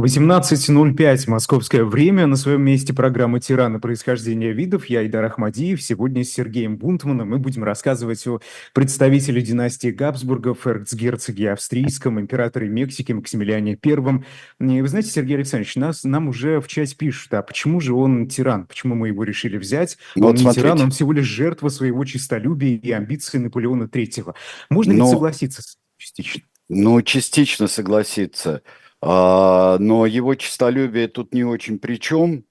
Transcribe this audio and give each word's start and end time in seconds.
18.05 0.00 1.28
московское 1.28 1.84
время. 1.84 2.26
На 2.26 2.36
своем 2.36 2.62
месте 2.62 2.94
программы 2.94 3.40
«Тираны. 3.40 3.78
Происхождение 3.78 4.54
видов». 4.54 4.86
Я 4.86 5.06
Идар 5.06 5.22
Ахмадиев. 5.26 5.82
Сегодня 5.82 6.24
с 6.24 6.30
Сергеем 6.32 6.78
Бунтманом 6.78 7.28
мы 7.28 7.38
будем 7.38 7.62
рассказывать 7.62 8.26
о 8.26 8.40
представителе 8.72 9.42
династии 9.42 9.90
Габсбургов, 9.90 10.66
эрцгерцоге 10.66 11.52
австрийском, 11.52 12.18
императоре 12.18 12.70
Мексики 12.70 13.12
Максимилиане 13.12 13.76
Первом. 13.76 14.24
И 14.58 14.80
вы 14.80 14.88
знаете, 14.88 15.10
Сергей 15.10 15.36
Александрович, 15.36 15.76
нас, 15.76 16.04
нам 16.04 16.28
уже 16.28 16.62
в 16.62 16.68
чате 16.68 16.96
пишут, 16.96 17.34
а 17.34 17.42
почему 17.42 17.78
же 17.78 17.92
он 17.92 18.28
тиран? 18.28 18.66
Почему 18.66 18.94
мы 18.94 19.08
его 19.08 19.24
решили 19.24 19.58
взять? 19.58 19.98
Он 20.16 20.22
вот 20.22 20.32
не 20.36 20.38
смотрите. 20.38 20.68
тиран, 20.68 20.80
он 20.80 20.90
всего 20.90 21.12
лишь 21.12 21.26
жертва 21.26 21.68
своего 21.68 22.02
честолюбия 22.06 22.78
и 22.78 22.90
амбиций 22.92 23.40
Наполеона 23.40 23.88
Третьего. 23.88 24.34
Можно 24.70 24.94
Но... 24.94 25.04
ли 25.04 25.10
согласиться 25.10 25.62
частично? 25.98 26.44
Ну, 26.70 27.02
частично 27.02 27.68
согласиться. 27.68 28.62
А, 29.02 29.78
но 29.78 30.06
его 30.06 30.36
честолюбие 30.36 31.08
тут 31.08 31.34
не 31.34 31.42
очень 31.44 31.78
при 31.80 31.98
чем. 31.98 32.44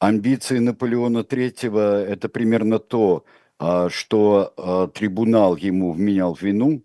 Амбиции 0.00 0.58
Наполеона 0.58 1.20
III– 1.20 1.78
это 2.08 2.28
примерно 2.28 2.80
то, 2.80 3.24
а, 3.58 3.88
что 3.88 4.52
а, 4.56 4.88
трибунал 4.88 5.54
ему 5.56 5.92
вменял 5.92 6.34
вину 6.34 6.82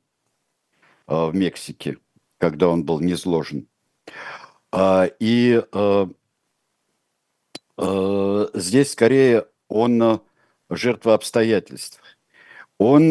в 1.08 1.32
Мексике, 1.34 1.98
когда 2.38 2.68
он 2.68 2.84
был 2.84 3.00
низложен. 3.00 3.70
И 4.76 5.64
здесь 8.54 8.92
скорее 8.92 9.46
он 9.70 10.22
жертва 10.70 11.14
обстоятельств. 11.14 12.02
Он 12.78 13.10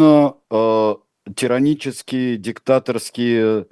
тиранический, 0.51 2.37
диктаторский 2.37 3.67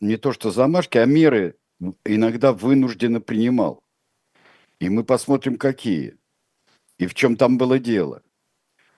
не 0.00 0.16
то 0.16 0.32
что 0.32 0.50
замашки, 0.50 0.98
а 0.98 1.06
меры 1.06 1.56
иногда 2.04 2.52
вынужденно 2.52 3.20
принимал. 3.20 3.82
И 4.80 4.88
мы 4.88 5.04
посмотрим, 5.04 5.56
какие. 5.56 6.16
И 6.98 7.06
в 7.06 7.14
чем 7.14 7.36
там 7.36 7.58
было 7.58 7.78
дело. 7.78 8.22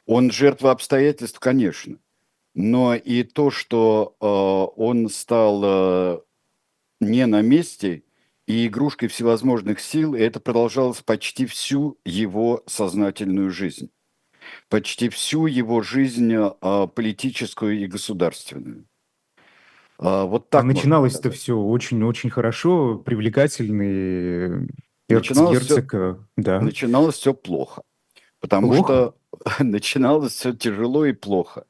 Он 0.06 0.30
жертва 0.30 0.72
обстоятельств, 0.72 1.38
конечно. 1.38 1.98
Но 2.54 2.94
и 2.94 3.22
то, 3.22 3.50
что 3.50 4.16
э, 4.20 4.80
он 4.80 5.08
стал 5.08 5.62
э, 5.64 6.20
не 7.00 7.26
на 7.26 7.42
месте 7.42 8.02
и 8.46 8.66
игрушкой 8.66 9.08
всевозможных 9.08 9.78
сил, 9.80 10.14
и 10.14 10.20
это 10.20 10.40
продолжалось 10.40 11.00
почти 11.02 11.46
всю 11.46 11.98
его 12.04 12.64
сознательную 12.66 13.50
жизнь. 13.50 13.90
Почти 14.68 15.08
всю 15.10 15.46
его 15.46 15.80
жизнь 15.82 16.34
э, 16.34 16.88
политическую 16.88 17.78
и 17.78 17.86
государственную. 17.86 18.86
А, 20.00 20.24
вот 20.24 20.48
так. 20.48 20.62
А 20.62 20.66
начиналось 20.66 21.14
это 21.14 21.30
все 21.30 21.56
очень-очень 21.56 22.30
хорошо, 22.30 22.96
привлекательный 22.96 24.68
начиналось 25.08 25.58
герцог. 25.58 25.88
Все, 25.88 26.18
да. 26.36 26.60
Начиналось 26.60 27.16
все 27.16 27.34
плохо. 27.34 27.82
Потому 28.40 28.72
плохо? 28.72 29.14
что 29.32 29.62
начиналось 29.64 30.32
все 30.32 30.54
тяжело 30.54 31.04
и 31.04 31.12
плохо. 31.12 31.66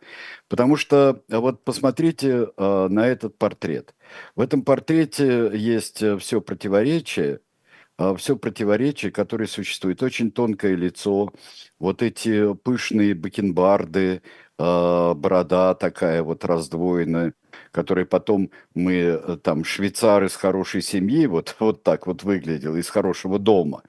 Потому 0.48 0.77
что 0.77 1.23
вот 1.28 1.64
посмотрите 1.64 2.48
э, 2.56 2.89
на 2.89 3.06
этот 3.08 3.36
портрет. 3.36 3.95
В 4.36 4.41
этом 4.41 4.62
портрете 4.62 5.51
есть 5.53 6.01
э, 6.01 6.17
все 6.19 6.41
противоречие, 6.41 7.41
э, 7.98 8.14
все 8.17 8.36
противоречие, 8.36 9.11
которое 9.11 9.48
существует. 9.48 10.05
Очень 10.05 10.31
тонкое 10.31 10.77
лицо, 10.77 11.33
вот 11.81 12.03
эти 12.03 12.55
пышные 12.55 13.14
бакенбарды, 13.17 14.23
э, 14.58 15.14
борода 15.14 15.75
такая 15.75 16.23
вот 16.23 16.45
раздвоенная, 16.45 17.34
который 17.73 18.07
потом 18.07 18.51
мы, 18.75 18.95
э, 18.95 19.37
там, 19.43 19.65
швейцар 19.65 20.25
из 20.25 20.35
хорошей 20.35 20.83
семьи, 20.83 21.27
вот, 21.27 21.57
вот 21.61 21.83
так 21.83 22.07
вот 22.07 22.23
выглядел, 22.23 22.77
из 22.77 22.89
хорошего 22.89 23.39
дома. 23.39 23.83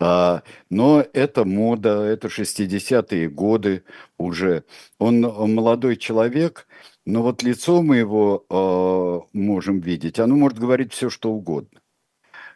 А, 0.00 0.42
но 0.70 1.04
это 1.12 1.44
мода, 1.44 2.02
это 2.02 2.28
60-е 2.28 3.28
годы 3.30 3.84
уже. 4.18 4.64
Он 4.98 5.20
молодой 5.20 5.96
человек, 5.96 6.66
но 7.06 7.22
вот 7.22 7.42
лицо 7.42 7.82
мы 7.82 7.96
его 7.96 8.44
э, 8.48 9.36
можем 9.36 9.80
видеть, 9.80 10.18
оно 10.18 10.36
может 10.36 10.58
говорить 10.58 10.92
все, 10.92 11.10
что 11.10 11.30
угодно. 11.32 11.80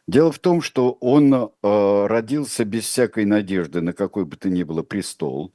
Дело 0.08 0.32
в 0.32 0.38
том, 0.38 0.62
что 0.62 0.92
он 0.92 1.34
э, 1.34 1.48
родился 2.06 2.64
без 2.64 2.84
всякой 2.84 3.26
надежды 3.26 3.82
на 3.82 3.92
какой 3.92 4.24
бы 4.24 4.36
то 4.36 4.48
ни 4.48 4.62
было 4.62 4.82
престол 4.82 5.52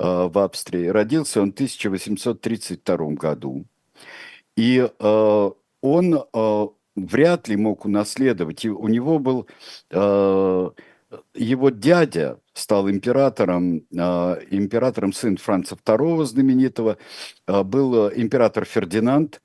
э, 0.00 0.04
в 0.04 0.36
Австрии. 0.40 0.86
Родился 0.86 1.40
он 1.40 1.52
в 1.52 1.54
1832 1.54 2.96
году. 3.10 3.64
И 4.56 4.88
э, 4.98 5.50
он 5.82 6.14
э, 6.14 6.66
вряд 6.96 7.48
ли 7.48 7.56
мог 7.56 7.84
унаследовать. 7.84 8.64
И 8.64 8.70
у 8.70 8.88
него 8.88 9.18
был 9.18 9.46
э, 9.90 10.70
его 11.34 11.70
дядя 11.70 12.40
стал 12.54 12.90
императором, 12.90 13.78
э, 13.78 13.82
императором 14.50 15.12
сын 15.12 15.36
Франца 15.36 15.76
II 15.76 16.24
знаменитого, 16.24 16.98
э, 17.46 17.62
был 17.62 18.08
император 18.08 18.64
Фердинанд, 18.64 19.40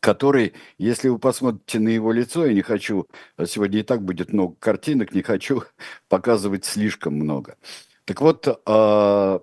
который, 0.00 0.52
если 0.76 1.08
вы 1.08 1.18
посмотрите 1.18 1.78
на 1.80 1.88
его 1.88 2.12
лицо, 2.12 2.44
я 2.44 2.52
не 2.52 2.62
хочу, 2.62 3.06
сегодня 3.46 3.80
и 3.80 3.82
так 3.82 4.02
будет 4.02 4.32
много 4.32 4.54
картинок, 4.58 5.14
не 5.14 5.22
хочу 5.22 5.62
показывать 6.08 6.64
слишком 6.64 7.14
много. 7.14 7.56
Так 8.04 8.20
вот, 8.20 8.46
э, 8.46 9.38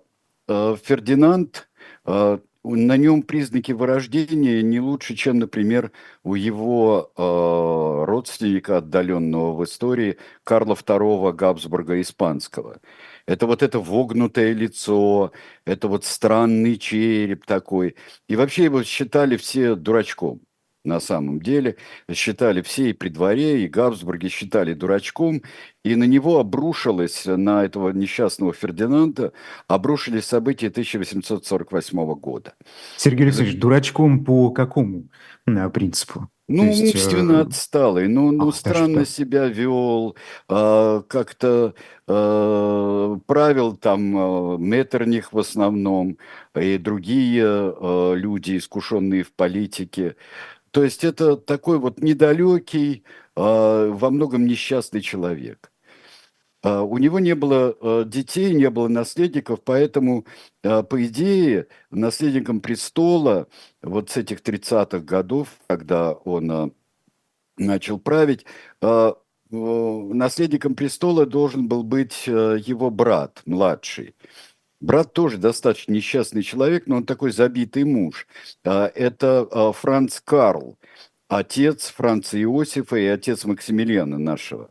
э, 0.48 0.76
Фердинанд 0.84 1.70
э, 2.06 2.40
на 2.74 2.98
нем 2.98 3.22
признаки 3.22 3.72
вырождения 3.72 4.62
не 4.64 4.80
лучше, 4.80 5.16
чем, 5.16 5.40
например, 5.40 5.92
у 6.24 6.36
его 6.36 7.12
э, 7.16 8.06
родственника, 8.06 8.78
отдаленного 8.78 9.56
в 9.56 9.64
истории, 9.66 10.18
Карла 10.44 10.74
II 10.74 11.34
Габсбурга 11.34 12.02
Испанского. 12.02 12.82
Это 13.28 13.46
вот 13.48 13.62
это 13.62 13.80
вогнутое 13.80 14.54
лицо, 14.54 15.32
это 15.66 15.88
вот 15.88 16.06
странный 16.06 16.78
череп 16.78 17.46
такой. 17.46 17.96
И 18.28 18.36
вообще 18.36 18.66
его 18.66 18.84
считали 18.84 19.38
все 19.38 19.76
дурачком 19.76 20.42
на 20.86 21.00
самом 21.00 21.42
деле. 21.42 21.78
Считали 22.12 22.62
все 22.62 22.90
и 22.90 22.94
при 22.94 23.10
дворе, 23.10 23.64
и 23.64 23.68
Габсбурги 23.68 24.28
считали 24.28 24.74
дурачком. 24.74 25.42
И 25.84 25.96
на 25.96 26.06
него 26.06 26.40
обрушилось, 26.40 27.26
на 27.26 27.64
этого 27.64 27.90
несчастного 27.90 28.54
Фердинанда, 28.54 29.34
обрушились 29.68 30.26
события 30.26 30.68
1848 30.68 32.14
года. 32.16 32.54
Сергей 32.98 33.28
Алексеевич, 33.28 33.60
дурачком 33.60 34.26
по 34.26 34.50
какому 34.50 35.10
на 35.46 35.70
принципу? 35.70 36.30
Ну, 36.48 36.66
есть, 36.66 36.94
умственно 36.94 37.38
э... 37.38 37.42
отсталый, 37.42 38.08
ну, 38.08 38.32
ну 38.32 38.52
странно 38.52 39.04
что? 39.04 39.14
себя 39.14 39.48
вел, 39.48 40.16
э, 40.48 41.02
как-то 41.08 41.74
э, 42.08 43.18
правил 43.26 43.76
там 43.76 44.16
э, 44.16 44.58
Меттерних 44.60 45.34
в 45.34 45.40
основном, 45.40 46.20
и 46.56 46.78
другие 46.78 47.44
э, 47.44 48.14
люди, 48.16 48.58
искушенные 48.58 49.24
в 49.24 49.34
политике. 49.34 50.18
То 50.76 50.84
есть 50.84 51.06
это 51.06 51.38
такой 51.38 51.80
вот 51.80 52.02
недалекий, 52.02 53.06
а, 53.34 53.90
во 53.92 54.10
многом 54.10 54.46
несчастный 54.46 55.00
человек. 55.00 55.72
А, 56.64 56.82
у 56.82 56.98
него 56.98 57.20
не 57.20 57.34
было 57.34 57.74
а, 57.80 58.04
детей, 58.04 58.54
не 58.54 58.70
было 58.70 58.90
наследников, 58.90 59.62
поэтому, 59.64 60.26
по 60.62 61.06
идее, 61.06 61.68
наследником 61.92 62.60
престола 62.60 63.48
вот 63.82 64.10
с 64.10 64.18
этих 64.18 64.42
30-х 64.42 65.00
годов, 65.00 65.48
когда 65.68 66.12
он 66.12 66.74
начал 67.56 67.98
править, 67.98 68.46
наследником 69.50 70.76
престола 70.76 71.26
должен 71.26 71.70
был 71.70 71.84
быть 71.84 72.28
его 72.28 72.90
брат, 72.90 73.42
младший. 73.46 74.14
Брат 74.86 75.14
тоже 75.14 75.40
достаточно 75.40 75.94
несчастный 75.94 76.44
человек, 76.44 76.84
но 76.86 76.98
он 76.98 77.08
такой 77.08 77.32
забитый 77.32 77.86
муж. 77.86 78.28
А, 78.64 78.86
это 78.94 79.48
а, 79.50 79.72
Франц 79.72 80.22
Карл, 80.24 80.78
отец 81.28 81.88
Франца 81.88 82.40
Иосифа 82.40 82.96
и 82.96 83.08
отец 83.08 83.46
Максимилиана 83.46 84.20
нашего. 84.20 84.70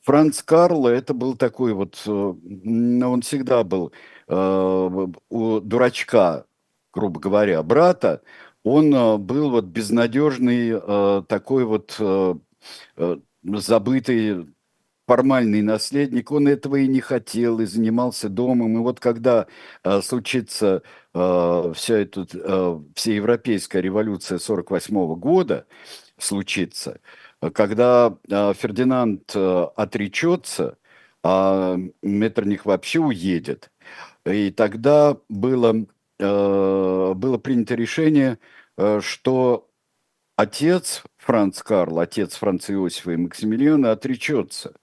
Франц 0.00 0.42
Карл 0.42 0.86
это 0.86 1.12
был 1.12 1.36
такой 1.36 1.74
вот, 1.74 2.02
э, 2.06 2.10
он 2.10 3.20
всегда 3.20 3.62
был 3.62 3.92
э, 4.26 5.06
у 5.28 5.60
дурачка, 5.60 6.46
грубо 6.94 7.20
говоря, 7.20 7.62
брата, 7.62 8.22
он 8.64 8.94
э, 8.94 9.18
был 9.18 9.50
вот 9.50 9.66
безнадежный, 9.66 10.80
такой 11.26 11.64
вот 11.66 12.00
забытый 13.42 14.46
формальный 15.06 15.62
наследник, 15.62 16.30
он 16.30 16.48
этого 16.48 16.76
и 16.76 16.86
не 16.88 17.00
хотел, 17.00 17.60
и 17.60 17.66
занимался 17.66 18.28
домом. 18.28 18.76
И 18.76 18.80
вот 18.80 19.00
когда 19.00 19.46
э, 19.84 20.00
случится 20.02 20.82
э, 21.14 21.72
вся 21.74 21.94
эта 21.98 22.26
э, 22.32 22.80
всеевропейская 22.94 23.82
революция 23.82 24.38
48 24.38 25.14
года, 25.16 25.66
случится, 26.18 27.00
когда 27.54 28.16
э, 28.30 28.52
Фердинанд 28.54 29.32
э, 29.34 29.66
отречется, 29.76 30.78
а 31.24 31.76
Меттерних 32.02 32.64
вообще 32.66 33.00
уедет, 33.00 33.70
и 34.24 34.50
тогда 34.50 35.16
было, 35.28 35.86
э, 36.18 37.12
было 37.14 37.38
принято 37.38 37.74
решение, 37.74 38.38
э, 38.78 39.00
что 39.02 39.68
отец 40.36 41.02
Франц 41.18 41.62
Карл, 41.62 41.98
отец 42.00 42.34
Франца 42.36 42.72
Иосифа 42.74 43.12
и 43.12 43.16
Максимилиана, 43.16 43.92
отречется. 43.92 44.74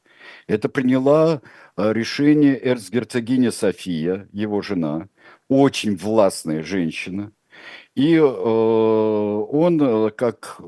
Это 0.47 0.69
приняла 0.69 1.41
э, 1.77 1.93
решение 1.93 2.59
эрцгерцогиня 2.61 3.51
София, 3.51 4.27
его 4.31 4.61
жена, 4.61 5.09
очень 5.47 5.97
властная 5.97 6.63
женщина. 6.63 7.31
И 7.95 8.15
э, 8.15 8.21
он, 8.21 9.81
э, 9.81 10.11
как 10.11 10.59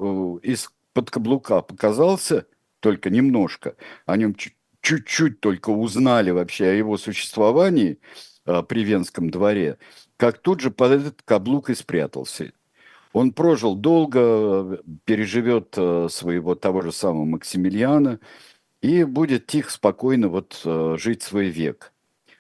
из-под 0.43 1.11
каблука 1.11 1.61
показался, 1.61 2.45
только 2.79 3.09
немножко, 3.09 3.75
о 4.05 4.17
нем 4.17 4.35
чуть-чуть 4.81 5.39
только 5.39 5.69
узнали 5.69 6.31
вообще 6.31 6.65
о 6.65 6.73
его 6.73 6.97
существовании 6.97 7.99
э, 8.45 8.63
при 8.63 8.83
Венском 8.83 9.29
дворе, 9.29 9.77
как 10.17 10.39
тут 10.39 10.61
же 10.61 10.71
под 10.71 10.91
этот 10.91 11.21
каблук 11.23 11.69
и 11.69 11.75
спрятался. 11.75 12.51
Он 13.13 13.33
прожил 13.33 13.75
долго, 13.75 14.79
переживет 15.03 15.73
своего 15.73 16.55
того 16.55 16.81
же 16.81 16.93
самого 16.93 17.25
Максимилиана 17.25 18.21
и 18.81 19.03
будет 19.03 19.47
тихо, 19.47 19.71
спокойно 19.71 20.27
вот 20.27 20.61
э, 20.65 20.95
жить 20.97 21.21
свой 21.21 21.49
век 21.49 21.93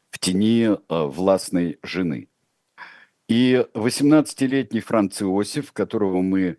в 0.09 0.19
тени 0.19 0.65
э, 0.65 0.77
властной 0.87 1.79
жены. 1.83 2.27
И 3.29 3.65
18-летний 3.73 4.81
Франц 4.81 5.21
Иосиф, 5.21 5.71
которого 5.71 6.21
мы 6.21 6.57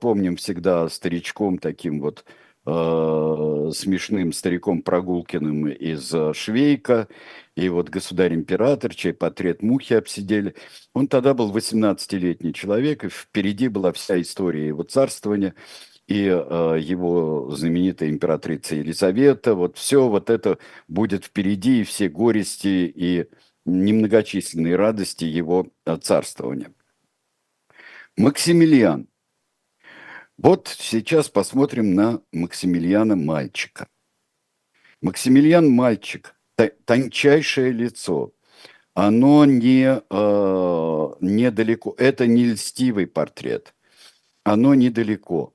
помним 0.00 0.36
всегда 0.36 0.88
старичком 0.88 1.58
таким 1.58 2.00
вот, 2.00 2.24
э, 2.64 3.70
смешным 3.74 4.32
стариком 4.32 4.82
Прогулкиным 4.82 5.66
из 5.68 6.14
Швейка, 6.34 7.08
и 7.56 7.68
вот 7.68 7.88
государь-император, 7.88 8.94
чей 8.94 9.12
портрет 9.14 9.62
мухи 9.62 9.94
обсидели. 9.94 10.54
Он 10.94 11.08
тогда 11.08 11.34
был 11.34 11.50
18-летний 11.50 12.54
человек, 12.54 13.04
и 13.04 13.08
впереди 13.08 13.66
была 13.66 13.92
вся 13.92 14.20
история 14.20 14.68
его 14.68 14.84
царствования, 14.84 15.54
и 16.06 16.26
э, 16.26 16.78
его 16.80 17.50
знаменитая 17.50 18.10
императрица 18.10 18.74
Елизавета. 18.76 19.54
Вот 19.54 19.78
все 19.78 20.08
вот 20.08 20.30
это 20.30 20.58
будет 20.88 21.24
впереди, 21.24 21.80
и 21.80 21.84
все 21.84 22.08
горести 22.08 22.92
и 22.94 23.28
немногочисленные 23.64 24.76
радости 24.76 25.24
его 25.24 25.68
царствования. 26.00 26.72
Максимилиан. 28.16 29.08
Вот 30.36 30.68
сейчас 30.68 31.28
посмотрим 31.28 31.94
на 31.94 32.20
Максимилиана 32.32 33.16
мальчика. 33.16 33.88
Максимилиан 35.00 35.68
мальчик– 35.68 36.34
тончайшее 36.84 37.72
лицо, 37.72 38.32
оно 38.94 39.44
не, 39.44 40.02
э, 40.10 41.14
недалеко, 41.20 41.94
это 41.98 42.26
не 42.26 42.44
льстивый 42.44 43.06
портрет, 43.06 43.74
оно 44.44 44.74
недалеко 44.74 45.51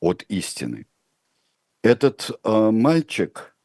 от 0.00 0.22
истины. 0.28 0.86
Этот 1.82 2.30
э, 2.44 2.70
мальчик, 2.70 3.56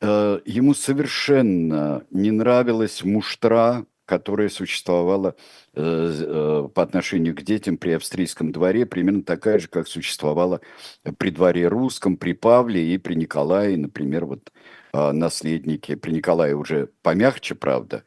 э, 0.00 0.40
ему 0.44 0.74
совершенно 0.74 2.04
не 2.10 2.30
нравилась 2.30 3.04
муштра, 3.04 3.86
которая 4.06 4.50
существовала 4.50 5.34
э, 5.72 5.82
э, 5.82 6.68
по 6.74 6.82
отношению 6.82 7.34
к 7.34 7.42
детям 7.42 7.78
при 7.78 7.92
австрийском 7.92 8.52
дворе, 8.52 8.84
примерно 8.84 9.22
такая 9.22 9.58
же, 9.58 9.68
как 9.68 9.88
существовала 9.88 10.60
при 11.18 11.30
дворе 11.30 11.68
русском, 11.68 12.16
при 12.16 12.34
Павле 12.34 12.94
и 12.94 12.98
при 12.98 13.14
Николае, 13.14 13.78
например, 13.78 14.26
вот 14.26 14.52
а, 14.92 15.12
наследники, 15.12 15.96
при 15.96 16.12
Николае 16.12 16.54
уже 16.54 16.90
помягче, 17.02 17.56
правда, 17.56 18.04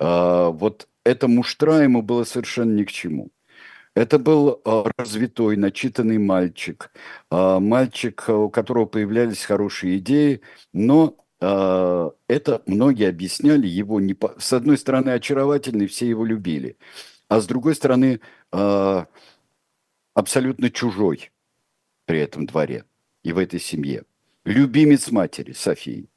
а, 0.00 0.50
вот 0.50 0.88
эта 1.04 1.28
муштра 1.28 1.82
ему 1.82 2.02
было 2.02 2.24
совершенно 2.24 2.72
ни 2.72 2.82
к 2.82 2.90
чему. 2.90 3.30
Это 3.94 4.18
был 4.18 4.60
а, 4.64 4.90
развитой, 4.96 5.56
начитанный 5.56 6.18
мальчик, 6.18 6.90
мальчик, 7.30 8.24
у 8.28 8.50
которого 8.50 8.86
появлялись 8.86 9.44
хорошие 9.44 9.98
идеи, 9.98 10.40
но 10.72 11.16
это 11.40 12.62
многие 12.66 13.08
объясняли 13.08 13.66
его, 13.66 14.00
не 14.00 14.14
по... 14.14 14.34
с 14.38 14.52
одной 14.54 14.78
стороны, 14.78 15.10
очаровательный, 15.10 15.88
все 15.88 16.08
его 16.08 16.24
любили, 16.24 16.78
а 17.28 17.40
с 17.40 17.46
другой 17.46 17.74
стороны, 17.74 18.20
абсолютно 20.14 20.70
чужой 20.70 21.32
при 22.06 22.20
этом 22.20 22.46
дворе 22.46 22.84
и 23.22 23.32
в 23.32 23.38
этой 23.38 23.60
семье. 23.60 24.04
Любимец 24.44 25.10
матери 25.10 25.52
Софии 25.52 26.08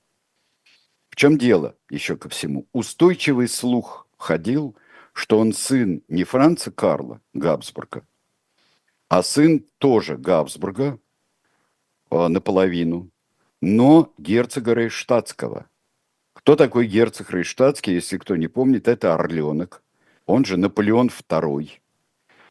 чем 1.18 1.40
дело, 1.40 1.76
еще 1.90 2.16
ко 2.16 2.30
всему? 2.30 2.68
Устойчивый 2.74 3.48
слух 3.48 4.08
ходил, 4.18 4.78
что 5.18 5.40
он 5.40 5.52
сын 5.52 6.04
не 6.10 6.24
Франца 6.24 6.70
Карла 6.70 7.22
Габсбурга, 7.34 8.06
а 9.10 9.24
сын 9.24 9.66
тоже 9.80 10.16
Габсбурга 10.16 11.00
э, 12.12 12.28
наполовину, 12.28 13.10
но 13.60 14.14
герцога 14.20 14.76
Рейштадтского. 14.76 15.68
Кто 16.34 16.56
такой 16.56 16.86
герцог 16.86 17.32
Рейштадтский, 17.32 17.96
если 17.96 18.20
кто 18.20 18.36
не 18.36 18.48
помнит, 18.48 18.88
это 18.88 19.16
Орленок, 19.16 19.82
он 20.28 20.46
же 20.46 20.56
Наполеон 20.56 21.08
II, 21.08 21.72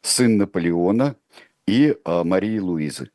сын 0.01 0.37
Наполеона 0.37 1.15
и 1.65 1.95
э, 2.03 2.23
Марии 2.25 2.59
Луизы. 2.59 3.11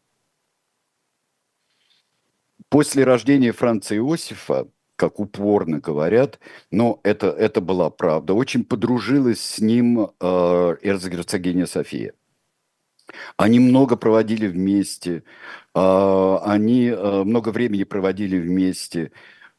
После 2.70 3.05
рождения 3.05 3.52
Франца 3.52 3.94
Иосифа 3.94 4.66
как 5.02 5.19
упорно 5.19 5.81
говорят, 5.81 6.38
но 6.70 7.00
это, 7.02 7.26
это 7.26 7.60
была 7.60 7.90
правда. 7.90 8.34
Очень 8.34 8.64
подружилась 8.64 9.40
с 9.40 9.58
ним 9.58 10.10
э, 10.20 10.76
эрцгерцогиня 10.81 11.66
София. 11.66 12.12
Они 13.37 13.58
много 13.58 13.96
проводили 13.96 14.46
вместе, 14.46 15.25
э, 15.75 16.38
они 16.44 16.87
э, 16.87 17.25
много 17.25 17.49
времени 17.49 17.82
проводили 17.82 18.38
вместе. 18.38 19.10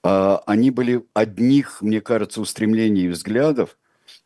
Э, 0.01 0.37
они 0.45 0.71
были 0.71 1.03
одних, 1.13 1.81
мне 1.81 1.99
кажется, 1.99 2.39
устремлений 2.39 3.07
и 3.07 3.09
взглядов. 3.09 3.77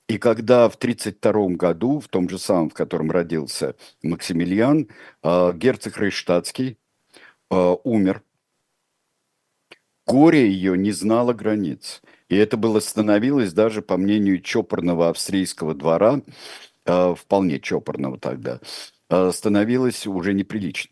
И 0.08 0.20
когда 0.20 0.70
в 0.70 0.76
1932 0.76 1.58
году, 1.58 2.00
в 2.00 2.10
том 2.10 2.30
же 2.30 2.38
самом, 2.38 2.70
в 2.70 2.76
котором 2.76 3.10
родился 3.10 3.74
Максимилиан, 4.04 4.88
э, 5.24 5.52
герцог 5.56 5.98
Рейштадтский 5.98 6.78
э, 7.50 7.76
умер, 7.84 8.22
горе 10.08 10.50
ее 10.50 10.78
не 10.78 10.92
знало 10.92 11.34
границ. 11.34 12.02
И 12.30 12.36
это 12.36 12.58
было 12.58 12.80
становилось 12.80 13.54
даже, 13.54 13.82
по 13.82 13.98
мнению 13.98 14.42
чопорного 14.42 15.10
австрийского 15.10 15.74
двора, 15.74 16.22
э, 16.86 17.16
вполне 17.16 17.60
чопорного 17.60 18.20
тогда, 18.20 18.60
э, 19.10 19.32
становилось 19.34 20.08
уже 20.08 20.34
неприлично. 20.34 20.92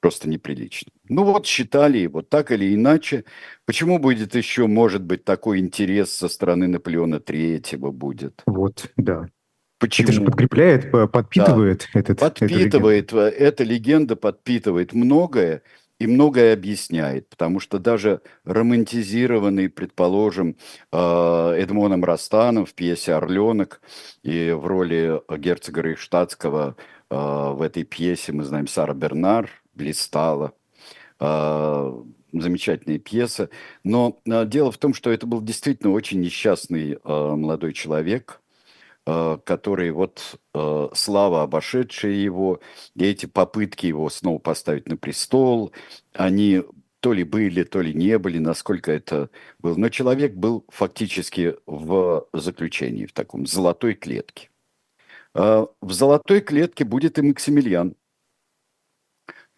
Просто 0.00 0.28
неприлично. 0.28 0.90
Ну 1.08 1.24
вот 1.24 1.46
считали 1.46 1.98
его 1.98 2.22
так 2.22 2.50
или 2.50 2.74
иначе. 2.74 3.24
Почему 3.66 3.98
будет 3.98 4.34
еще, 4.34 4.66
может 4.66 5.02
быть, 5.04 5.24
такой 5.24 5.60
интерес 5.60 6.12
со 6.12 6.28
стороны 6.28 6.66
Наполеона 6.66 7.20
Третьего 7.20 7.92
будет? 7.92 8.42
Вот, 8.46 8.90
да. 8.96 9.28
Почему? 9.78 10.08
Это 10.08 10.12
же 10.12 10.24
подкрепляет, 10.24 10.90
подпитывает 11.12 11.88
да. 11.92 12.00
этот. 12.00 12.18
Подпитывает, 12.18 13.12
эта 13.12 13.28
эта 13.28 13.64
легенда 13.64 14.16
подпитывает 14.16 14.92
многое 14.92 15.62
и 16.02 16.06
многое 16.08 16.52
объясняет, 16.52 17.28
потому 17.28 17.60
что 17.60 17.78
даже 17.78 18.22
романтизированный, 18.44 19.68
предположим, 19.68 20.56
э, 20.90 20.96
Эдмоном 21.60 22.04
Растаном 22.04 22.66
в 22.66 22.74
пьесе 22.74 23.14
«Орленок» 23.14 23.80
и 24.24 24.50
в 24.50 24.66
роли 24.66 25.22
герцога 25.38 25.80
Рейхштадтского 25.82 26.74
э, 27.08 27.14
в 27.14 27.62
этой 27.62 27.84
пьесе, 27.84 28.32
мы 28.32 28.42
знаем, 28.42 28.66
Сара 28.66 28.94
Бернар 28.94 29.48
блистала, 29.74 30.54
э, 31.20 32.02
замечательная 32.32 32.98
пьеса. 32.98 33.48
Но 33.84 34.18
дело 34.24 34.72
в 34.72 34.78
том, 34.78 34.94
что 34.94 35.12
это 35.12 35.28
был 35.28 35.40
действительно 35.40 35.92
очень 35.92 36.18
несчастный 36.18 36.98
молодой 37.04 37.74
человек– 37.74 38.40
который 39.04 39.90
вот 39.90 40.40
э, 40.54 40.88
слава 40.94 41.42
обошедшая 41.42 42.12
его, 42.12 42.60
и 42.94 43.04
эти 43.04 43.26
попытки 43.26 43.86
его 43.86 44.08
снова 44.10 44.38
поставить 44.38 44.88
на 44.88 44.96
престол, 44.96 45.72
они 46.12 46.62
то 47.00 47.12
ли 47.12 47.24
были, 47.24 47.64
то 47.64 47.80
ли 47.80 47.92
не 47.94 48.16
были, 48.18 48.38
насколько 48.38 48.92
это 48.92 49.28
было. 49.58 49.76
Но 49.76 49.88
человек 49.88 50.34
был 50.34 50.64
фактически 50.68 51.56
в 51.66 52.28
заключении, 52.32 53.06
в 53.06 53.12
таком 53.12 53.44
золотой 53.44 53.94
клетке. 53.94 54.50
Э, 55.34 55.66
в 55.80 55.92
золотой 55.92 56.40
клетке 56.40 56.84
будет 56.84 57.18
и 57.18 57.22
Максимилиан, 57.22 57.96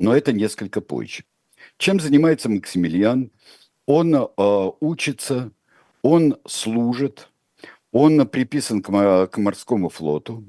но 0.01 0.17
это 0.17 0.33
несколько 0.33 0.81
позже. 0.81 1.25
Чем 1.77 2.01
занимается 2.01 2.49
Максимилиан? 2.49 3.31
Он 3.87 4.15
э, 4.15 4.27
учится, 4.81 5.53
он 6.03 6.39
служит– 6.47 7.29
он 7.95 8.27
приписан 8.27 8.83
к, 8.83 9.27
к 9.29 9.39
морскому 9.39 9.89
флоту. 9.89 10.45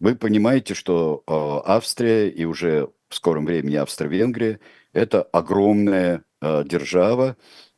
Вы 0.00 0.16
понимаете, 0.16 0.72
что 0.72 1.22
э, 1.26 1.70
Австрия 1.70 2.30
и 2.30 2.46
уже 2.46 2.88
в 3.10 3.14
скором 3.14 3.44
времени 3.44 3.76
Австро-Венгрия– 3.76 4.58
это 4.94 5.22
огромная 5.22 6.24
э, 6.40 6.64
держава 6.64 7.36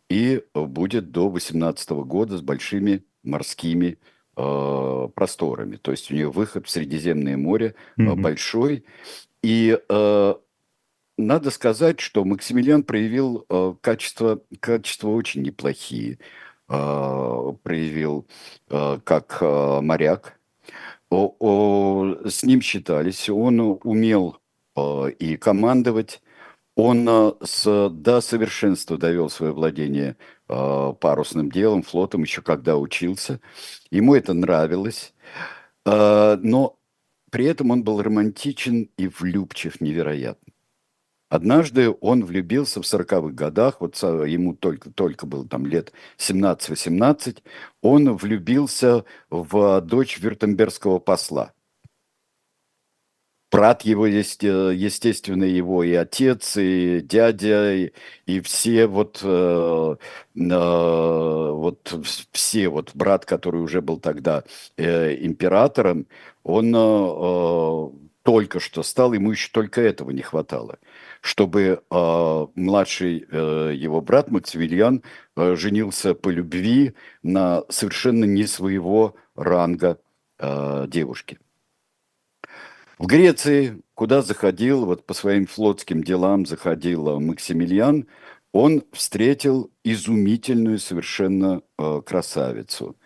и 0.09 0.45
будет 0.55 1.11
до 1.11 1.29
18 1.29 1.91
года 1.91 2.39
с 2.39 2.41
большими 2.41 3.05
морскими 3.25 3.99
э, 4.37 5.09
просторами. 5.13 5.77
То 5.77 5.91
есть 5.91 6.13
у 6.13 6.15
нее 6.15 6.31
выход 6.31 6.69
в 6.69 6.71
Средиземное 6.71 7.37
море 7.37 7.75
mm-hmm. 7.99 8.15
большой. 8.15 8.85
И 9.43 9.77
э, 9.89 10.35
надо 11.19 11.51
сказать, 11.51 11.99
что 11.99 12.25
Максимилиан 12.25 12.85
проявил 12.85 13.45
э, 13.49 13.75
качества, 13.81 14.41
качества 14.61 15.09
очень 15.09 15.43
неплохие. 15.43 16.21
Э, 16.75 17.53
проявил 17.63 18.27
э, 18.69 18.99
как 19.05 19.39
э, 19.41 19.81
моряк. 19.81 20.39
С 21.11 22.43
ним 22.43 22.61
считались. 22.61 23.29
Он 23.31 23.79
умел 23.85 24.39
и 25.21 25.37
командовать. 25.37 26.21
Он 26.75 27.37
с, 27.41 27.89
до 27.91 28.21
совершенства 28.21 28.99
довел 28.99 29.31
свое 29.31 29.53
владение 29.53 30.17
парусным 30.49 31.53
делом, 31.53 31.83
флотом, 31.85 32.23
еще 32.23 32.43
когда 32.43 32.77
учился. 32.77 33.41
Ему 33.93 34.17
это 34.17 34.33
нравилось. 34.33 35.15
Но 35.85 36.77
при 37.31 37.45
этом 37.45 37.71
он 37.71 37.85
был 37.85 38.03
романтичен 38.03 38.91
и 38.97 39.07
влюбчив 39.07 39.81
невероятно. 39.81 40.54
Однажды 41.35 41.93
он 42.01 42.25
влюбился 42.25 42.81
в 42.81 42.85
40-х 42.85 43.35
годах, 43.35 43.81
вот 43.81 44.01
ему 44.01 44.55
только, 44.55 44.93
только 44.93 45.27
было 45.27 45.45
там 45.45 45.67
лет 45.67 45.93
17-18, 46.17 47.39
он 47.83 48.17
влюбился 48.17 49.05
в 49.31 49.81
дочь 49.81 50.21
вюртембергского 50.21 51.01
посла. 51.01 51.53
Брат 53.51 53.83
его 53.83 54.07
естественно, 54.07 55.43
его 55.43 55.83
и 55.83 55.95
отец, 55.95 56.57
и 56.57 57.01
дядя, 57.01 57.75
и, 57.75 57.93
и 58.27 58.41
все 58.41 58.87
вот, 58.87 59.19
э, 59.25 59.97
э, 60.37 61.51
вот 61.51 61.99
все 62.31 62.69
вот 62.69 62.93
брат, 62.95 63.27
который 63.27 63.61
уже 63.61 63.81
был 63.81 63.99
тогда 63.99 64.45
э, 64.77 65.17
императором, 65.25 66.07
он 66.45 66.73
э, 66.77 66.79
э, 66.79 68.05
только 68.23 68.59
что 68.59 68.83
стал, 68.83 69.13
ему 69.13 69.33
еще 69.33 69.51
только 69.53 69.81
этого 69.83 70.11
не 70.11 70.23
хватало, 70.23 70.79
чтобы 71.25 71.81
э, 71.91 72.47
младший 72.55 73.27
э, 73.27 73.73
его 73.75 74.03
брат 74.03 74.31
Максимилиан 74.31 75.03
э, 75.37 75.57
женился 75.57 76.13
по 76.13 76.29
любви 76.29 76.93
на 77.23 77.63
совершенно 77.71 78.27
не 78.27 78.45
своего 78.47 79.15
ранга 79.35 79.99
э, 80.39 80.85
девушки. 80.87 81.39
В 82.99 83.07
Греции, 83.07 83.81
куда 83.95 84.21
заходил, 84.21 84.85
вот 84.85 85.07
по 85.07 85.15
своим 85.15 85.47
флотским 85.47 86.05
делам 86.05 86.45
заходил 86.45 87.19
Максимилиан, 87.19 88.07
он 88.53 88.83
встретил 88.93 89.71
изумительную 89.83 90.79
совершенно 90.79 91.63
э, 91.79 92.03
красавицу. 92.05 92.99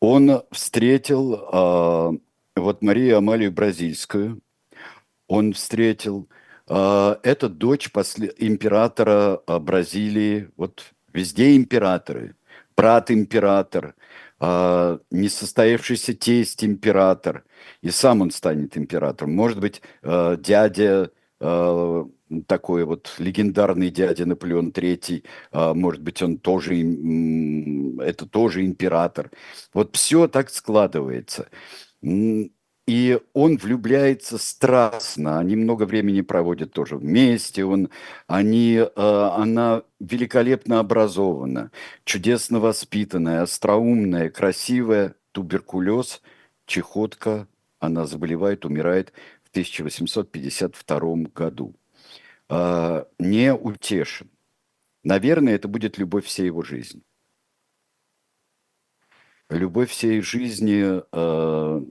Он 0.00 0.42
встретил 0.50 1.34
э, 1.34 2.18
вот 2.56 2.82
Марию 2.82 3.18
Амалию 3.18 3.52
Бразильскую, 3.52 4.40
он 5.28 5.52
встретил, 5.52 6.28
э, 6.28 6.35
это 6.74 7.48
дочь 7.48 7.90
после, 7.92 8.32
императора 8.38 9.40
э, 9.46 9.58
Бразилии, 9.58 10.50
вот 10.56 10.84
везде 11.12 11.56
императоры, 11.56 12.36
брат 12.76 13.10
император, 13.10 13.94
э, 14.40 14.98
несостоявшийся 15.10 16.14
тесть 16.14 16.64
император– 16.64 17.44
и 17.82 17.90
сам 17.90 18.20
он 18.20 18.30
станет 18.30 18.76
императором. 18.76 19.34
Может 19.34 19.60
быть, 19.60 19.82
дядя 20.02 21.10
такой 21.38 22.84
вот 22.84 23.14
легендарный 23.18 23.90
дядя 23.90 24.26
Наполеон 24.26 24.70
III, 24.70 25.74
может 25.74 26.02
быть, 26.02 26.22
он 26.22 26.38
тоже, 26.38 26.74
это 28.02 28.26
тоже 28.26 28.64
император. 28.64 29.30
Вот 29.72 29.94
все 29.94 30.26
так 30.26 30.50
складывается. 30.50 31.48
И 32.86 33.18
он 33.32 33.56
влюбляется 33.56 34.38
страстно, 34.38 35.40
они 35.40 35.56
много 35.56 35.84
времени 35.86 36.20
проводят 36.20 36.72
тоже 36.72 36.96
вместе, 36.96 37.64
он, 37.64 37.90
они, 38.28 38.80
она 38.94 39.82
великолепно 39.98 40.78
образована, 40.78 41.72
чудесно 42.04 42.60
воспитанная, 42.60 43.42
остроумная, 43.42 44.30
красивая, 44.30 45.16
туберкулез, 45.32 46.22
чехотка, 46.64 47.48
она 47.80 48.06
заболевает, 48.06 48.64
умирает 48.64 49.12
в 49.42 49.50
1852 49.50 51.00
году. 51.34 51.74
А, 52.48 53.06
не 53.18 53.52
утешен. 53.52 54.30
Наверное, 55.02 55.54
это 55.54 55.68
будет 55.68 55.98
любовь 55.98 56.24
всей 56.26 56.46
его 56.46 56.62
жизни. 56.62 57.02
Любовь 59.48 59.90
всей 59.90 60.20
жизни 60.20 61.02
э, 61.12 61.84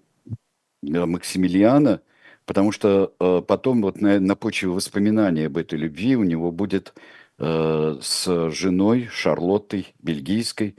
Максимилиана, 0.90 2.02
потому 2.46 2.72
что 2.72 3.14
э, 3.20 3.42
потом 3.48 3.82
вот 3.82 4.02
на, 4.02 4.20
на 4.20 4.36
почве 4.36 4.70
воспоминаний 4.70 5.46
об 5.46 5.58
этой 5.58 5.78
любви 5.80 6.16
у 6.16 6.24
него 6.24 6.52
будет 6.52 6.94
э, 7.40 7.98
с 8.02 8.52
женой 8.52 9.08
Шарлоттой 9.12 9.94
Бельгийской, 10.00 10.76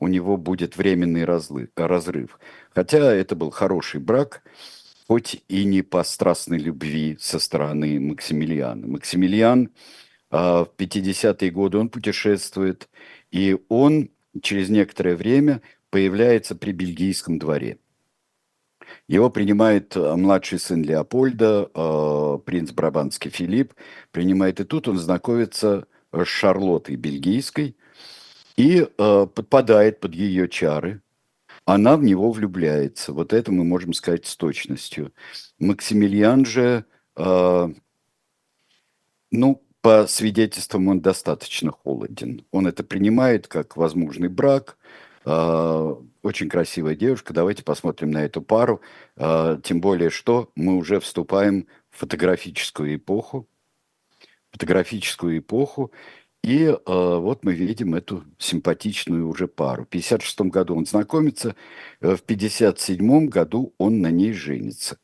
у 0.00 0.08
него 0.08 0.36
будет 0.36 0.76
временный 0.76 1.24
разлы, 1.24 1.70
разрыв. 1.76 2.38
Хотя 2.74 3.12
это 3.12 3.34
был 3.34 3.50
хороший 3.50 4.00
брак, 4.00 4.42
хоть 5.06 5.42
и 5.48 5.64
не 5.64 5.82
по 5.82 6.04
страстной 6.04 6.58
любви 6.58 7.16
со 7.20 7.38
стороны 7.38 7.98
Максимилиана. 7.98 8.86
Максимилиан 8.86 9.70
а, 10.30 10.64
в 10.64 10.70
50-е 10.76 11.50
годы 11.50 11.78
он 11.78 11.88
путешествует, 11.88 12.88
и 13.30 13.56
он 13.68 14.10
через 14.42 14.68
некоторое 14.68 15.16
время 15.16 15.62
появляется 15.90 16.54
при 16.54 16.72
бельгийском 16.72 17.38
дворе. 17.38 17.78
Его 19.08 19.30
принимает 19.30 19.96
а, 19.96 20.16
младший 20.16 20.58
сын 20.58 20.82
Леопольда, 20.82 21.70
а, 21.74 22.38
принц 22.38 22.70
Брабанский 22.72 23.30
Филипп, 23.30 23.74
принимает, 24.10 24.60
и 24.60 24.64
тут 24.64 24.88
он 24.88 24.98
знакомится 24.98 25.86
с 26.12 26.24
Шарлоттой 26.24 26.96
Бельгийской 26.96 27.76
и 28.56 28.88
подпадает 28.96 30.00
под 30.00 30.14
ее 30.14 30.48
чары– 30.48 31.02
она 31.68 31.98
в 31.98 32.02
него 32.02 32.32
влюбляется. 32.32 33.12
Вот 33.12 33.34
это 33.34 33.52
мы 33.52 33.62
можем 33.62 33.92
сказать 33.92 34.24
с 34.24 34.34
точностью. 34.36 35.12
Максимилиан 35.58 36.46
же, 36.46 36.86
э, 37.14 37.68
ну, 39.30 39.62
по 39.82 40.06
свидетельствам, 40.06 40.88
он 40.88 41.02
достаточно 41.02 41.70
холоден. 41.70 42.46
Он 42.52 42.66
это 42.66 42.84
принимает 42.84 43.48
как 43.48 43.76
возможный 43.76 44.28
брак. 44.28 44.78
Э, 45.24 45.94
очень 46.22 46.48
красивая 46.48 46.94
девушка. 46.94 47.32
Давайте 47.32 47.62
посмотрим 47.62 48.10
на 48.10 48.24
эту 48.24 48.42
пару. 48.42 48.80
Э, 49.16 49.58
тем 49.62 49.80
более, 49.80 50.10
что 50.10 50.50
мы 50.54 50.76
уже 50.76 51.00
вступаем 51.00 51.66
в 51.90 51.98
фотографическую 52.00 52.96
эпоху. 52.96 53.48
Фотографическую 54.52 55.38
эпоху. 55.38 55.92
И 56.42 56.64
э, 56.64 56.76
вот 56.86 57.44
мы 57.44 57.52
видим 57.52 57.94
эту 57.94 58.24
симпатичную 58.38 59.28
уже 59.28 59.48
пару. 59.48 59.84
В 59.84 59.88
1956 59.88 60.40
году 60.52 60.76
он 60.76 60.86
знакомится, 60.86 61.56
э, 62.00 62.16
в 62.16 62.20
1957 62.20 63.26
году 63.26 63.74
он 63.78 64.00
на 64.00 64.10
ней 64.10 64.32
женится. 64.32 64.98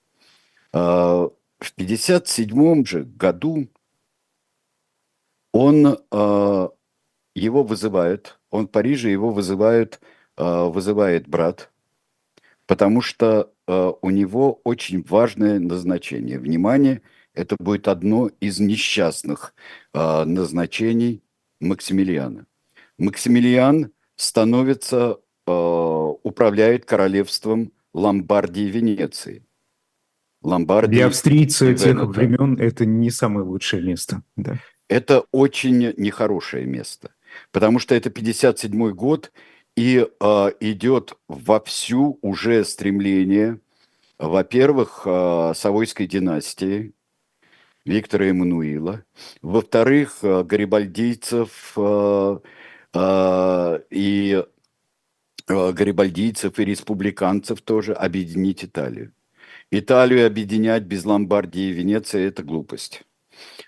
Э, 0.72 1.28
в 1.58 1.72
1957 1.76 2.84
же 2.84 3.04
году 3.04 3.68
он, 5.52 5.86
э, 5.86 6.68
его 7.34 7.62
вызывают, 7.62 8.38
он 8.54 8.68
в 8.68 8.70
Париже 8.70 9.10
его 9.10 9.30
вызывают, 9.30 10.00
э, 10.36 10.68
вызывает 10.68 11.26
брат, 11.26 11.72
потому 12.66 13.00
что 13.00 13.50
э, 13.66 13.92
у 14.00 14.10
него 14.10 14.60
очень 14.62 15.02
важное 15.02 15.58
назначение. 15.58 16.38
Внимание, 16.38 17.02
это 17.34 17.56
будет 17.58 17.88
одно 17.88 18.30
из 18.38 18.60
несчастных 18.60 19.54
э, 19.92 20.24
назначений 20.24 21.24
Максимилиана. 21.60 22.46
Максимилиан 22.96 23.90
становится, 24.14 25.18
управляет 25.46 26.84
королевством 26.84 27.72
Ломбардии 27.92 28.62
и 28.62 28.70
Венеции. 28.70 29.44
Ломбардии. 30.42 30.94
Для 30.94 31.06
австрийца 31.08 31.74
тех 31.74 32.00
времен 32.04 32.56
это 32.60 32.86
не 32.86 33.10
самое 33.10 33.44
лучшее 33.44 33.82
место. 33.82 34.22
Да. 34.36 34.58
Это 34.88 35.24
очень 35.32 35.92
нехорошее 35.96 36.66
место, 36.66 37.10
потому 37.52 37.78
что 37.78 37.94
это 37.94 38.10
57 38.10 38.90
год, 38.90 39.32
и 39.76 40.06
э, 40.20 40.50
идет 40.60 41.14
вовсю 41.28 42.18
уже 42.22 42.64
стремление, 42.64 43.60
во-первых, 44.18 45.02
э, 45.04 45.52
Савойской 45.54 46.06
династии, 46.06 46.94
Виктора 47.84 48.26
Эммануила. 48.26 49.04
Во-вторых, 49.42 50.18
э, 50.22 50.42
гарибальдийцев 50.44 51.74
э, 51.76 52.38
э, 52.94 53.80
и 53.90 54.44
гарибальдийцев 55.46 56.58
и 56.58 56.64
республиканцев 56.64 57.60
тоже 57.60 57.92
объединить 57.92 58.64
Италию. 58.64 59.12
Италию 59.70 60.26
объединять 60.26 60.84
без 60.84 61.04
Ломбардии 61.04 61.64
и 61.64 61.72
Венеции– 61.72 62.24
это 62.26 62.42
глупость. 62.42 63.02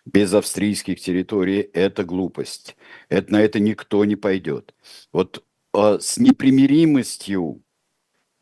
Без 0.04 0.32
австрийских 0.34 1.00
территорий– 1.00 1.60
это 1.72 2.04
глупость. 2.04 2.76
Это, 3.08 3.32
на 3.32 3.42
это 3.42 3.60
никто 3.60 4.04
не 4.04 4.16
пойдет. 4.16 4.74
Вот 5.12 5.44
э, 5.74 5.98
с 6.00 6.18
непримиримостью 6.18 7.62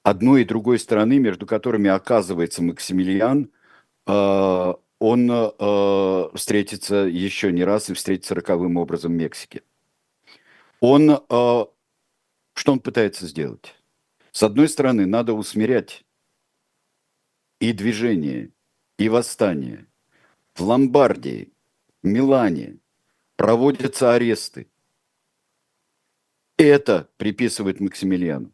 одной 0.02 0.42
и 0.42 0.44
другой 0.44 0.78
стороны, 0.78 1.18
между 1.18 1.46
которыми 1.46 1.90
оказывается 1.90 2.62
Максимилиан, 2.62 3.50
э, 4.06 4.74
он 4.98 5.30
э, 5.30 6.28
встретится 6.34 6.96
еще 6.96 7.52
не 7.52 7.64
раз 7.64 7.90
и 7.90 7.94
встретится 7.94 8.34
роковым 8.34 8.76
образом 8.76 9.12
в 9.12 9.16
Мексике. 9.16 9.62
Он, 10.80 11.10
э, 11.10 11.18
что 11.28 12.72
он 12.72 12.80
пытается 12.80 13.26
сделать? 13.26 13.74
С 14.30 14.42
одной 14.42 14.68
стороны, 14.68 15.06
надо 15.06 15.32
усмирять 15.32 16.04
и 17.60 17.72
движение, 17.72 18.50
и 18.98 19.08
восстание. 19.08 19.86
В 20.54 20.62
Ломбардии, 20.62 21.52
Милане 22.04 22.78
проводятся 23.34 24.14
аресты. 24.14 24.68
Это 26.56 27.10
приписывает 27.16 27.80
Максимилиану. 27.80 28.52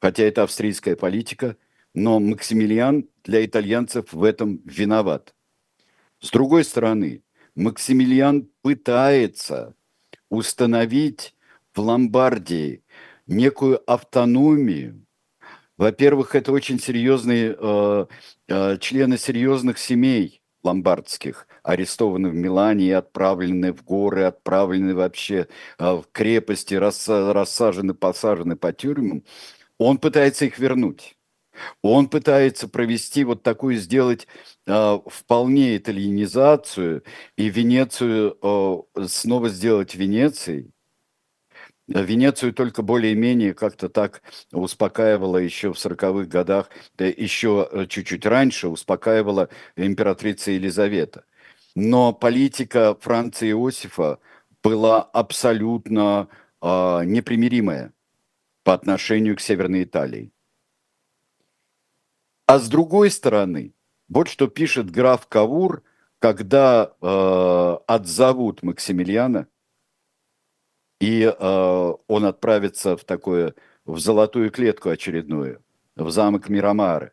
Хотя 0.00 0.24
это 0.24 0.42
австрийская 0.42 0.96
политика, 0.96 1.56
но 1.94 2.18
Максимилиан 2.18 3.08
для 3.22 3.46
итальянцев 3.46 4.12
в 4.12 4.24
этом 4.24 4.60
виноват. 4.64 5.36
С 6.18 6.30
другой 6.32 6.64
стороны, 6.64 7.22
Максимилиан 7.54 8.50
пытается 8.62 9.76
установить 10.28 11.36
в 11.72 11.82
Ломбардии 11.82 12.82
некую 13.28 13.80
автономию. 13.88 15.06
Во-первых, 15.76 16.34
это 16.34 16.50
очень 16.50 16.80
серьезные 16.80 17.56
э, 17.56 18.06
э, 18.48 18.78
члены 18.78 19.18
серьезных 19.18 19.78
семей 19.78 20.42
ломбардских, 20.66 21.46
арестованы 21.62 22.28
в 22.28 22.34
Милане 22.34 22.86
и 22.86 22.90
отправлены 22.90 23.72
в 23.72 23.84
горы, 23.84 24.24
отправлены 24.24 24.94
вообще 24.94 25.48
э, 25.78 25.92
в 25.92 26.04
крепости, 26.12 26.74
рассажены, 26.74 27.94
посажены 27.94 28.56
по 28.56 28.72
тюрьмам. 28.72 29.24
Он 29.78 29.98
пытается 29.98 30.46
их 30.46 30.58
вернуть. 30.58 31.16
Он 31.82 32.08
пытается 32.08 32.68
провести 32.68 33.24
вот 33.24 33.42
такую, 33.42 33.76
сделать 33.76 34.26
э, 34.66 34.98
вполне 35.06 35.76
итальянизацию 35.76 37.02
и 37.36 37.48
Венецию 37.48 38.36
э, 38.42 39.06
снова 39.06 39.48
сделать 39.48 39.94
Венецией. 39.94 40.72
Венецию 41.88 42.52
только 42.52 42.82
более-менее 42.82 43.54
как-то 43.54 43.88
так 43.88 44.22
успокаивала 44.52 45.36
еще 45.38 45.72
в 45.72 45.76
40-х 45.76 46.26
годах, 46.28 46.68
еще 46.98 47.68
э, 47.70 47.86
чуть-чуть 47.86 48.26
раньше 48.26 48.68
успокаивала 48.68 49.48
императрица 49.76 50.50
Елизавета. 50.50 51.24
Но 51.76 52.12
политика 52.12 52.96
Франции 53.00 53.50
Иосифа 53.50 54.18
была 54.62 55.02
абсолютно 55.02 56.28
э, 56.60 56.66
непримиримая 57.04 57.92
по 58.64 58.74
отношению 58.74 59.36
к 59.36 59.40
Северной 59.40 59.84
Италии. 59.84 60.32
А 62.46 62.58
с 62.58 62.68
другой 62.68 63.10
стороны, 63.10 63.74
вот 64.08 64.28
что 64.28 64.48
пишет 64.48 64.90
граф 64.90 65.28
Кавур, 65.28 65.84
когда 66.18 66.92
э, 67.00 67.76
отзовут 67.86 68.62
Максимилиана, 68.62 69.46
и 71.00 71.22
э, 71.22 71.92
он 72.06 72.24
отправится 72.24 72.96
в 72.96 73.04
такое, 73.04 73.54
в 73.84 73.98
золотую 73.98 74.50
клетку 74.50 74.88
очередную, 74.88 75.62
в 75.94 76.10
замок 76.10 76.48
Мирамары 76.48 77.12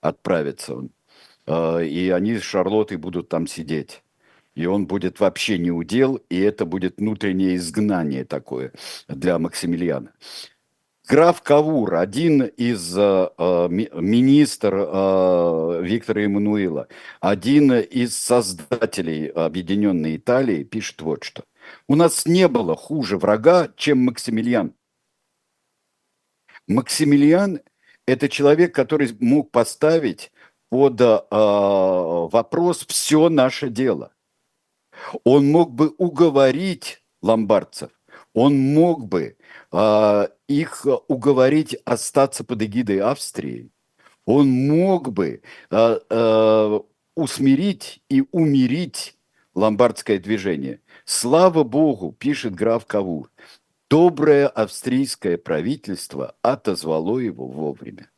отправится 0.00 0.76
он. 0.76 0.90
Э, 1.46 1.84
и 1.84 2.10
они 2.10 2.38
с 2.38 2.42
Шарлоттой 2.42 2.96
будут 2.96 3.28
там 3.28 3.46
сидеть. 3.46 4.02
И 4.54 4.66
он 4.66 4.86
будет 4.86 5.20
вообще 5.20 5.56
не 5.58 5.70
удел, 5.70 6.16
и 6.28 6.40
это 6.40 6.64
будет 6.66 6.98
внутреннее 6.98 7.56
изгнание 7.56 8.24
такое 8.24 8.72
для 9.08 9.38
Максимилиана. 9.38 10.12
Граф 11.08 11.42
Кавур, 11.42 11.94
один 11.94 12.42
из 12.42 12.94
э, 12.98 13.28
э 13.38 13.68
министр 13.70 14.74
э, 14.74 15.80
Виктора 15.82 16.22
Эммануила, 16.22 16.88
один 17.20 17.72
из 17.72 18.16
создателей 18.16 19.28
Объединенной 19.28 20.16
Италии, 20.16 20.64
пишет 20.64 21.00
вот 21.00 21.24
что. 21.24 21.44
У 21.88 21.96
нас 21.96 22.26
не 22.26 22.48
было 22.48 22.76
хуже 22.76 23.16
врага, 23.16 23.72
чем 23.76 24.04
Максимилиан. 24.04 24.74
Максимилиан– 26.66 27.60
это 28.06 28.28
человек, 28.28 28.74
который 28.74 29.16
мог 29.20 29.50
поставить 29.50 30.30
под 30.68 31.00
э, 31.00 31.18
вопрос 31.30 32.84
все 32.86 33.30
наше 33.30 33.70
дело. 33.70 34.12
Он 35.24 35.50
мог 35.50 35.72
бы 35.72 35.94
уговорить 35.96 37.02
ломбардцев, 37.22 37.90
он 38.34 38.58
мог 38.58 39.06
бы 39.06 39.38
э, 39.72 40.28
их 40.46 40.86
уговорить 41.08 41.74
остаться 41.86 42.44
под 42.44 42.62
эгидой 42.62 43.00
Австрии. 43.00 43.70
Он 44.26 44.50
мог 44.50 45.10
бы 45.10 45.40
э, 45.70 46.00
э, 46.10 46.80
усмирить 47.14 48.02
и 48.10 48.24
умерить 48.30 49.16
ломбардское 49.54 50.18
движение. 50.18 50.80
Слава 51.10 51.64
Богу, 51.64 52.12
пишет 52.12 52.54
граф 52.54 52.84
Кавур, 52.84 53.30
доброе 53.88 54.46
австрийское 54.46 55.38
правительство 55.38 56.36
отозвало 56.42 57.18
его 57.18 57.46
вовремя. 57.46 58.10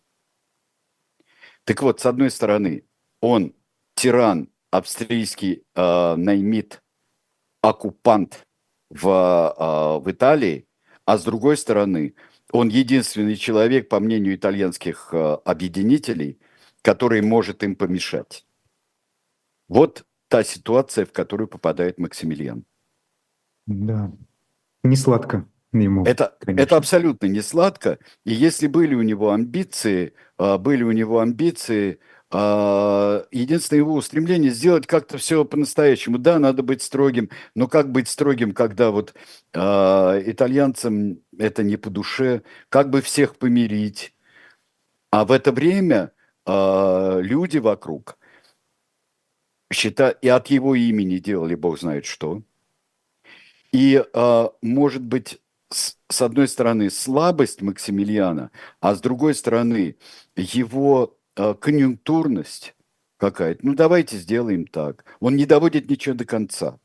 Так 1.63 1.83
вот, 1.83 2.01
с 2.01 2.07
одной 2.07 2.33
стороны, 2.33 2.85
он 3.21 3.55
тиран, 3.95 4.49
австрийский 4.73 5.63
э, 5.77 6.15
наймит, 6.17 6.83
оккупант 7.63 8.45
в, 8.91 9.07
э, 9.07 10.05
в 10.05 10.11
Италии, 10.11 10.67
а 11.05 11.17
с 11.17 11.23
другой 11.23 11.59
стороны, 11.59 12.17
он 12.51 12.71
единственный 12.71 13.37
человек, 13.37 13.89
по 13.89 14.01
мнению 14.01 14.35
итальянских 14.35 15.11
э, 15.13 15.35
объединителей, 15.45 16.41
который 16.83 17.23
может 17.23 17.63
им 17.63 17.77
помешать. 17.77 18.45
Вот 19.69 20.05
та 20.27 20.43
ситуация, 20.43 21.07
в 21.07 21.13
которую 21.13 21.47
попадает 21.47 21.97
Максимилиан. 21.97 22.65
Да, 23.71 24.11
не 24.83 24.97
сладко 24.97 25.47
ему. 25.73 26.05
Это, 26.05 26.37
это 26.45 26.77
абсолютно 26.77 27.27
не 27.27 27.41
сладко. 27.41 28.01
И 28.25 28.33
если 28.33 28.67
были 28.67 28.97
у 28.97 29.03
него 29.03 29.31
амбиции, 29.31 30.13
а, 30.39 30.59
были 30.59 30.83
у 30.83 30.91
него 30.91 31.21
амбиции, 31.21 32.01
а, 32.33 33.25
единственное 33.31 33.79
его 33.79 33.95
устремление 33.95 34.51
сделать 34.51 34.89
как-то 34.89 35.19
все 35.19 35.45
по-настоящему. 35.45 36.19
Да, 36.19 36.41
надо 36.41 36.65
быть 36.65 36.83
строгим, 36.83 37.31
но 37.55 37.69
как 37.69 37.93
быть 37.93 38.09
строгим, 38.09 38.55
когда 38.55 38.91
вот 38.91 39.15
а, 39.55 40.21
итальянцам 40.27 41.21
это 41.39 41.63
не 41.63 41.77
по 41.77 41.91
душе, 41.91 42.43
как 42.71 42.91
бы 42.91 43.03
всех 43.03 43.37
помирить. 43.37 44.17
А 45.13 45.25
в 45.25 45.31
это 45.31 45.53
время 45.53 46.13
люди 46.47 47.59
вокруг 47.59 48.19
считают, 49.73 50.19
и 50.23 50.29
от 50.29 50.49
его 50.49 50.75
имени 50.75 51.19
делали 51.19 51.55
бог 51.55 51.79
знает 51.79 52.05
что– 52.05 52.43
и, 53.73 54.05
а, 54.15 54.53
может 54.63 55.03
быть, 55.03 55.41
с 55.71 56.23
одной 56.23 56.49
стороны, 56.49 56.91
слабость 56.91 57.63
Максимилиана, 57.63 58.51
а 58.81 58.95
с 58.95 59.01
другой 59.01 59.35
стороны, 59.35 59.97
его 60.37 61.17
а, 61.37 61.55
конъюнктурность 61.55 62.75
какая-то. 63.17 63.65
Ну, 63.65 63.75
давайте 63.75 64.17
сделаем 64.17 64.67
так. 64.67 65.05
Он 65.21 65.37
не 65.37 65.47
доводит 65.47 65.89
ничего 65.89 66.15
до 66.15 66.25
конца. 66.25 66.79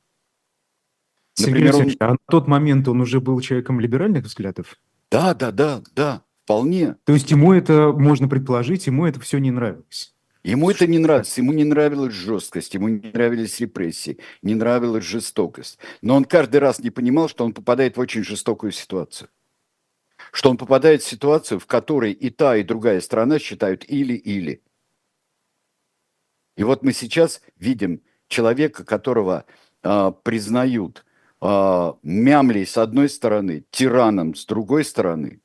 Например, 1.39 1.75
он... 1.75 1.91
а 1.99 2.11
на 2.11 2.17
тот 2.29 2.47
момент 2.47 2.87
он 2.87 3.01
уже 3.01 3.19
был 3.19 3.39
человеком 3.41 3.79
либеральных 3.79 4.25
взглядов? 4.25 4.77
Да, 5.11 5.33
да, 5.33 5.51
да, 5.51 5.81
да, 5.95 6.21
вполне. 6.43 6.95
То 7.03 7.13
есть 7.13 7.31
ему 7.31 7.53
это, 7.53 7.91
можно 7.91 8.27
предположить, 8.27 8.87
ему 8.87 9.05
это 9.05 9.19
все 9.19 9.37
не 9.39 9.51
нравилось? 9.51 10.14
Ему 10.45 10.69
это 10.69 10.85
не 10.85 10.99
нравится, 10.99 11.41
ему 11.41 11.53
не 11.53 11.63
нравилась 11.63 12.13
жесткость, 12.13 12.75
ему 12.75 12.87
не 12.87 13.11
нравились 13.11 13.59
репрессии, 13.59 14.19
не 14.43 14.53
нравилась 14.53 15.03
жестокость. 15.03 15.79
Но 16.03 16.15
он 16.15 16.23
каждый 16.23 16.57
раз 16.57 16.77
не 16.77 16.91
понимал, 16.91 17.27
что 17.27 17.45
он 17.45 17.51
попадает 17.51 17.97
в 17.97 17.99
очень 17.99 18.23
жестокую 18.23 18.71
ситуацию. 18.71 19.29
Что 20.31 20.51
он 20.51 20.57
попадает 20.57 21.01
в 21.01 21.07
ситуацию, 21.07 21.59
в 21.59 21.65
которой 21.65 22.11
и 22.11 22.29
та, 22.29 22.57
и 22.57 22.63
другая 22.63 23.01
страна 23.01 23.39
считают 23.39 23.85
или-или. 23.89 24.61
И 26.57 26.63
вот 26.63 26.83
мы 26.83 26.93
сейчас 26.93 27.41
видим 27.57 28.03
человека, 28.27 28.85
которого 28.85 29.45
э, 29.81 30.11
признают 30.21 31.05
э, 31.41 31.93
мямлей 32.03 32.67
с 32.67 32.77
одной 32.77 33.09
стороны, 33.09 33.65
тираном 33.71 34.35
с 34.35 34.45
другой 34.45 34.85
стороны 34.85 35.41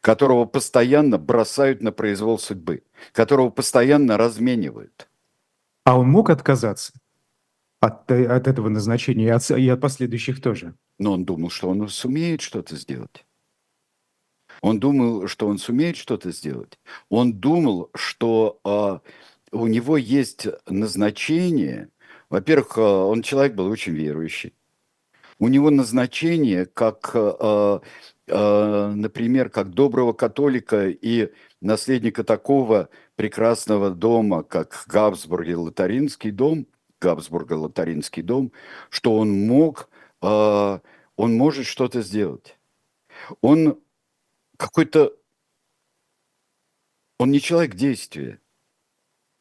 которого 0.00 0.44
постоянно 0.44 1.18
бросают 1.18 1.82
на 1.82 1.92
произвол 1.92 2.38
судьбы, 2.38 2.82
которого 3.12 3.50
постоянно 3.50 4.16
разменивают. 4.16 5.08
А 5.84 5.98
он 5.98 6.08
мог 6.08 6.30
отказаться 6.30 6.92
от, 7.80 8.10
от 8.10 8.48
этого 8.48 8.68
назначения 8.68 9.26
и 9.26 9.28
от, 9.28 9.50
и 9.50 9.68
от 9.68 9.80
последующих 9.80 10.40
тоже? 10.40 10.74
Но 10.98 11.12
он 11.12 11.24
думал, 11.24 11.50
что 11.50 11.68
он 11.68 11.88
сумеет 11.88 12.40
что-то 12.40 12.76
сделать. 12.76 13.24
Он 14.62 14.80
думал, 14.80 15.26
что 15.26 15.46
он 15.48 15.58
сумеет 15.58 15.96
что-то 15.96 16.30
сделать. 16.32 16.78
Он 17.08 17.34
думал, 17.34 17.90
что 17.94 18.60
э, 18.64 18.98
у 19.52 19.66
него 19.66 19.96
есть 19.96 20.46
назначение. 20.66 21.88
Во-первых, 22.30 22.78
э, 22.78 22.80
он 22.80 23.22
человек 23.22 23.54
был 23.54 23.66
очень 23.66 23.94
верующий. 23.94 24.54
у 25.38 25.48
него 25.48 25.70
назначение 25.70 26.64
как, 26.64 27.10
э, 27.14 27.80
например, 28.26 29.50
как 29.50 29.70
доброго 29.70 30.12
католика 30.12 30.88
и 30.88 31.32
наследника 31.60 32.24
такого 32.24 32.88
прекрасного 33.16 33.90
дома, 33.90 34.42
как 34.42 34.84
Габсбург 34.86 35.46
и 35.46 35.54
Лотаринский 35.54 36.30
дом, 36.30 36.66
Габсбурга 37.00 37.54
Лотаринский 37.54 38.22
дом, 38.22 38.52
что 38.88 39.16
он 39.16 39.46
мог, 39.46 39.90
э, 40.22 40.78
он 41.16 41.34
может 41.36 41.66
что-то 41.66 42.00
сделать. 42.02 42.58
Он 43.42 43.78
какой-то, 44.56 45.12
он 47.18 47.30
не 47.30 47.40
человек 47.40 47.74
действия. 47.74 48.40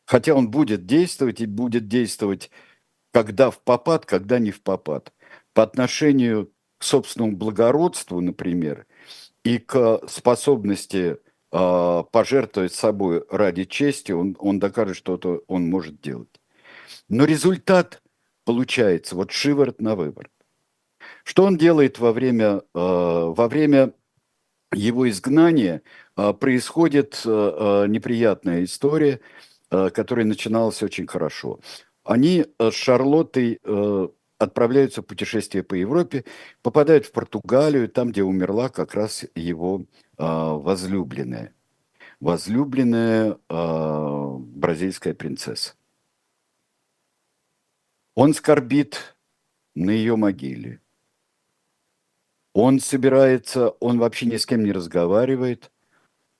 Хотя 0.05 0.35
он 0.35 0.51
будет 0.51 0.85
действовать 0.85 1.39
и 1.39 1.45
будет 1.45 1.87
действовать 1.87 2.51
когда 3.13 3.51
в 3.51 3.61
попад, 3.61 4.05
когда 4.05 4.39
не 4.39 4.51
в 4.51 4.61
попад. 4.61 5.13
По 5.53 5.63
отношению 5.63 6.51
собственному 6.83 7.35
благородству, 7.35 8.21
например, 8.21 8.85
и 9.43 9.57
к 9.57 10.01
способности 10.07 11.17
э, 11.51 12.03
пожертвовать 12.11 12.73
собой 12.73 13.23
ради 13.29 13.65
чести, 13.65 14.11
он, 14.11 14.35
он 14.39 14.59
докажет, 14.59 14.97
что 14.97 15.15
это 15.15 15.41
он 15.47 15.69
может 15.69 16.01
делать. 16.01 16.41
Но 17.09 17.25
результат 17.25 18.01
получается 18.45 19.15
вот 19.15 19.31
шиворот 19.31 19.81
на 19.81 19.95
выбор. 19.95 20.29
Что 21.23 21.43
он 21.43 21.57
делает 21.57 21.99
во 21.99 22.11
время, 22.11 22.45
э, 22.45 22.61
во 22.73 23.47
время 23.47 23.93
его 24.73 25.09
изгнания? 25.09 25.81
Э, 26.17 26.33
происходит 26.33 27.21
э, 27.25 27.85
неприятная 27.87 28.63
история, 28.63 29.19
которая 29.69 30.25
начиналась 30.27 30.83
очень 30.83 31.07
хорошо. 31.07 31.59
Они 32.03 32.45
с 32.59 32.73
Шарлоттой 32.73 33.59
отправляются 34.43 35.01
в 35.01 35.05
путешествие 35.05 35.63
по 35.63 35.73
Европе, 35.73 36.25
попадают 36.61 37.05
в 37.05 37.11
Португалию, 37.11 37.89
там, 37.89 38.11
где 38.11 38.23
умерла 38.23 38.69
как 38.69 38.93
раз 38.93 39.25
его 39.35 39.85
возлюбленная. 40.17 41.53
Возлюбленная 42.19 43.37
бразильская 43.49 45.13
принцесса. 45.13 45.73
Он 48.15 48.33
скорбит 48.33 49.17
на 49.75 49.89
ее 49.89 50.15
могиле. 50.15 50.79
Он 52.53 52.79
собирается, 52.79 53.69
он 53.79 53.97
вообще 53.97 54.27
ни 54.27 54.37
с 54.37 54.45
кем 54.45 54.63
не 54.63 54.71
разговаривает, 54.71 55.71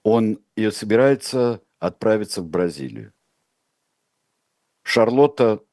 он 0.04 0.40
и 0.56 0.70
собирается 0.70 1.62
отправиться 1.80 2.44
в 2.44 2.48
Бразилию. 2.48 3.12
Шарлотта 4.84 5.64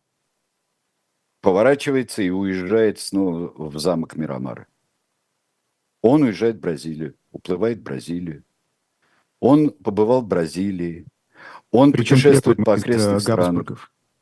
поворачивается 1.40 2.22
и 2.22 2.30
уезжает 2.30 2.98
снова 2.98 3.52
в 3.56 3.78
замок 3.78 4.16
Мирамары. 4.16 4.66
Он 6.02 6.22
уезжает 6.22 6.56
в 6.56 6.60
Бразилию, 6.60 7.14
уплывает 7.32 7.78
в 7.78 7.82
Бразилию. 7.82 8.44
Он 9.40 9.70
побывал 9.70 10.22
в 10.22 10.26
Бразилии. 10.28 11.06
Он 11.70 11.92
Причем 11.92 12.16
путешествует 12.16 12.58
по 12.64 12.74
окрестным 12.74 13.20
странам. 13.20 13.66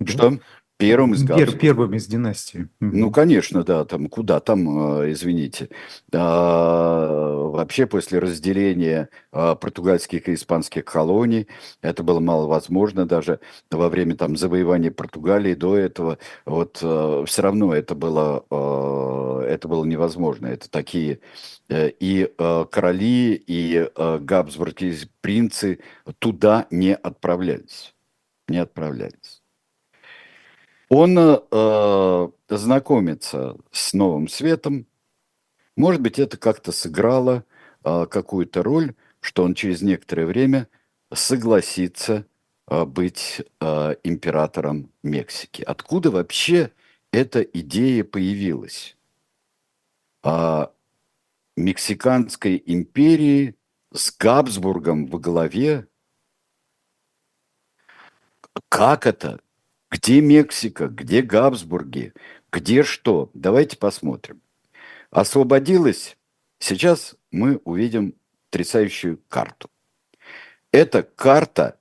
Что? 0.04 0.38
Первым 0.78 1.14
из 1.14 1.26
Пер, 1.26 1.58
Первым 1.58 1.94
из 1.94 2.06
династии. 2.06 2.68
Ну, 2.78 3.10
конечно, 3.10 3.64
да, 3.64 3.84
там 3.84 4.06
куда 4.06 4.38
там, 4.38 5.00
а, 5.00 5.10
извините. 5.10 5.70
А, 6.12 7.48
вообще 7.48 7.86
после 7.86 8.20
разделения 8.20 9.08
а, 9.32 9.56
португальских 9.56 10.28
и 10.28 10.34
испанских 10.34 10.84
колоний 10.84 11.48
это 11.82 12.04
было 12.04 12.20
маловозможно 12.20 13.06
даже 13.06 13.40
во 13.72 13.88
время 13.88 14.14
там 14.14 14.36
завоевания 14.36 14.92
Португалии 14.92 15.54
до 15.54 15.76
этого. 15.76 16.18
Вот 16.46 16.78
а, 16.80 17.24
все 17.26 17.42
равно 17.42 17.74
это 17.74 17.96
было, 17.96 18.44
а, 18.48 19.42
это 19.42 19.66
было 19.66 19.84
невозможно. 19.84 20.46
Это 20.46 20.70
такие 20.70 21.18
э, 21.68 21.90
и 21.98 22.32
короли, 22.70 23.34
и 23.34 23.90
габсбургские 23.96 24.94
принцы 25.20 25.80
туда 26.20 26.68
не 26.70 26.94
отправлялись. 26.94 27.96
Не 28.46 28.58
отправлялись. 28.58 29.37
Он 30.88 31.18
э, 31.18 32.28
знакомится 32.48 33.56
с 33.70 33.92
новым 33.92 34.28
светом. 34.28 34.86
Может 35.76 36.00
быть, 36.00 36.18
это 36.18 36.38
как-то 36.38 36.72
сыграло 36.72 37.44
э, 37.84 38.06
какую-то 38.06 38.62
роль, 38.62 38.94
что 39.20 39.44
он 39.44 39.54
через 39.54 39.82
некоторое 39.82 40.24
время 40.26 40.68
согласится 41.12 42.26
э, 42.68 42.84
быть 42.84 43.42
э, 43.60 43.94
императором 44.02 44.90
Мексики. 45.02 45.62
Откуда 45.62 46.10
вообще 46.10 46.72
эта 47.12 47.42
идея 47.42 48.04
появилась? 48.04 48.96
А, 50.22 50.72
Мексиканской 51.56 52.62
империи 52.64 53.56
с 53.92 54.16
Габсбургом 54.16 55.06
во 55.06 55.18
главе. 55.18 55.88
Как 58.68 59.06
это? 59.06 59.40
Где 59.90 60.20
Мексика? 60.20 60.88
Где 60.88 61.22
Габсбурги? 61.22 62.12
Где 62.52 62.82
что? 62.82 63.30
Давайте 63.34 63.76
посмотрим. 63.76 64.40
Освободилась. 65.10 66.16
Сейчас 66.58 67.14
мы 67.30 67.60
увидим 67.64 68.14
потрясающую 68.50 69.20
карту. 69.28 69.70
Это 70.72 71.02
карта 71.02 71.78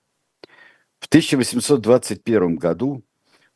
В 0.98 1.06
1821 1.06 2.56
году, 2.56 3.02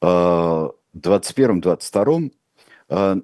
21-22, 0.01 2.31
э, 2.89 2.91
э, 2.91 3.21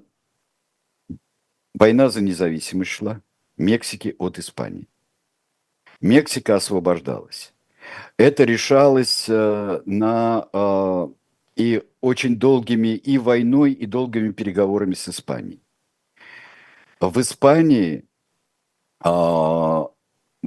война 1.75 2.09
за 2.09 2.21
независимость 2.21 2.91
шла. 2.91 3.21
Мексики 3.57 4.15
от 4.17 4.39
Испании. 4.39 4.87
Мексика 6.01 6.55
освобождалась. 6.55 7.53
Это 8.17 8.43
решалось 8.43 9.25
э, 9.29 9.81
на 9.85 10.47
э, 10.51 11.07
и 11.55 11.83
очень 12.01 12.37
долгими 12.37 12.95
и 12.95 13.17
войной, 13.17 13.71
и 13.71 13.85
долгими 13.85 14.31
переговорами 14.31 14.93
с 14.93 15.07
Испанией. 15.07 15.61
В 16.99 17.19
Испании 17.19 18.05
э, 19.03 19.83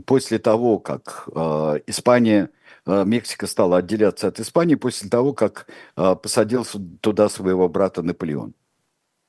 после 0.04 0.38
того, 0.38 0.78
как 0.78 1.28
э, 1.34 1.80
Испания, 1.86 2.50
э, 2.86 3.04
Мексика 3.04 3.46
стала 3.46 3.78
отделяться 3.78 4.28
от 4.28 4.40
Испании, 4.40 4.74
после 4.74 5.08
того, 5.08 5.32
как 5.32 5.68
э, 5.96 6.16
посадил 6.16 6.66
туда 7.00 7.28
своего 7.28 7.68
брата 7.68 8.02
Наполеон 8.02 8.54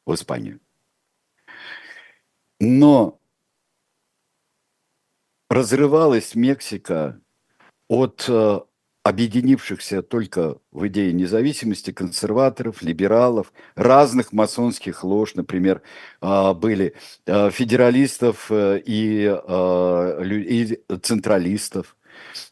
в 0.06 0.14
Испанию. 0.14 0.60
Но 2.60 3.19
разрывалась 5.50 6.36
Мексика 6.36 7.20
от 7.88 8.26
э, 8.28 8.60
объединившихся 9.04 10.04
только 10.04 10.58
в 10.72 10.88
идее 10.88 11.12
независимости 11.12 11.92
консерваторов, 11.92 12.84
либералов, 12.84 13.52
разных 13.76 14.32
масонских 14.32 15.04
лож, 15.04 15.34
например, 15.34 15.82
э, 16.22 16.54
были 16.54 16.94
э, 17.26 17.50
федералистов 17.50 18.52
и, 18.52 19.40
и 20.20 20.80
централистов, 21.02 21.96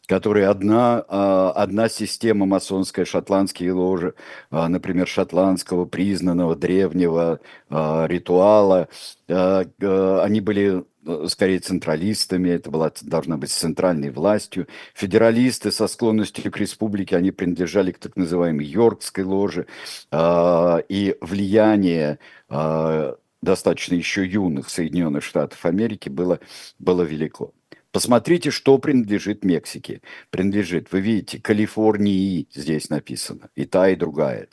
которые 0.06 0.48
одна, 0.48 1.00
одна 1.00 1.88
система 1.90 2.46
масонская, 2.46 3.04
шотландские 3.04 3.72
ложи, 3.72 4.14
например, 4.50 5.06
шотландского 5.06 5.84
признанного 5.84 6.56
древнего 6.56 7.40
ритуала, 7.68 8.88
они 9.28 10.40
были 10.40 10.84
скорее 11.28 11.58
централистами, 11.58 12.50
это 12.50 12.70
была, 12.70 12.92
должна 13.02 13.36
быть 13.36 13.50
центральной 13.50 14.10
властью. 14.10 14.66
Федералисты 14.94 15.70
со 15.72 15.88
склонностью 15.88 16.50
к 16.50 16.56
республике, 16.58 17.16
они 17.16 17.30
принадлежали 17.30 17.92
к 17.92 17.98
так 17.98 18.16
называемой 18.16 18.66
Йоркской 18.66 19.24
ложе, 19.24 19.66
э, 20.10 20.82
и 20.88 21.16
влияние 21.20 22.18
э, 22.48 23.14
достаточно 23.42 23.94
еще 23.94 24.26
юных 24.26 24.68
Соединенных 24.70 25.24
Штатов 25.24 25.64
Америки 25.64 26.08
было, 26.08 26.40
было 26.78 27.02
велико. 27.02 27.52
Посмотрите, 27.90 28.50
что 28.50 28.78
принадлежит 28.78 29.44
Мексике. 29.44 30.02
Принадлежит, 30.30 30.92
вы 30.92 31.00
видите, 31.00 31.40
Калифорнии 31.40 32.46
здесь 32.52 32.90
написано, 32.90 33.48
и 33.54 33.64
та, 33.64 33.88
и 33.88 33.96
другая. 33.96 34.48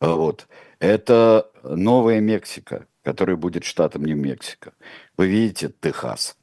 Вот. 0.00 0.48
Это 0.78 1.50
Новая 1.62 2.20
Мексика, 2.20 2.86
который 3.02 3.36
будет 3.36 3.64
штатом 3.64 4.04
Нью-Мексико. 4.04 4.72
Вы 5.16 5.28
видите 5.28 5.72
Техас. 5.80 6.36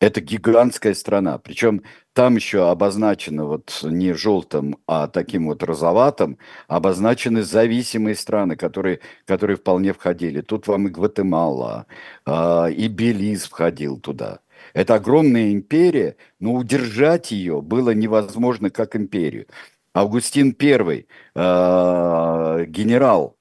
Это 0.00 0.20
гигантская 0.20 0.94
страна. 0.94 1.38
Причем 1.38 1.82
там 2.12 2.36
еще 2.36 2.70
обозначено 2.70 3.46
вот 3.46 3.80
не 3.82 4.12
желтым, 4.12 4.78
а 4.86 5.08
таким 5.08 5.46
вот 5.48 5.62
розоватым, 5.64 6.38
обозначены 6.68 7.42
зависимые 7.42 8.14
страны, 8.14 8.56
которые, 8.56 9.00
которые 9.24 9.56
вполне 9.56 9.92
входили. 9.92 10.40
Тут 10.40 10.68
вам 10.68 10.86
и 10.86 10.90
Гватемала, 10.90 11.86
а, 12.24 12.66
и 12.66 12.86
Белиз 12.86 13.46
входил 13.46 13.98
туда. 13.98 14.40
Это 14.72 14.94
огромная 14.94 15.52
империя, 15.52 16.16
но 16.38 16.54
удержать 16.54 17.32
ее 17.32 17.60
было 17.62 17.90
невозможно 17.90 18.70
как 18.70 18.94
империю. 18.96 19.46
Августин 19.94 20.54
I, 20.60 21.06
э, 21.34 22.64
генерал, 22.66 23.36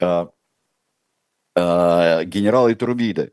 э, 0.00 0.26
э, 1.56 2.24
генерал 2.24 2.70
Итурбида, 2.72 3.30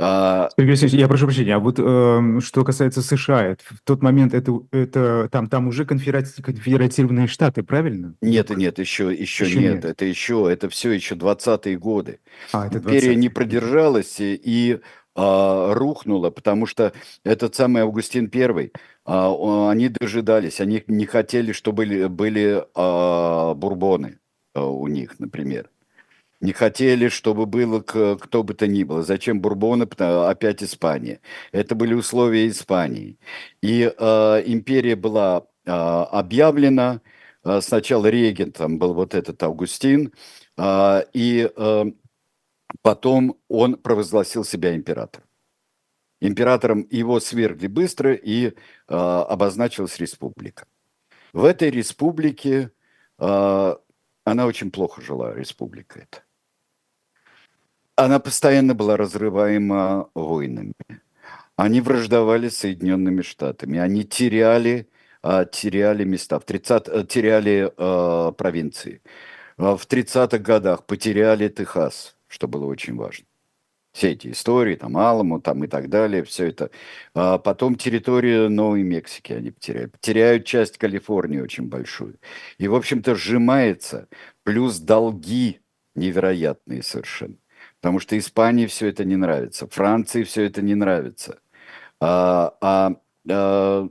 а, 0.00 0.48
Сергей 0.56 0.70
Алексеевич, 0.70 1.00
я 1.00 1.08
прошу 1.08 1.24
прощения, 1.24 1.56
а 1.56 1.58
вот 1.58 1.80
э, 1.80 2.40
что 2.40 2.64
касается 2.64 3.02
США, 3.02 3.56
в 3.58 3.80
тот 3.82 4.00
момент 4.00 4.32
это, 4.32 4.60
это 4.70 5.28
там, 5.32 5.48
там 5.48 5.66
уже 5.66 5.84
конфедерати- 5.84 6.40
конфедеративные 6.40 7.26
штаты, 7.26 7.64
правильно? 7.64 8.14
Нет, 8.22 8.50
нет, 8.50 8.78
еще, 8.78 9.12
еще, 9.12 9.46
еще 9.46 9.58
нет. 9.58 9.74
нет. 9.74 9.84
Это 9.86 10.04
еще, 10.04 10.48
это 10.48 10.68
все 10.68 10.92
еще 10.92 11.16
20-е 11.16 11.76
годы. 11.76 12.20
А, 12.52 12.68
это 12.68 12.78
20 12.78 12.86
Империя 12.86 13.16
не 13.16 13.28
продержалась 13.28 14.16
и 14.20 14.78
а, 15.16 15.74
рухнула, 15.74 16.30
потому 16.30 16.66
что 16.66 16.92
этот 17.24 17.56
самый 17.56 17.82
Августин 17.82 18.30
I, 18.32 18.70
а, 19.04 19.70
они 19.70 19.88
дожидались, 19.88 20.60
они 20.60 20.84
не 20.86 21.06
хотели, 21.06 21.50
чтобы 21.50 21.78
были, 21.78 22.06
были 22.06 22.64
а, 22.76 23.54
бурбоны 23.54 24.20
а, 24.54 24.64
у 24.64 24.86
них, 24.86 25.18
например 25.18 25.70
не 26.40 26.52
хотели, 26.52 27.08
чтобы 27.08 27.46
было 27.46 27.80
кто 27.80 28.42
бы 28.42 28.54
то 28.54 28.66
ни 28.66 28.84
было. 28.84 29.02
Зачем 29.02 29.40
Бурбоны? 29.40 29.84
Опять 29.84 30.62
Испания. 30.62 31.20
Это 31.52 31.74
были 31.74 31.94
условия 31.94 32.48
Испании. 32.48 33.18
И 33.62 33.92
э, 33.96 34.42
империя 34.46 34.96
была 34.96 35.46
э, 35.64 35.70
объявлена. 35.70 37.00
Э, 37.44 37.60
сначала 37.60 38.06
регентом 38.06 38.78
был 38.78 38.94
вот 38.94 39.14
этот 39.14 39.42
Августин, 39.42 40.12
э, 40.56 41.02
и 41.12 41.50
э, 41.56 41.84
потом 42.82 43.36
он 43.48 43.76
провозгласил 43.76 44.44
себя 44.44 44.74
императором. 44.76 45.26
Императором 46.20 46.86
его 46.90 47.20
свергли 47.20 47.68
быстро, 47.68 48.14
и 48.14 48.46
э, 48.48 48.52
обозначилась 48.88 49.98
республика. 49.98 50.66
В 51.32 51.44
этой 51.44 51.70
республике 51.70 52.70
э, 53.18 53.76
она 54.24 54.46
очень 54.46 54.70
плохо 54.70 55.00
жила, 55.02 55.34
республика 55.34 56.00
эта 56.00 56.27
она 57.98 58.20
постоянно 58.20 58.74
была 58.74 58.96
разрываема 58.96 60.08
войнами. 60.14 60.74
Они 61.56 61.80
враждовали 61.80 62.48
с 62.48 62.58
Соединенными 62.58 63.22
Штатами, 63.22 63.80
они 63.80 64.04
теряли, 64.04 64.88
а, 65.22 65.44
теряли 65.44 66.04
места, 66.04 66.38
в 66.38 66.44
30, 66.44 66.88
э, 66.88 67.04
теряли 67.04 67.72
э, 67.76 68.32
провинции. 68.32 69.02
А 69.56 69.76
в 69.76 69.86
30-х 69.86 70.38
годах 70.38 70.86
потеряли 70.86 71.48
Техас, 71.48 72.16
что 72.28 72.46
было 72.46 72.66
очень 72.66 72.94
важно. 72.96 73.26
Все 73.92 74.12
эти 74.12 74.30
истории, 74.30 74.76
там 74.76 74.96
Аламу, 74.96 75.40
там 75.40 75.64
и 75.64 75.68
так 75.68 75.88
далее, 75.90 76.22
все 76.22 76.46
это. 76.48 76.70
А 77.14 77.38
потом 77.38 77.74
территорию 77.76 78.50
Новой 78.50 78.84
Мексики 78.84 79.32
они 79.32 79.50
потеряли. 79.50 79.90
Теряют 80.00 80.46
часть 80.46 80.78
Калифорнии 80.78 81.40
очень 81.40 81.68
большую. 81.68 82.18
И, 82.58 82.68
в 82.68 82.74
общем-то, 82.76 83.16
сжимается. 83.16 84.08
Плюс 84.44 84.78
долги 84.78 85.60
невероятные 85.96 86.82
совершенно. 86.84 87.36
Потому 87.80 88.00
что 88.00 88.18
Испании 88.18 88.66
все 88.66 88.88
это 88.88 89.04
не 89.04 89.16
нравится, 89.16 89.68
Франции 89.68 90.24
все 90.24 90.44
это 90.44 90.62
не 90.62 90.74
нравится. 90.74 91.40
А, 92.00 92.56
а, 92.60 92.96
а 93.30 93.88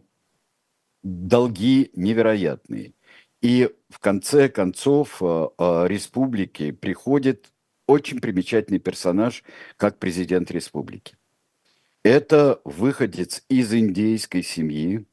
долги 1.03 1.91
невероятные. 1.93 2.93
И 3.41 3.69
в 3.89 3.99
конце 3.99 4.49
концов 4.49 5.21
а, 5.21 5.49
а, 5.57 5.85
республики 5.85 6.71
приходит 6.71 7.51
очень 7.87 8.19
примечательный 8.19 8.79
персонаж, 8.79 9.43
как 9.77 9.99
президент 9.99 10.51
республики. 10.51 11.15
Это 12.03 12.59
выходец 12.65 13.43
из 13.49 13.73
индейской 13.73 14.43
семьи, 14.43 15.05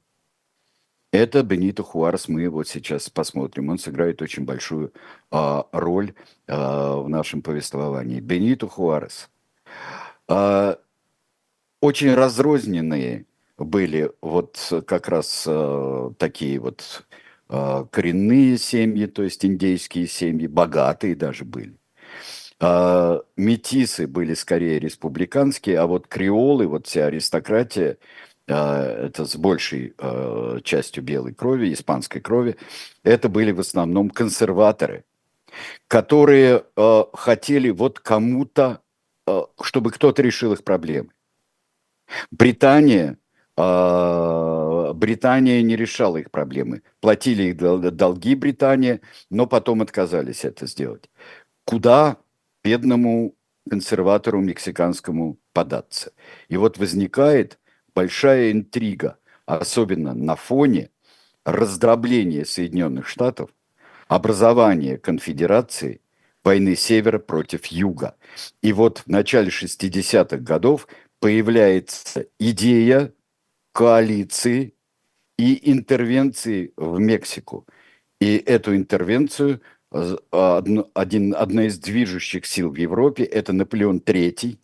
это 1.15 1.43
Бенито 1.43 1.83
Хуарес, 1.83 2.29
мы 2.29 2.49
вот 2.49 2.69
сейчас 2.69 3.09
посмотрим. 3.09 3.69
Он 3.69 3.79
сыграет 3.79 4.21
очень 4.21 4.45
большую 4.45 4.93
а, 5.31 5.67
роль 5.73 6.15
а, 6.49 6.97
в 6.97 7.09
нашем 7.09 7.41
повествовании. 7.43 8.21
Бенито 8.21 8.69
Хуарес. 8.69 9.31
А, 10.29 10.79
очень 11.81 12.15
разрозненные 12.15 13.27
были 13.59 14.11
вот 14.21 14.59
как 14.87 15.09
раз 15.09 15.45
а, 15.47 16.13
такие 16.19 16.59
вот 16.59 17.05
а, 17.49 17.85
коренные 17.85 18.59
семьи, 18.59 19.07
то 19.07 19.23
есть 19.23 19.45
индейские 19.45 20.09
семьи, 20.09 20.47
богатые 20.47 21.15
даже 21.15 21.45
были. 21.45 21.77
А, 22.61 23.21
метисы 23.37 24.07
были 24.07 24.35
скорее 24.35 24.79
республиканские, 24.79 25.79
а 25.79 25.87
вот 25.87 26.09
креолы, 26.09 26.67
вот 26.67 26.87
вся 26.87 27.07
аристократия, 27.07 27.99
это 28.47 29.25
с 29.25 29.37
большей 29.37 29.95
э, 29.97 30.61
частью 30.65 31.03
белой 31.03 31.35
крови, 31.35 31.73
испанской 31.73 32.21
крови, 32.21 32.57
это 33.03 33.29
были 33.29 33.53
в 33.53 33.61
основном 33.61 34.11
консерваторы, 34.11 35.05
которые 35.89 36.65
э, 36.77 37.03
хотели 37.15 37.71
вот 37.71 38.01
кому-то, 38.01 38.83
э, 39.27 39.43
чтобы 39.63 39.93
кто-то 39.93 40.23
решил 40.23 40.53
их 40.53 40.63
проблемы. 40.63 41.11
Британия, 42.31 43.17
Британия 43.57 45.63
не 45.63 45.75
решала 45.75 46.19
их 46.19 46.31
проблемы. 46.31 46.83
Платили 47.01 47.45
их 47.45 47.57
долги 47.57 48.35
Британия, 48.35 49.01
но 49.31 49.47
потом 49.47 49.81
отказались 49.81 50.45
это 50.45 50.67
сделать. 50.67 51.09
Куда 51.65 52.19
бедному 52.63 53.35
консерватору 53.71 54.43
мексиканскому 54.43 55.39
податься? 55.55 56.13
И 56.49 56.59
вот 56.59 56.77
возникает 56.77 57.59
большая 57.95 58.53
интрига, 58.53 59.19
особенно 59.47 60.15
на 60.15 60.37
фоне 60.37 60.91
раздробления 61.45 62.45
Соединенных 62.45 63.07
Штатов, 63.07 63.51
образования 64.09 64.99
конфедерации, 64.99 66.01
войны 66.43 66.77
севера 66.77 67.19
против 67.19 67.67
юга. 67.67 68.17
И 68.63 68.73
вот 68.73 68.99
в 68.99 69.07
начале 69.07 69.49
60-х 69.49 70.37
годов 70.39 70.89
появляется 71.21 72.27
идея 72.39 73.13
коалиции 73.73 74.75
и 75.39 75.71
интервенции 75.71 76.73
в 76.77 76.99
Мексику. 76.99 77.67
И 78.21 78.37
эту 78.37 78.77
интервенцию 78.77 79.61
один, 80.31 81.35
одна 81.37 81.67
из 81.67 81.79
движущих 81.79 82.47
сил 82.47 82.71
в 82.71 82.77
Европе– 82.77 83.25
это 83.25 83.53
Наполеон 83.53 83.99
III, 83.99 84.59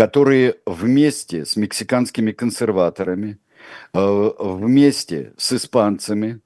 которые 0.00 0.56
вместе 0.64 1.44
с 1.44 1.56
мексиканскими 1.56 2.32
консерваторами, 2.32 3.38
э, 3.92 4.30
вместе 4.38 5.34
с 5.36 5.52
испанцами 5.52 6.40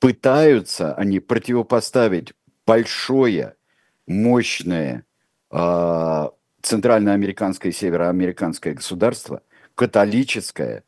пытаются 0.00 0.92
они 0.96 1.20
противопоставить 1.20 2.32
большое, 2.66 3.54
мощное 4.08 5.04
э, 5.52 6.28
центральноамериканское 6.62 7.70
и 7.70 7.74
североамериканское 7.76 8.74
государство, 8.74 9.44
католическое, 9.76 10.82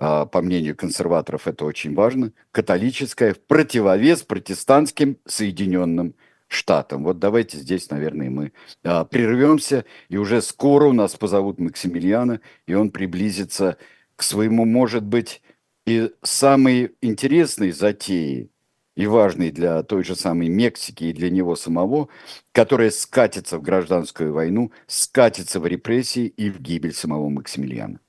э, 0.00 0.26
по 0.26 0.42
мнению 0.42 0.74
консерваторов 0.74 1.46
это 1.46 1.66
очень 1.66 1.94
важно, 1.94 2.32
католическое 2.50 3.34
в 3.34 3.38
противовес 3.38 4.24
протестантским 4.24 5.18
Соединенным 5.24 6.16
штатам. 6.48 7.04
Вот 7.04 7.18
давайте 7.18 7.58
здесь, 7.58 7.90
наверное, 7.90 8.30
мы 8.30 8.52
а, 8.82 9.04
прервемся, 9.04 9.84
и 10.08 10.16
уже 10.16 10.42
скоро 10.42 10.86
у 10.86 10.92
нас 10.92 11.16
позовут 11.16 11.58
Максимилиана, 11.58 12.40
и 12.66 12.74
он 12.74 12.90
приблизится 12.90 13.76
к 14.16 14.22
своему, 14.22 14.64
может 14.64 15.04
быть, 15.04 15.42
и 15.86 16.10
самой 16.22 16.94
интересной 17.02 17.70
затеи, 17.72 18.50
и 18.96 19.06
важной 19.06 19.50
для 19.50 19.82
той 19.82 20.04
же 20.04 20.14
самой 20.14 20.48
Мексики 20.48 21.04
и 21.04 21.12
для 21.12 21.30
него 21.30 21.56
самого, 21.56 22.08
которая 22.52 22.90
скатится 22.90 23.58
в 23.58 23.62
гражданскую 23.62 24.32
войну, 24.32 24.70
скатится 24.86 25.60
в 25.60 25.66
репрессии 25.66 26.26
и 26.26 26.50
в 26.50 26.60
гибель 26.60 26.94
самого 26.94 27.28
Максимилиана. 27.28 28.00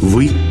Вы 0.00 0.30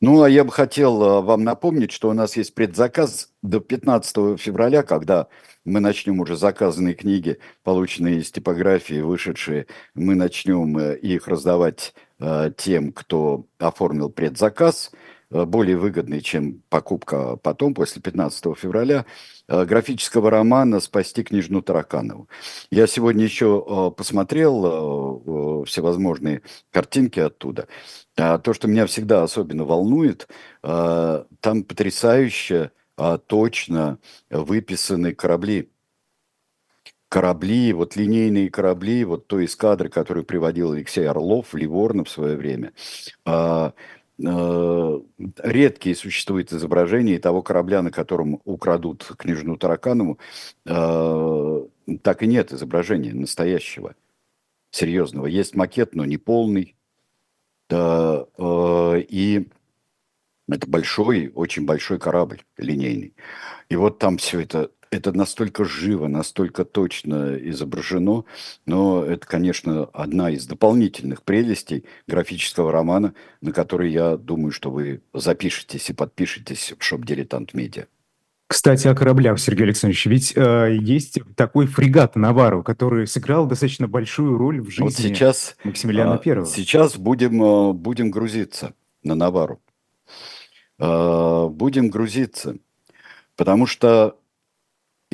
Ну, 0.00 0.22
а 0.22 0.28
я 0.28 0.44
бы 0.44 0.52
хотел 0.52 1.02
э, 1.02 1.20
вам 1.22 1.42
напомнить, 1.42 1.90
что 1.90 2.10
у 2.10 2.12
нас 2.12 2.36
есть 2.36 2.54
предзаказ 2.54 3.30
до 3.42 3.60
15 3.60 4.38
февраля, 4.38 4.82
когда 4.82 5.28
мы 5.64 5.80
начнем 5.80 6.20
уже 6.20 6.36
заказанные 6.36 6.94
книги, 6.94 7.38
полученные 7.62 8.18
из 8.18 8.30
типографии, 8.30 9.00
вышедшие, 9.00 9.66
мы 9.94 10.14
начнем 10.14 10.76
э, 10.76 10.98
их 10.98 11.28
раздавать 11.28 11.94
э, 12.20 12.50
тем, 12.58 12.92
кто 12.92 13.46
оформил 13.58 14.10
предзаказ, 14.10 14.92
более 15.30 15.76
выгодный, 15.76 16.20
чем 16.20 16.62
покупка 16.68 17.36
потом, 17.36 17.74
после 17.74 18.00
15 18.00 18.56
февраля, 18.56 19.06
графического 19.48 20.30
романа 20.30 20.80
«Спасти 20.80 21.22
княжну 21.22 21.62
Тараканову». 21.62 22.28
Я 22.70 22.86
сегодня 22.86 23.24
еще 23.24 23.92
посмотрел 23.96 25.64
всевозможные 25.66 26.42
картинки 26.70 27.20
оттуда. 27.20 27.68
А 28.16 28.38
то, 28.38 28.54
что 28.54 28.66
меня 28.66 28.86
всегда 28.86 29.22
особенно 29.22 29.64
волнует, 29.64 30.28
а, 30.62 31.26
там 31.40 31.64
потрясающе 31.64 32.70
а, 32.96 33.18
точно 33.18 33.98
выписаны 34.30 35.14
корабли. 35.14 35.70
Корабли, 37.08 37.72
вот 37.72 37.94
линейные 37.94 38.50
корабли, 38.50 39.04
вот 39.04 39.26
той 39.26 39.44
эскадры, 39.44 39.88
которую 39.90 40.24
приводил 40.24 40.72
Алексей 40.72 41.06
Орлов, 41.06 41.54
Ливорно 41.54 42.04
в 42.04 42.10
свое 42.10 42.36
время. 42.36 42.72
Редкие 44.18 45.94
существуют 45.94 46.52
изображения 46.52 47.18
того 47.18 47.42
корабля, 47.42 47.82
на 47.82 47.90
котором 47.90 48.40
украдут 48.44 49.04
княжну 49.18 49.56
Тараканову. 49.56 50.18
Так 50.64 52.22
и 52.22 52.26
нет 52.26 52.52
изображения 52.52 53.12
настоящего, 53.12 53.94
серьезного. 54.70 55.26
Есть 55.26 55.54
макет, 55.54 55.94
но 55.94 56.04
не 56.04 56.16
полный 56.16 56.76
э, 57.70 59.00
и 59.08 59.48
это 60.48 60.68
большой, 60.68 61.32
очень 61.34 61.66
большой 61.66 61.98
корабль 61.98 62.42
линейный. 62.56 63.14
И 63.68 63.76
вот 63.76 63.98
там 63.98 64.18
все 64.18 64.40
это, 64.40 64.70
это 64.90 65.12
настолько 65.12 65.64
живо, 65.64 66.06
настолько 66.06 66.64
точно 66.64 67.36
изображено, 67.36 68.24
но 68.66 69.04
это, 69.04 69.26
конечно, 69.26 69.84
одна 69.92 70.30
из 70.30 70.46
дополнительных 70.46 71.22
прелестей 71.22 71.84
графического 72.06 72.72
романа, 72.72 73.14
на 73.40 73.52
который 73.52 73.90
я 73.90 74.16
думаю, 74.16 74.52
что 74.52 74.70
вы 74.70 75.02
запишетесь 75.12 75.90
и 75.90 75.92
подпишетесь 75.92 76.74
в 76.78 76.82
шоп-дилетант 76.82 77.54
медиа. 77.54 77.86
Кстати, 78.48 78.86
о 78.86 78.94
кораблях, 78.94 79.40
Сергей 79.40 79.64
Александрович. 79.64 80.06
Ведь 80.06 80.32
э, 80.36 80.76
есть 80.80 81.18
такой 81.34 81.66
фрегат 81.66 82.14
Навару, 82.14 82.62
который 82.62 83.08
сыграл 83.08 83.46
достаточно 83.46 83.88
большую 83.88 84.38
роль 84.38 84.60
в 84.60 84.70
жизни 84.70 84.84
вот 84.84 84.94
сейчас, 84.94 85.56
Максимилиана 85.64 86.16
Первого. 86.18 86.46
Сейчас 86.46 86.96
будем, 86.96 87.42
э, 87.42 87.72
будем 87.72 88.12
грузиться 88.12 88.74
на 89.02 89.16
Навару. 89.16 89.60
Э, 90.78 91.48
будем 91.50 91.88
грузиться. 91.88 92.56
Потому 93.34 93.66
что 93.66 94.16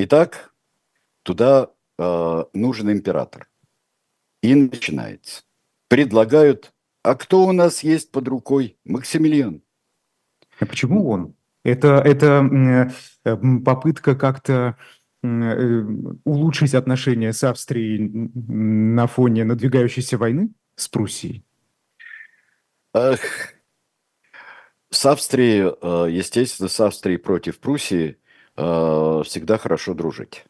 и 0.02 0.06
так 0.06 0.52
туда 1.22 1.70
э, 1.96 2.44
нужен 2.54 2.90
император. 2.90 3.48
И 4.42 4.52
начинается. 4.52 5.44
Предлагают, 5.86 6.72
а 7.04 7.14
кто 7.14 7.44
у 7.44 7.52
нас 7.52 7.84
есть 7.84 8.10
под 8.10 8.26
рукой? 8.26 8.76
Максимилиан. 8.84 9.62
А 10.58 10.66
почему 10.66 11.08
он? 11.08 11.36
Это, 11.62 12.02
это 12.04 12.90
э, 13.24 13.36
попытка 13.64 14.16
как-то 14.16 14.76
э, 15.22 15.86
улучшить 16.24 16.74
отношения 16.74 17.32
с 17.32 17.44
Австрией 17.44 18.30
на 18.34 19.06
фоне 19.06 19.44
надвигающейся 19.44 20.18
войны 20.18 20.50
с 20.74 20.88
Пруссией? 20.88 21.44
Эх, 22.92 23.54
с 24.90 25.06
Австрией, 25.06 25.76
э, 25.80 26.10
естественно, 26.10 26.68
с 26.68 26.80
Австрией 26.80 27.18
против 27.18 27.60
Пруссии 27.60 28.18
всегда 28.54 29.58
хорошо 29.58 29.94
дружить. 29.94 30.44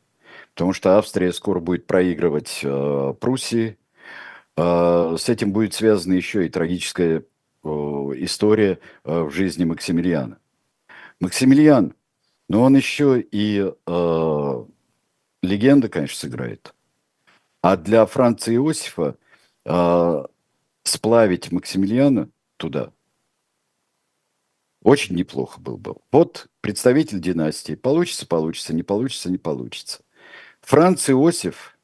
Потому 0.54 0.72
что 0.72 0.98
Австрия 0.98 1.32
скоро 1.32 1.60
будет 1.60 1.86
проигрывать 1.86 2.64
Пруссии. 3.20 3.78
С 4.56 5.28
этим 5.28 5.52
будет 5.52 5.74
связана 5.74 6.14
еще 6.14 6.46
и 6.46 6.50
трагическая 6.50 7.24
история 7.64 8.78
в 9.04 9.30
жизни 9.30 9.64
Максимилиана. 9.64 10.38
Максимилиан, 11.20 11.94
но 12.48 12.62
он 12.62 12.76
еще 12.76 13.20
и 13.20 13.64
э, 13.86 14.64
легенда, 15.42 15.88
конечно, 15.88 16.18
сыграет. 16.18 16.74
А 17.62 17.76
для 17.76 18.04
Франца 18.06 18.52
Иосифа 18.52 19.16
э, 19.64 20.24
сплавить 20.82 21.52
Максимилиана 21.52 22.28
туда 22.56 22.92
очень 24.82 25.16
неплохо 25.16 25.60
был 25.60 25.76
бы. 25.76 25.96
Вот 26.10 26.48
представитель 26.60 27.20
династии. 27.20 27.74
Получится, 27.74 28.26
получится, 28.26 28.74
не 28.74 28.82
получится, 28.82 29.30
не 29.30 29.38
получится. 29.38 30.00
Франц 30.60 31.08
Иосиф 31.10 31.76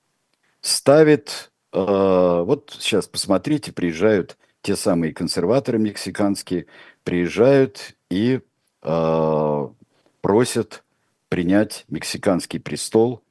ставит, 0.60 1.50
э, 1.72 1.78
вот 1.80 2.76
сейчас 2.78 3.06
посмотрите, 3.06 3.72
приезжают 3.72 4.36
те 4.62 4.76
самые 4.76 5.12
консерваторы 5.12 5.78
мексиканские, 5.78 6.66
приезжают 7.04 7.96
и 8.10 8.40
Э, 8.82 9.68
просят 10.20 10.84
принять 11.28 11.84
мексиканский 11.88 12.60
престол 12.60 13.22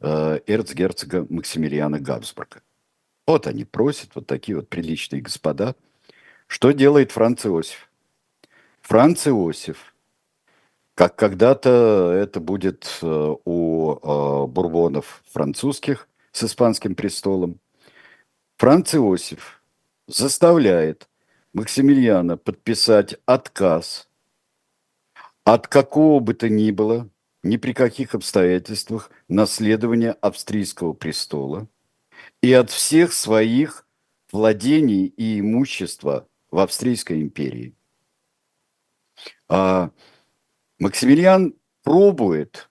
э, 0.00 0.40
эрцгерцога 0.46 1.26
Максимилиана 1.28 2.00
Габсбурга. 2.00 2.62
Вот 3.26 3.46
они 3.46 3.64
просят, 3.64 4.14
вот 4.14 4.26
такие 4.26 4.56
вот 4.56 4.68
приличные 4.68 5.22
господа. 5.22 5.76
Что 6.46 6.72
делает 6.72 7.12
Франц 7.12 7.46
Иосиф? 7.46 7.90
Франц 8.84 9.26
Иосиф, 9.26 9.94
как 10.94 11.16
когда-то 11.16 12.12
это 12.14 12.38
будет 12.38 12.98
э, 13.00 13.34
у 13.46 14.46
бурбонов 14.46 15.22
французских 15.32 16.06
с 16.32 16.44
испанским 16.44 16.94
престолом, 16.94 17.60
Франц 18.58 18.94
Иосиф 18.94 19.62
заставляет 20.06 21.08
Максимилиана 21.54 22.36
подписать 22.36 23.16
отказ 23.24 24.06
от 25.44 25.66
какого 25.66 26.20
бы 26.20 26.34
то 26.34 26.50
ни 26.50 26.70
было, 26.70 27.08
ни 27.42 27.56
при 27.56 27.72
каких 27.72 28.14
обстоятельствах 28.14 29.10
наследования 29.28 30.12
австрийского 30.12 30.92
престола 30.92 31.68
и 32.42 32.52
от 32.52 32.70
всех 32.70 33.14
своих 33.14 33.88
владений 34.30 35.06
и 35.06 35.40
имущества 35.40 36.28
в 36.50 36.58
Австрийской 36.58 37.22
империи. 37.22 37.74
А 39.48 39.90
Максимилиан 40.78 41.54
пробует 41.82 42.70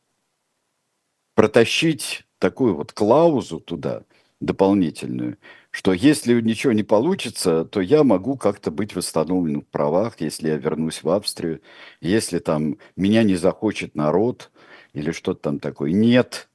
протащить 1.36 2.26
такую 2.40 2.76
вот 2.76 2.92
клаузу 2.92 3.60
туда 3.60 4.04
дополнительную, 4.40 5.38
что 5.72 5.94
если 5.94 6.40
ничего 6.42 6.74
не 6.74 6.84
получится, 6.84 7.66
то 7.66 7.82
я 7.82 8.04
могу 8.04 8.38
как-то 8.38 8.72
быть 8.72 8.96
восстановлен 8.96 9.62
в 9.62 9.68
правах, 9.68 10.20
если 10.20 10.50
я 10.50 10.58
вернусь 10.58 11.02
в 11.02 11.10
Австрию, 11.10 11.62
если 12.02 12.40
там 12.40 12.78
меня 12.96 13.24
не 13.24 13.36
захочет 13.36 13.96
народ 13.96 14.52
или 14.94 15.12
что-то 15.12 15.40
там 15.42 15.60
такое. 15.60 15.92
Нет. 15.92 16.50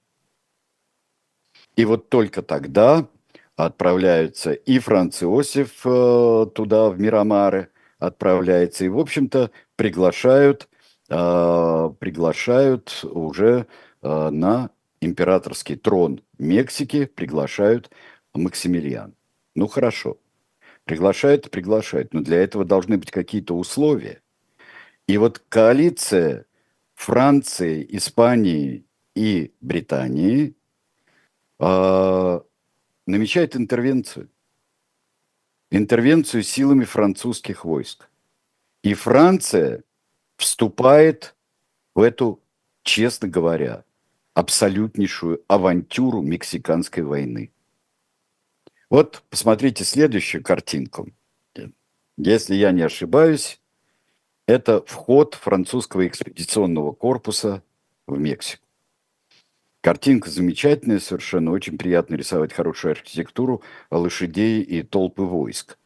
И 1.77 1.85
вот 1.85 2.11
только 2.11 2.43
тогда 2.43 3.09
отправляются 3.57 4.53
и 4.53 4.79
Франц 4.79 5.23
Иосиф 5.23 5.81
э, 5.85 6.47
туда, 6.55 6.91
в 6.91 7.01
Мирамары, 7.01 7.71
отправляется, 7.99 8.85
и, 8.85 8.89
в 8.89 8.99
общем-то, 8.99 9.51
приглашают, 9.77 10.69
э, 11.09 11.91
приглашают 11.99 13.05
уже 13.05 13.67
э, 14.03 14.31
на 14.31 14.71
императорский 15.01 15.77
трон 15.77 16.21
Мексики, 16.39 17.07
приглашают 17.07 17.91
Максимилиан. 18.35 19.15
Ну 19.55 19.67
хорошо, 19.67 20.19
приглашают 20.85 21.51
приглашают, 21.51 22.15
но 22.15 22.21
для 22.21 22.39
этого 22.39 22.65
должны 22.65 22.99
быть 22.99 23.11
какие-то 23.11 23.57
условия. 23.57 24.23
И 25.07 25.17
вот 25.19 25.43
коалиция 25.49 26.47
Франции, 26.95 27.87
Испании 27.91 28.85
и 29.15 29.53
Британии 29.61 30.55
э, 31.59 32.41
намечает 33.07 33.57
интервенцию. 33.57 34.29
Интервенцию 35.71 36.43
силами 36.43 36.85
французских 36.85 37.65
войск. 37.65 38.09
И 38.83 38.95
Франция 38.95 39.83
вступает 40.37 41.35
в 41.95 42.01
эту, 42.01 42.41
честно 42.83 43.29
говоря, 43.29 43.85
абсолютнейшую 44.35 45.43
авантюру 45.49 46.23
Мексиканской 46.23 47.03
войны. 47.03 47.53
Вот 48.89 49.23
посмотрите 49.29 49.85
следующую 49.85 50.43
картинку. 50.43 51.11
Если 52.17 52.55
я 52.55 52.71
не 52.71 52.83
ошибаюсь, 52.83 53.61
это 54.47 54.83
вход 54.87 55.35
французского 55.35 56.07
экспедиционного 56.07 56.93
корпуса 56.93 57.63
в 58.07 58.19
Мексику. 58.19 58.68
Картинка 59.89 60.29
замечательная 60.29 61.01
совершенно, 61.01 61.51
очень 61.51 61.79
приятно 61.79 62.15
рисовать 62.15 62.53
хорошую 62.53 62.91
архитектуру 62.91 63.63
лошадей 63.91 64.61
и 64.61 64.83
толпы 64.83 65.23
войск. 65.23 65.79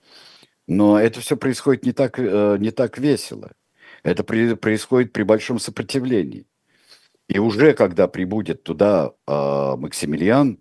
Но 0.67 0.99
это 0.99 1.21
все 1.21 1.37
происходит 1.37 1.85
не 1.85 1.93
так, 1.93 2.19
э, 2.19 2.57
не 2.59 2.73
так 2.73 2.99
весело. 2.99 3.53
Это 4.03 4.25
при, 4.25 4.55
происходит 4.55 5.13
при 5.13 5.23
большом 5.23 5.61
сопротивлении. 5.61 6.49
И 7.29 7.39
уже 7.39 7.75
когда 7.75 8.09
прибудет 8.09 8.65
туда 8.65 9.13
э, 9.29 9.77
Максимилиан, 9.77 10.59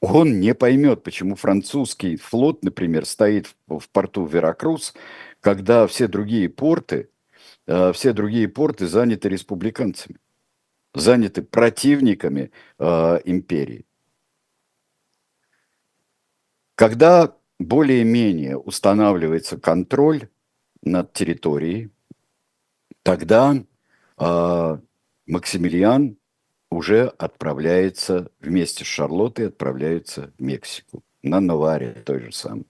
он 0.00 0.40
не 0.40 0.56
поймет, 0.56 1.04
почему 1.04 1.36
французский 1.36 2.16
флот, 2.16 2.64
например, 2.64 3.06
стоит 3.06 3.54
в, 3.68 3.78
в 3.78 3.88
порту 3.90 4.26
Веракрус, 4.26 4.92
когда 5.40 5.86
все 5.86 6.08
другие 6.08 6.48
порты, 6.48 7.10
э, 7.68 7.92
все 7.92 8.12
другие 8.12 8.48
порты 8.48 8.88
заняты 8.88 9.28
республиканцами, 9.28 10.18
заняты 10.94 11.42
противниками 11.42 12.50
э, 12.78 13.20
империи. 13.24 13.84
Когда 16.74 17.36
более-менее 17.58 18.56
устанавливается 18.56 19.58
контроль 19.58 20.28
над 20.82 21.12
территорией, 21.12 21.90
тогда 23.02 23.54
э, 24.18 24.78
Максимилиан 25.26 26.16
уже 26.70 27.06
отправляется 27.06 28.30
вместе 28.40 28.84
с 28.84 28.88
Шарлоттой, 28.88 29.48
отправляется 29.48 30.32
в 30.36 30.42
Мексику, 30.42 31.04
на 31.22 31.40
Наваре 31.40 32.02
той 32.04 32.20
же 32.20 32.32
самой. 32.32 32.66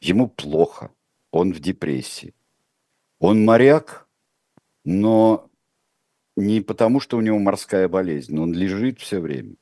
Ему 0.00 0.28
плохо, 0.28 0.90
он 1.30 1.52
в 1.52 1.60
депрессии. 1.60 2.34
Он 3.18 3.44
моряк, 3.44 4.06
но 4.84 5.50
не 6.36 6.60
потому, 6.60 7.00
что 7.00 7.16
у 7.16 7.20
него 7.20 7.38
морская 7.38 7.88
болезнь, 7.88 8.38
он 8.38 8.52
лежит 8.52 9.00
все 9.00 9.20
время. 9.20 9.54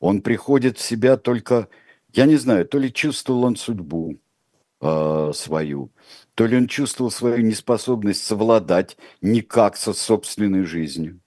Он 0.00 0.20
приходит 0.20 0.78
в 0.78 0.82
себя 0.82 1.16
только, 1.16 1.68
я 2.12 2.26
не 2.26 2.36
знаю, 2.36 2.66
то 2.66 2.78
ли 2.78 2.92
чувствовал 2.92 3.44
он 3.44 3.56
судьбу 3.56 4.18
э, 4.80 5.30
свою, 5.34 5.90
то 6.34 6.46
ли 6.46 6.56
он 6.56 6.66
чувствовал 6.66 7.10
свою 7.10 7.38
неспособность 7.38 8.24
совладать 8.24 8.96
никак 9.22 9.76
со 9.76 9.92
собственной 9.94 10.64
жизнью. 10.64 11.20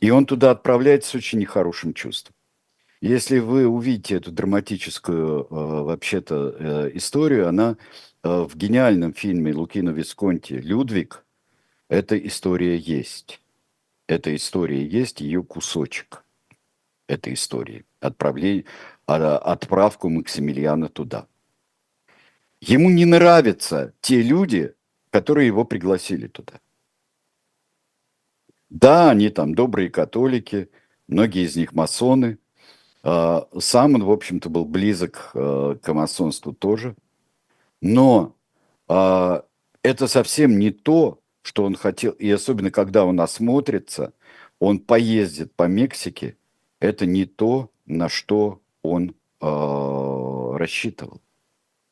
И 0.00 0.10
он 0.10 0.26
туда 0.26 0.50
отправляется 0.50 1.10
с 1.10 1.14
очень 1.14 1.38
нехорошим 1.40 1.94
чувством. 1.94 2.34
Если 3.00 3.38
вы 3.38 3.66
увидите 3.66 4.16
эту 4.16 4.32
драматическую, 4.32 5.42
э, 5.42 5.46
вообще-то, 5.50 6.56
э, 6.58 6.90
историю, 6.94 7.48
она 7.48 7.76
э, 8.24 8.28
в 8.28 8.56
гениальном 8.56 9.12
фильме 9.14 9.54
Лукино 9.54 9.90
Висконти 9.90 10.54
«Людвиг» 10.54 11.24
эта 11.88 12.18
история 12.18 12.76
есть. 12.76 13.40
Эта 14.06 14.34
история 14.34 14.86
есть, 14.86 15.20
ее 15.20 15.42
кусочек 15.42 16.24
этой 17.08 17.34
истории. 17.34 17.84
Отправление, 18.00 18.64
а, 19.06 19.38
отправку 19.38 20.08
Максимилиана 20.08 20.88
туда. 20.88 21.26
Ему 22.60 22.90
не 22.90 23.04
нравятся 23.04 23.94
те 24.00 24.22
люди, 24.22 24.74
которые 25.10 25.46
его 25.46 25.64
пригласили 25.64 26.26
туда. 26.26 26.60
Да, 28.70 29.10
они 29.10 29.30
там 29.30 29.54
добрые 29.54 29.88
католики, 29.90 30.70
многие 31.06 31.46
из 31.46 31.56
них 31.56 31.72
масоны. 31.72 32.38
А, 33.02 33.48
сам 33.58 33.94
он, 33.94 34.04
в 34.04 34.10
общем-то, 34.10 34.50
был 34.50 34.64
близок 34.64 35.30
э, 35.34 35.76
к 35.82 35.94
масонству 35.94 36.52
тоже. 36.52 36.94
Но 37.80 38.36
а, 38.88 39.44
это 39.82 40.08
совсем 40.08 40.58
не 40.58 40.70
то, 40.70 41.20
что 41.48 41.64
он 41.64 41.74
хотел. 41.74 42.12
И 42.12 42.30
особенно, 42.30 42.70
когда 42.70 43.04
он 43.04 43.20
осмотрится, 43.20 44.12
он 44.58 44.78
поездит 44.78 45.54
по 45.54 45.64
Мексике, 45.64 46.36
это 46.80 47.06
не 47.06 47.24
то, 47.24 47.70
на 47.86 48.08
что 48.08 48.60
он 48.82 49.14
э, 49.40 50.56
рассчитывал. 50.56 51.20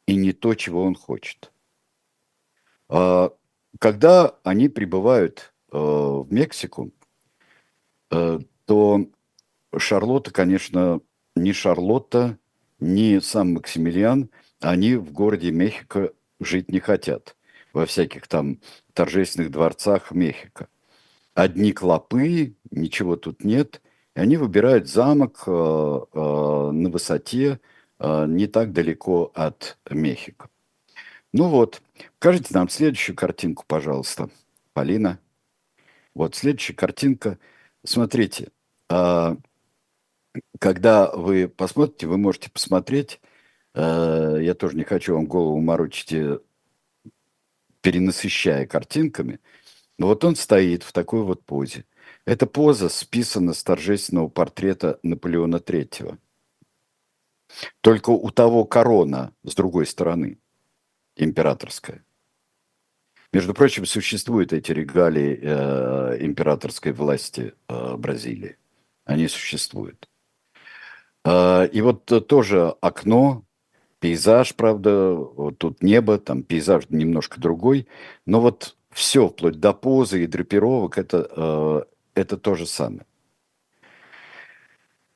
И 0.06 0.14
не 0.14 0.32
то, 0.32 0.54
чего 0.54 0.82
он 0.82 0.94
хочет. 0.94 1.52
Э, 2.88 3.30
когда 3.78 4.34
они 4.44 4.68
прибывают 4.68 5.52
Э, 5.72 5.78
в 5.78 6.26
Мексику, 6.30 6.90
э, 8.10 8.38
то 8.64 9.06
Шарлотта, 9.76 10.30
конечно, 10.30 11.00
не 11.34 11.52
Шарлотта, 11.52 12.38
не 12.78 13.20
сам 13.20 13.54
Максимилиан, 13.54 14.30
они 14.60 14.94
в 14.94 15.12
городе 15.12 15.50
Мехико 15.50 16.12
жить 16.40 16.70
не 16.70 16.80
хотят, 16.80 17.36
во 17.74 17.84
всяких 17.84 18.26
там 18.28 18.60
торжественных 18.96 19.50
дворцах 19.52 20.10
Мехико. 20.10 20.68
Одни 21.34 21.72
клопы, 21.72 22.56
ничего 22.70 23.16
тут 23.16 23.44
нет, 23.44 23.82
и 24.16 24.20
они 24.20 24.36
выбирают 24.36 24.88
замок 24.88 25.44
э, 25.46 25.50
на 25.50 26.90
высоте 26.90 27.60
не 27.98 28.46
так 28.46 28.72
далеко 28.72 29.30
от 29.34 29.78
Мехико. 29.88 30.50
Ну 31.32 31.48
вот, 31.48 31.80
покажите 32.18 32.48
нам 32.52 32.68
следующую 32.68 33.16
картинку, 33.16 33.64
пожалуйста, 33.66 34.28
Полина. 34.74 35.18
Вот 36.14 36.34
следующая 36.34 36.74
картинка. 36.74 37.38
Смотрите, 37.84 38.50
когда 40.58 41.10
вы 41.12 41.48
посмотрите, 41.48 42.06
вы 42.06 42.18
можете 42.18 42.50
посмотреть, 42.50 43.20
э, 43.74 44.38
я 44.40 44.54
тоже 44.54 44.76
не 44.76 44.84
хочу 44.84 45.14
вам 45.14 45.26
голову 45.26 45.60
морочить, 45.60 46.12
э, 46.12 46.40
перенасыщая 47.86 48.66
картинками, 48.66 49.38
вот 49.96 50.24
он 50.24 50.34
стоит 50.34 50.82
в 50.82 50.90
такой 50.90 51.22
вот 51.22 51.44
позе. 51.44 51.84
Эта 52.24 52.44
поза 52.48 52.88
списана 52.88 53.54
с 53.54 53.62
торжественного 53.62 54.28
портрета 54.28 54.98
Наполеона 55.04 55.58
III. 55.58 56.18
Только 57.82 58.10
у 58.10 58.28
того 58.30 58.64
корона 58.64 59.32
с 59.44 59.54
другой 59.54 59.86
стороны, 59.86 60.40
императорская. 61.14 62.04
Между 63.32 63.54
прочим, 63.54 63.86
существуют 63.86 64.52
эти 64.52 64.72
регалии 64.72 65.38
э, 65.40 66.16
императорской 66.24 66.90
власти 66.90 67.54
э, 67.68 67.96
Бразилии. 67.96 68.56
Они 69.04 69.28
существуют. 69.28 70.08
Э, 71.24 71.68
и 71.68 71.80
вот 71.82 72.04
тоже 72.26 72.74
окно, 72.80 73.44
пейзаж, 74.00 74.54
правда, 74.54 75.14
вот 75.14 75.58
тут 75.58 75.82
небо, 75.82 76.18
там 76.18 76.42
пейзаж 76.42 76.88
немножко 76.90 77.40
другой, 77.40 77.86
но 78.24 78.40
вот 78.40 78.76
все, 78.90 79.28
вплоть 79.28 79.60
до 79.60 79.72
позы 79.72 80.24
и 80.24 80.26
драпировок, 80.26 80.98
это, 80.98 81.28
э, 81.36 81.82
это 82.14 82.36
то 82.36 82.54
же 82.54 82.66
самое. 82.66 83.06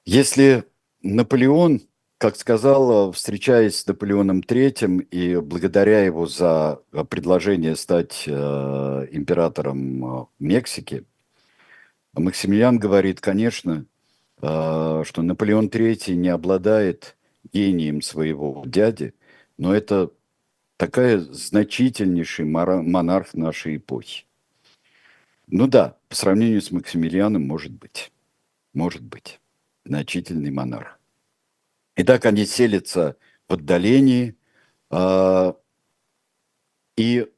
Если 0.04 0.64
Наполеон 1.02 1.80
как 2.18 2.36
сказал, 2.36 3.12
встречаясь 3.12 3.78
с 3.78 3.86
Наполеоном 3.86 4.40
III 4.40 5.04
и 5.04 5.36
благодаря 5.36 6.04
его 6.04 6.26
за 6.26 6.80
предложение 7.08 7.76
стать 7.76 8.24
э, 8.26 9.06
императором 9.10 10.04
э, 10.04 10.26
Мексики, 10.38 11.06
Максимилиан 12.12 12.78
говорит, 12.78 13.22
конечно, 13.22 13.86
что 14.38 15.04
Наполеон 15.16 15.68
III 15.68 16.14
не 16.14 16.28
обладает 16.28 17.16
гением 17.52 18.02
своего 18.02 18.62
дяди, 18.66 19.14
но 19.58 19.74
это 19.74 20.10
такая 20.76 21.18
значительнейший 21.18 22.44
монарх 22.44 23.34
нашей 23.34 23.76
эпохи. 23.76 24.24
Ну 25.46 25.66
да, 25.66 25.98
по 26.08 26.14
сравнению 26.14 26.62
с 26.62 26.70
Максимилианом, 26.70 27.46
может 27.46 27.72
быть. 27.72 28.12
Может 28.72 29.02
быть. 29.02 29.40
Значительный 29.84 30.50
монарх. 30.50 30.98
И 31.96 32.04
так 32.04 32.24
они 32.24 32.46
селятся 32.46 33.16
в 33.48 33.54
отдалении, 33.54 34.36
э, 34.90 35.52
и 36.96 37.30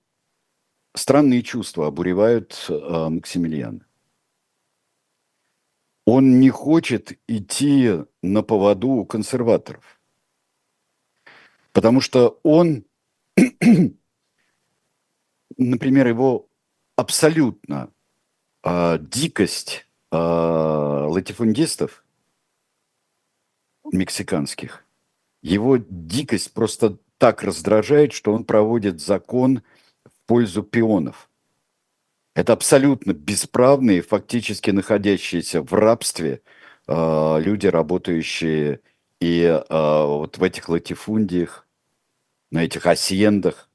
странные 0.95 1.43
чувства 1.43 1.87
обуревают 1.87 2.67
э, 2.69 3.09
Максимилиана. 3.09 3.87
Он 6.05 6.41
не 6.41 6.51
хочет 6.51 7.19
идти 7.29 8.05
на 8.23 8.43
поводу 8.43 8.89
у 8.89 9.07
консерваторов, 9.07 10.02
потому 11.73 12.01
что 12.01 12.39
он, 12.43 12.85
например, 15.57 16.07
его 16.07 16.49
абсолютно 16.97 17.91
э, 18.63 18.99
дикость 19.01 19.87
э, 20.11 20.17
латифундистов 20.17 22.05
мексиканских. 23.93 24.85
Его 25.43 25.77
дикость 25.77 26.53
просто 26.53 26.99
так 27.19 27.43
раздражает, 27.43 28.13
что 28.13 28.33
он 28.33 28.45
проводит 28.45 29.01
закон 29.01 29.63
в 30.05 30.27
пользу 30.27 30.63
пионов. 30.63 31.29
Это 32.35 32.55
абсолютно 32.55 33.13
бесправные, 33.13 34.03
фактически 34.03 34.71
находящиеся 34.71 35.63
в 35.63 35.73
рабстве 35.75 36.41
э, 36.87 37.41
люди, 37.41 37.67
работающие 37.67 38.81
и 39.21 39.43
э, 39.43 39.65
вот 39.69 40.39
в 40.39 40.43
этих 40.43 40.69
латифундиях, 40.69 41.62
на 42.53 42.65
этих 42.65 42.87
асьендах. 42.87 43.69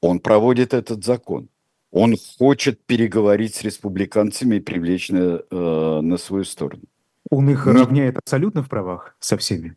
Он 0.00 0.20
проводит 0.20 0.74
этот 0.74 1.04
закон. 1.04 1.48
Он 1.90 2.16
хочет 2.38 2.84
переговорить 2.84 3.54
с 3.54 3.62
республиканцами 3.62 4.56
и 4.56 4.60
привлечь 4.60 5.10
на, 5.10 5.42
э, 5.50 6.00
на 6.02 6.16
свою 6.16 6.44
сторону. 6.44 6.82
Он 7.30 7.50
их 7.50 7.66
Не... 7.66 7.72
равняет 7.72 8.18
абсолютно 8.18 8.62
в 8.62 8.68
правах 8.68 9.16
со 9.18 9.36
всеми? 9.36 9.76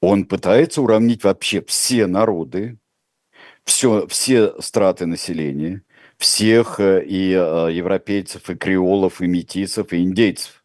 Он 0.00 0.24
пытается 0.24 0.82
уравнить 0.82 1.24
вообще 1.24 1.62
все 1.62 2.06
народы, 2.06 2.78
все, 3.64 4.06
все 4.06 4.60
страты 4.60 5.06
населения, 5.06 5.82
всех 6.16 6.80
э, 6.80 7.04
и 7.04 7.32
э, 7.32 7.72
европейцев, 7.72 8.50
и 8.50 8.54
креолов, 8.54 9.20
и 9.20 9.26
метисов, 9.26 9.92
и 9.92 10.02
индейцев. 10.02 10.64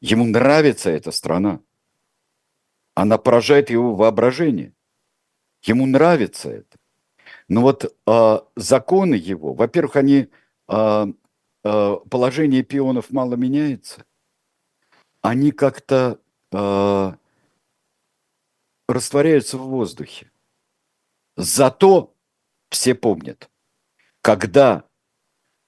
Ему 0.00 0.24
нравится 0.24 0.90
эта 0.90 1.10
страна. 1.10 1.60
Она 2.96 3.18
поражает 3.18 3.68
его 3.68 3.94
воображение. 3.94 4.72
Ему 5.62 5.84
нравится 5.84 6.48
это. 6.48 6.78
Но 7.46 7.60
вот 7.60 7.84
э, 7.84 8.38
законы 8.56 9.14
его, 9.16 9.52
во-первых, 9.52 9.96
они 9.96 10.28
э, 10.68 11.06
э, 11.64 11.96
положение 12.10 12.62
пионов 12.62 13.10
мало 13.10 13.34
меняется. 13.34 14.06
Они 15.20 15.50
как-то 15.52 16.18
э, 16.52 17.12
растворяются 18.88 19.58
в 19.58 19.68
воздухе. 19.68 20.30
Зато 21.36 22.14
все 22.70 22.94
помнят, 22.94 23.50
когда 24.22 24.84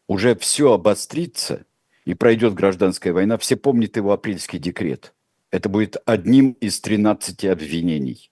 уже 0.07 0.35
все 0.35 0.72
обострится 0.72 1.66
и 2.07 2.14
пройдет 2.14 2.55
гражданская 2.55 3.12
война, 3.12 3.37
все 3.37 3.59
помнят 3.59 3.97
его 3.97 4.12
апрельский 4.12 4.59
декрет. 4.59 5.14
Это 5.51 5.68
будет 5.68 5.96
одним 6.05 6.53
из 6.53 6.80
13 6.80 7.44
обвинений. 7.46 8.30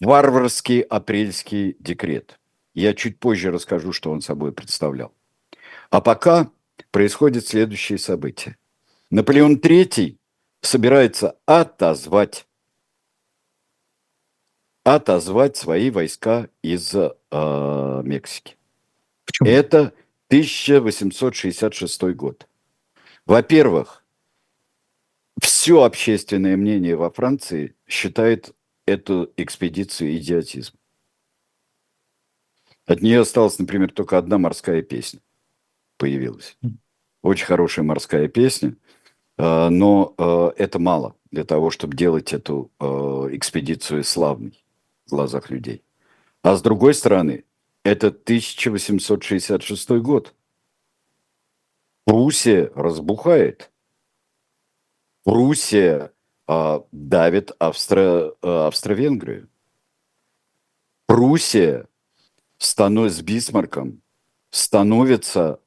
Варварский 0.00 0.80
апрельский 0.80 1.76
декрет. 1.78 2.38
Я 2.74 2.94
чуть 2.94 3.18
позже 3.18 3.50
расскажу, 3.50 3.92
что 3.92 4.10
он 4.10 4.20
собой 4.20 4.52
представлял. 4.52 5.12
А 5.90 6.00
пока 6.00 6.50
происходит 6.90 7.46
следующее 7.46 7.98
событие. 7.98 8.56
Наполеон 9.10 9.56
III 9.56 10.16
собирается 10.60 11.36
отозвать 11.46 12.46
отозвать 14.84 15.56
свои 15.56 15.90
войска 15.90 16.48
из 16.62 16.94
э, 16.94 18.02
Мексики. 18.04 18.56
Почему? 19.26 19.48
Это 19.48 19.92
1866 20.28 22.02
год. 22.14 22.48
Во-первых, 23.26 23.99
все 25.60 25.82
общественное 25.82 26.56
мнение 26.56 26.96
во 26.96 27.10
Франции 27.10 27.76
считает 27.86 28.54
эту 28.86 29.30
экспедицию 29.36 30.16
идиотизм. 30.16 30.72
От 32.86 33.02
нее 33.02 33.20
осталась, 33.20 33.58
например, 33.58 33.92
только 33.92 34.16
одна 34.16 34.38
морская 34.38 34.80
песня 34.80 35.20
появилась. 35.98 36.56
Очень 37.20 37.44
хорошая 37.44 37.84
морская 37.84 38.26
песня, 38.26 38.74
э, 39.36 39.68
но 39.68 40.14
э, 40.16 40.52
это 40.56 40.78
мало 40.78 41.14
для 41.30 41.44
того, 41.44 41.70
чтобы 41.70 41.94
делать 41.94 42.32
эту 42.32 42.70
э, 42.80 42.84
экспедицию 43.32 44.02
славной 44.02 44.64
в 45.04 45.10
глазах 45.10 45.50
людей. 45.50 45.82
А 46.40 46.56
с 46.56 46.62
другой 46.62 46.94
стороны, 46.94 47.44
это 47.84 48.06
1866 48.06 49.90
год. 49.90 50.34
Пруссия 52.06 52.72
разбухает. 52.74 53.70
Пруссия 55.24 56.12
а, 56.46 56.84
давит 56.92 57.52
Австро, 57.58 58.34
а, 58.42 58.66
Австро-Венгрию. 58.68 59.48
Пруссия 61.06 61.86
становится 62.58 63.18
с 63.18 63.22
Бисмарком, 63.22 64.00
становится 64.50 65.60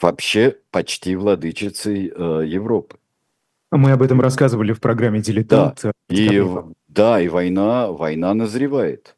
вообще 0.00 0.56
почти 0.70 1.16
владычицей 1.16 2.12
э, 2.14 2.46
Европы. 2.46 2.98
Мы 3.70 3.90
об 3.90 4.02
этом 4.02 4.20
рассказывали 4.20 4.72
в 4.72 4.80
программе 4.80 5.20
«Дилетант». 5.20 5.82
Да, 5.82 5.92
и, 6.08 6.42
да, 6.86 7.20
и 7.20 7.28
война, 7.28 7.90
война 7.92 8.32
назревает. 8.32 9.16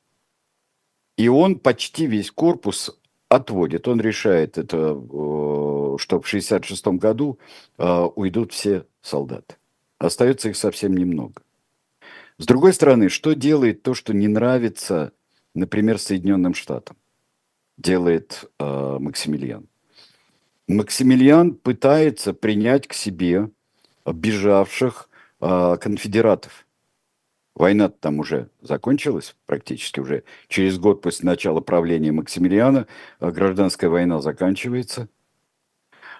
И 1.17 1.29
он 1.29 1.59
почти 1.59 2.07
весь 2.07 2.31
корпус 2.31 2.99
отводит. 3.29 3.87
Он 3.87 4.01
решает 4.01 4.59
это, 4.59 4.77
э, 4.77 5.97
что 5.99 6.21
в 6.21 6.27
1966 6.27 6.87
году 6.99 7.39
э, 7.79 8.09
уйдут 8.17 8.53
все 8.53 8.87
солдаты. 9.03 9.57
Остается 10.01 10.49
их 10.49 10.57
совсем 10.57 10.97
немного. 10.97 11.43
С 12.39 12.47
другой 12.47 12.73
стороны, 12.73 13.11
что 13.11 13.35
делает 13.35 13.83
то, 13.83 13.93
что 13.93 14.15
не 14.15 14.29
нравится, 14.29 15.13
например, 15.55 15.99
Соединенным 15.99 16.55
Штатам? 16.55 16.97
Делает 17.77 18.51
э, 18.59 18.97
Максимилиан. 18.99 19.69
Максимилиан 20.67 21.55
пытается 21.55 22.33
принять 22.33 22.89
к 22.89 22.95
себе 22.95 23.51
бежавших 24.07 25.11
э, 25.43 25.77
конфедератов. 25.79 26.67
Война 27.55 27.91
там 27.91 28.21
уже 28.21 28.49
закончилась, 28.63 29.37
практически 29.45 30.01
уже 30.01 30.25
через 30.49 30.79
год 30.79 31.03
после 31.03 31.27
начала 31.27 31.61
правления 31.61 32.11
Максимилиана 32.11 32.87
э, 33.21 33.31
гражданская 33.31 33.91
война 33.91 34.23
заканчивается. 34.23 35.09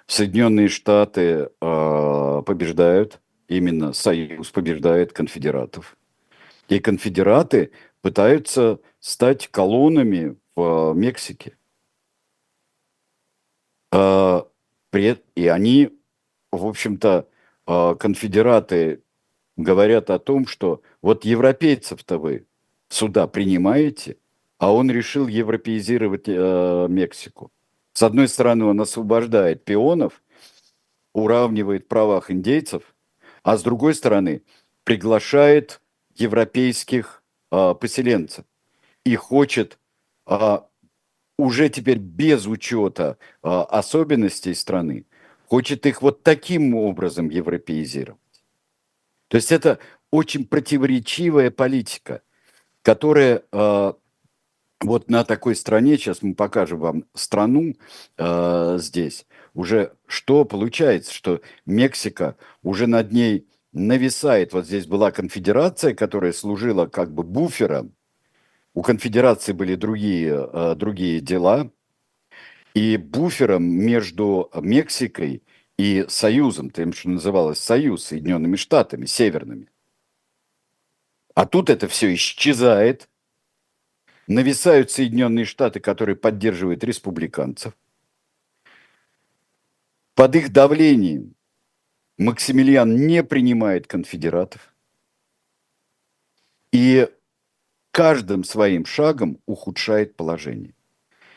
Соединенные 0.07 0.69
Штаты 0.69 1.49
э, 1.63 2.43
побеждают, 2.45 3.21
именно 3.51 3.93
Союз 3.93 4.51
побеждает 4.51 5.13
конфедератов. 5.13 5.97
И 6.69 6.79
конфедераты 6.79 7.73
пытаются 8.01 8.79
стать 9.01 9.49
колоннами 9.49 10.37
в 10.55 10.95
Мексике. 10.95 11.57
Э, 13.93 14.43
и 14.93 15.47
они, 15.49 15.91
в 16.53 16.67
общем-то, 16.67 17.29
э, 17.67 17.95
конфедераты 17.99 19.03
говорят 19.57 20.11
о 20.11 20.19
том, 20.21 20.47
что 20.47 20.83
вот 21.03 21.25
европейцев-то 21.25 22.19
вы 22.19 22.47
сюда 22.89 23.27
принимаете, 23.27 24.17
а 24.59 24.73
он 24.73 24.91
решил 24.91 25.27
европеизировать 25.27 26.29
э, 26.29 26.87
Мексику. 26.89 27.51
С 27.95 28.03
одной 28.05 28.29
стороны, 28.29 28.67
он 28.67 28.81
освобождает 28.81 29.65
пионов, 29.65 30.23
уравнивает 31.13 31.89
правах 31.89 32.31
индейцев, 32.31 32.90
а 33.43 33.57
с 33.57 33.63
другой 33.63 33.95
стороны, 33.95 34.43
приглашает 34.85 35.81
европейских 36.15 37.23
э, 37.51 37.75
поселенцев 37.75 38.45
и 39.05 39.17
хочет 39.17 39.79
э, 40.27 40.59
уже 41.39 41.69
теперь 41.69 41.99
без 41.99 42.47
учета 42.47 43.19
э, 43.43 43.49
особенностей 43.49 44.55
страны, 44.55 45.07
хочет 45.47 45.87
их 45.87 46.03
вот 46.03 46.23
таким 46.23 46.75
образом 46.75 47.29
европеизировать. 47.29 48.21
То 49.29 49.37
есть 49.37 49.53
это 49.53 49.79
очень 50.11 50.47
противоречивая 50.47 51.51
политика, 51.51 52.23
которая 52.83 53.43
э, 53.53 53.93
вот 54.81 55.11
на 55.11 55.25
такой 55.25 55.55
стране, 55.55 55.97
сейчас 55.97 56.23
мы 56.23 56.35
покажем 56.35 56.81
вам 56.81 57.05
страну 57.15 57.75
э, 58.17 58.77
здесь, 58.79 59.27
уже 59.55 59.93
что 60.07 60.45
получается, 60.45 61.13
что 61.13 61.41
Мексика 61.67 62.37
уже 62.63 62.87
над 62.87 63.13
ней 63.13 63.47
нависает. 63.73 64.53
Вот 64.53 64.67
здесь 64.67 64.87
была 64.87 65.11
конфедерация, 65.11 65.95
которая 65.95 66.33
служила 66.33 66.87
как 66.87 67.13
бы 67.13 67.23
буфером. 67.23 67.95
У 68.75 68.83
конфедерации 68.83 69.53
были 69.53 69.75
другие, 69.75 70.49
э, 70.53 70.75
другие 70.77 71.21
дела. 71.21 71.71
И 72.75 72.97
буфером 72.97 73.65
между 73.65 74.51
Мексикой 74.55 75.43
и 75.77 76.05
Союзом, 76.09 76.71
тем, 76.71 76.93
что 76.93 77.09
называлось 77.09 77.59
Союз, 77.59 78.05
Соединенными 78.05 78.57
Штатами, 78.57 79.07
Северными. 79.07 79.69
А 81.35 81.47
тут 81.47 81.71
это 81.71 81.89
все 81.89 82.15
исчезает. 82.15 83.09
Нависают 84.29 84.91
Соединенные 84.93 85.45
Штаты, 85.45 85.81
которые 85.81 86.15
поддерживают 86.15 86.85
республиканцев. 86.85 87.73
Под 90.21 90.37
их 90.37 90.53
давлением 90.53 91.35
Максимилиан 92.19 92.95
не 93.07 93.25
принимает 93.25 93.87
конфедератов. 93.87 94.75
И 96.75 97.09
каждым 97.91 98.45
своим 98.45 98.85
шагом 98.85 99.39
ухудшает 99.47 100.17
положение. 100.17 100.75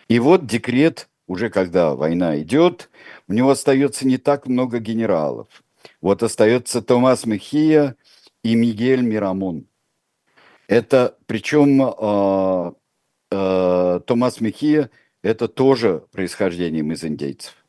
И 0.09 0.19
вот 0.19 0.45
декрет 0.47 1.07
уже 1.27 1.49
когда 1.49 1.95
война 1.95 2.37
идет, 2.41 2.89
у 3.29 3.33
него 3.33 3.51
остается 3.51 4.05
не 4.05 4.17
так 4.17 4.47
много 4.47 4.79
генералов. 4.79 5.47
Вот 6.01 6.21
остается 6.21 6.81
Томас 6.81 7.25
Мехия 7.25 7.95
и 8.43 8.53
Мигель 8.53 9.03
Мирамон. 9.03 9.65
Это, 10.67 11.17
причем 11.25 11.81
э, 11.81 12.73
э, 13.31 13.99
Томас 14.05 14.41
Мехия, 14.41 14.89
это 15.21 15.47
тоже 15.47 16.03
происхождением 16.11 16.91
из 16.91 17.05
индейцев. 17.05 17.62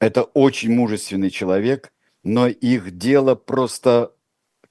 Это 0.00 0.22
очень 0.22 0.72
мужественный 0.72 1.30
человек, 1.30 1.92
но 2.22 2.46
их 2.46 2.96
дело 2.96 3.34
просто 3.34 4.14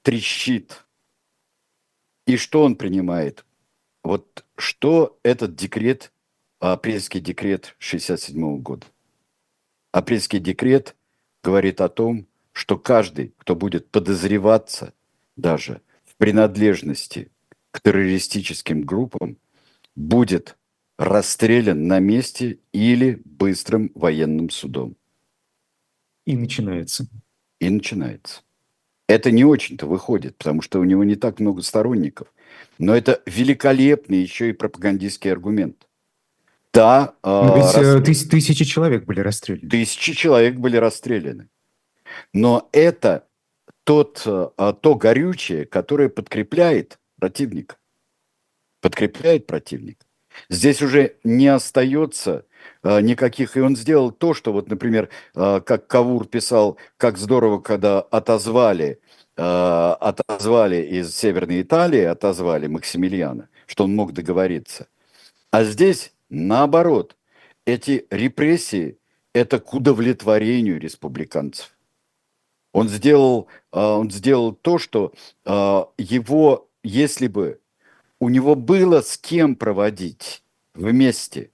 трещит. 0.02 0.86
И 2.26 2.36
что 2.36 2.62
он 2.62 2.76
принимает? 2.76 3.44
Вот 4.02 4.44
что 4.56 5.18
этот 5.22 5.54
декрет 5.54 6.12
апрельский 6.60 7.20
декрет 7.20 7.76
1967 7.78 8.60
года. 8.60 8.86
Апрельский 9.92 10.38
декрет 10.38 10.96
говорит 11.42 11.80
о 11.80 11.88
том, 11.88 12.26
что 12.52 12.78
каждый, 12.78 13.34
кто 13.38 13.54
будет 13.54 13.90
подозреваться 13.90 14.92
даже 15.36 15.80
в 16.04 16.16
принадлежности 16.16 17.30
к 17.70 17.80
террористическим 17.80 18.82
группам, 18.82 19.38
будет 19.94 20.56
расстрелян 20.98 21.86
на 21.86 22.00
месте 22.00 22.58
или 22.72 23.22
быстрым 23.24 23.92
военным 23.94 24.50
судом. 24.50 24.97
И 26.28 26.36
начинается. 26.36 27.06
И 27.58 27.70
начинается. 27.70 28.42
Это 29.08 29.30
не 29.30 29.46
очень-то 29.46 29.86
выходит, 29.86 30.36
потому 30.36 30.60
что 30.60 30.78
у 30.78 30.84
него 30.84 31.02
не 31.02 31.16
так 31.16 31.40
много 31.40 31.62
сторонников. 31.62 32.28
Но 32.78 32.94
это 32.94 33.22
великолепный 33.24 34.18
еще 34.18 34.50
и 34.50 34.52
пропагандистский 34.52 35.32
аргумент. 35.32 35.88
Да. 36.74 37.14
Но 37.24 37.54
ведь 37.56 37.64
э, 37.64 37.80
расстрелян... 37.80 38.02
тыс- 38.02 38.28
тысячи 38.28 38.66
человек 38.66 39.06
были 39.06 39.20
расстреляны. 39.20 39.70
Тысячи 39.70 40.12
человек 40.12 40.56
были 40.56 40.76
расстреляны. 40.76 41.48
Но 42.34 42.68
это 42.72 43.26
тот, 43.84 44.22
э, 44.26 44.74
то 44.82 44.94
горючее, 44.96 45.64
которое 45.64 46.10
подкрепляет 46.10 46.98
противника. 47.18 47.76
Подкрепляет 48.82 49.46
противника. 49.46 50.04
Здесь 50.50 50.82
уже 50.82 51.16
не 51.24 51.48
остается 51.48 52.44
никаких, 52.82 53.56
и 53.56 53.60
он 53.60 53.76
сделал 53.76 54.10
то, 54.10 54.34
что 54.34 54.52
вот, 54.52 54.68
например, 54.68 55.08
э, 55.34 55.60
как 55.64 55.86
Кавур 55.86 56.26
писал, 56.26 56.76
как 56.96 57.18
здорово, 57.18 57.60
когда 57.60 58.00
отозвали, 58.00 59.00
э, 59.36 59.42
отозвали 59.42 60.82
из 60.82 61.14
Северной 61.16 61.62
Италии, 61.62 62.02
отозвали 62.02 62.66
Максимилиана, 62.66 63.48
что 63.66 63.84
он 63.84 63.94
мог 63.94 64.12
договориться. 64.12 64.86
А 65.50 65.64
здесь 65.64 66.12
наоборот, 66.30 67.16
эти 67.66 68.06
репрессии– 68.10 68.98
это 69.32 69.60
к 69.60 69.74
удовлетворению 69.74 70.80
республиканцев. 70.80 71.76
Он 72.72 72.88
сделал, 72.88 73.48
он 73.72 74.10
сделал 74.10 74.52
то, 74.52 74.78
что 74.78 75.12
его, 75.44 76.68
если 76.84 77.26
бы 77.26 77.60
у 78.20 78.28
него 78.28 78.54
было 78.54 79.00
с 79.00 79.16
кем 79.16 79.54
проводить 79.54 80.42
вместе 80.74 81.50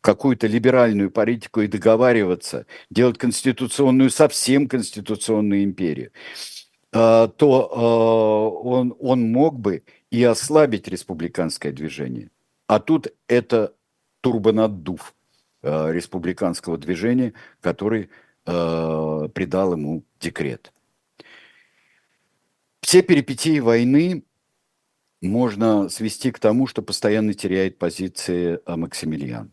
какую-то 0.00 0.46
либеральную 0.46 1.10
политику 1.10 1.60
и 1.60 1.66
договариваться, 1.66 2.66
делать 2.90 3.18
конституционную, 3.18 4.10
совсем 4.10 4.68
конституционную 4.68 5.64
империю, 5.64 6.12
а, 6.92 7.28
то 7.28 7.70
а, 7.70 8.48
он, 8.48 8.94
он 8.98 9.30
мог 9.30 9.58
бы 9.58 9.82
и 10.10 10.22
ослабить 10.24 10.88
республиканское 10.88 11.72
движение. 11.72 12.30
А 12.66 12.80
тут 12.80 13.08
это 13.26 13.74
турбонаддув 14.20 15.14
а, 15.62 15.90
республиканского 15.90 16.78
движения, 16.78 17.34
который 17.60 18.10
придал 18.44 19.74
ему 19.74 20.04
декрет. 20.20 20.72
Все 22.80 23.02
перипетии 23.02 23.58
войны 23.58 24.24
можно 25.20 25.90
свести 25.90 26.30
к 26.30 26.38
тому, 26.38 26.66
что 26.66 26.80
постоянно 26.80 27.34
теряет 27.34 27.76
позиции 27.76 28.58
Максимилиан. 28.66 29.52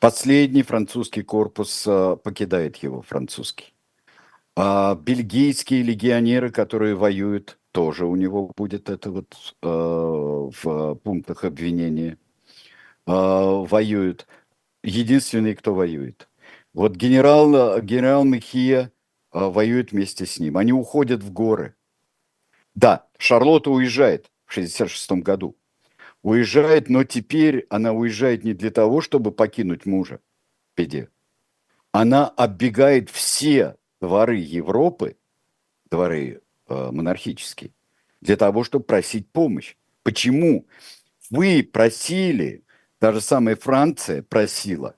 Последний 0.00 0.62
французский 0.62 1.22
корпус 1.22 1.84
э, 1.86 2.16
покидает 2.22 2.76
его, 2.76 3.02
французский. 3.02 3.74
А 4.56 4.94
бельгийские 4.94 5.82
легионеры, 5.82 6.50
которые 6.50 6.94
воюют, 6.94 7.58
тоже 7.72 8.06
у 8.06 8.14
него 8.14 8.52
будет 8.56 8.88
это 8.88 9.10
вот 9.10 9.34
э, 9.62 9.66
в 9.66 10.94
пунктах 10.96 11.44
обвинения. 11.44 12.18
Э, 13.06 13.64
воюют. 13.66 14.26
Единственный, 14.82 15.54
кто 15.54 15.74
воюет. 15.74 16.28
Вот 16.72 16.96
генерал, 16.96 17.80
генерал 17.80 18.24
Мехия 18.24 18.92
э, 19.32 19.38
воюет 19.38 19.92
вместе 19.92 20.26
с 20.26 20.38
ним. 20.38 20.56
Они 20.56 20.72
уходят 20.72 21.22
в 21.22 21.32
горы. 21.32 21.74
Да, 22.74 23.06
Шарлотта 23.18 23.70
уезжает 23.70 24.30
в 24.46 24.52
1966 24.52 25.22
году. 25.24 25.56
Уезжает, 26.24 26.88
но 26.88 27.04
теперь 27.04 27.66
она 27.68 27.92
уезжает 27.92 28.44
не 28.44 28.54
для 28.54 28.70
того, 28.70 29.02
чтобы 29.02 29.30
покинуть 29.30 29.84
мужа 29.84 30.20
в 30.72 30.78
беде. 30.78 31.10
Она 31.92 32.28
оббегает 32.28 33.10
все 33.10 33.76
дворы 34.00 34.36
Европы, 34.36 35.18
дворы 35.90 36.40
э, 36.66 36.90
монархические, 36.90 37.72
для 38.22 38.38
того, 38.38 38.64
чтобы 38.64 38.86
просить 38.86 39.28
помощь. 39.28 39.76
Почему? 40.02 40.66
Вы 41.28 41.62
просили, 41.62 42.64
даже 43.02 43.20
самая 43.20 43.54
Франция 43.54 44.22
просила, 44.22 44.96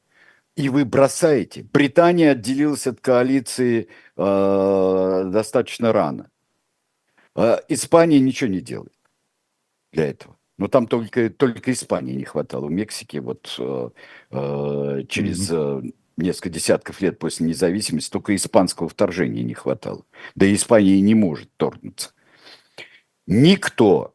и 0.55 0.69
вы 0.69 0.85
бросаете. 0.85 1.65
Британия 1.65 2.31
отделилась 2.31 2.87
от 2.87 3.01
коалиции 3.01 3.89
э, 4.17 5.23
достаточно 5.27 5.93
рано. 5.93 6.31
Э, 7.35 7.59
Испания 7.69 8.21
ничего 8.21 8.49
не 8.49 8.61
делает 8.61 8.95
для 9.91 10.07
этого. 10.07 10.36
Но 10.59 10.69
там 10.69 10.87
только, 10.87 11.29
только 11.29 11.73
Испании 11.73 12.15
не 12.15 12.25
хватало. 12.25 12.67
У 12.67 12.71
Мексики 12.71 13.19
вот 13.19 13.55
э, 13.59 13.91
э, 14.31 15.03
через 15.09 15.51
э, 15.51 15.83
несколько 16.17 16.49
десятков 16.49 17.01
лет 17.01 17.19
после 17.19 17.47
независимости 17.47 18.11
только 18.11 18.35
испанского 18.35 18.89
вторжения 18.89 19.43
не 19.43 19.55
хватало. 19.55 20.05
Да 20.35 20.47
и 20.47 20.55
Испания 20.55 21.01
не 21.01 21.15
может 21.15 21.51
торгнуться. 21.57 22.13
Никто, 23.27 24.15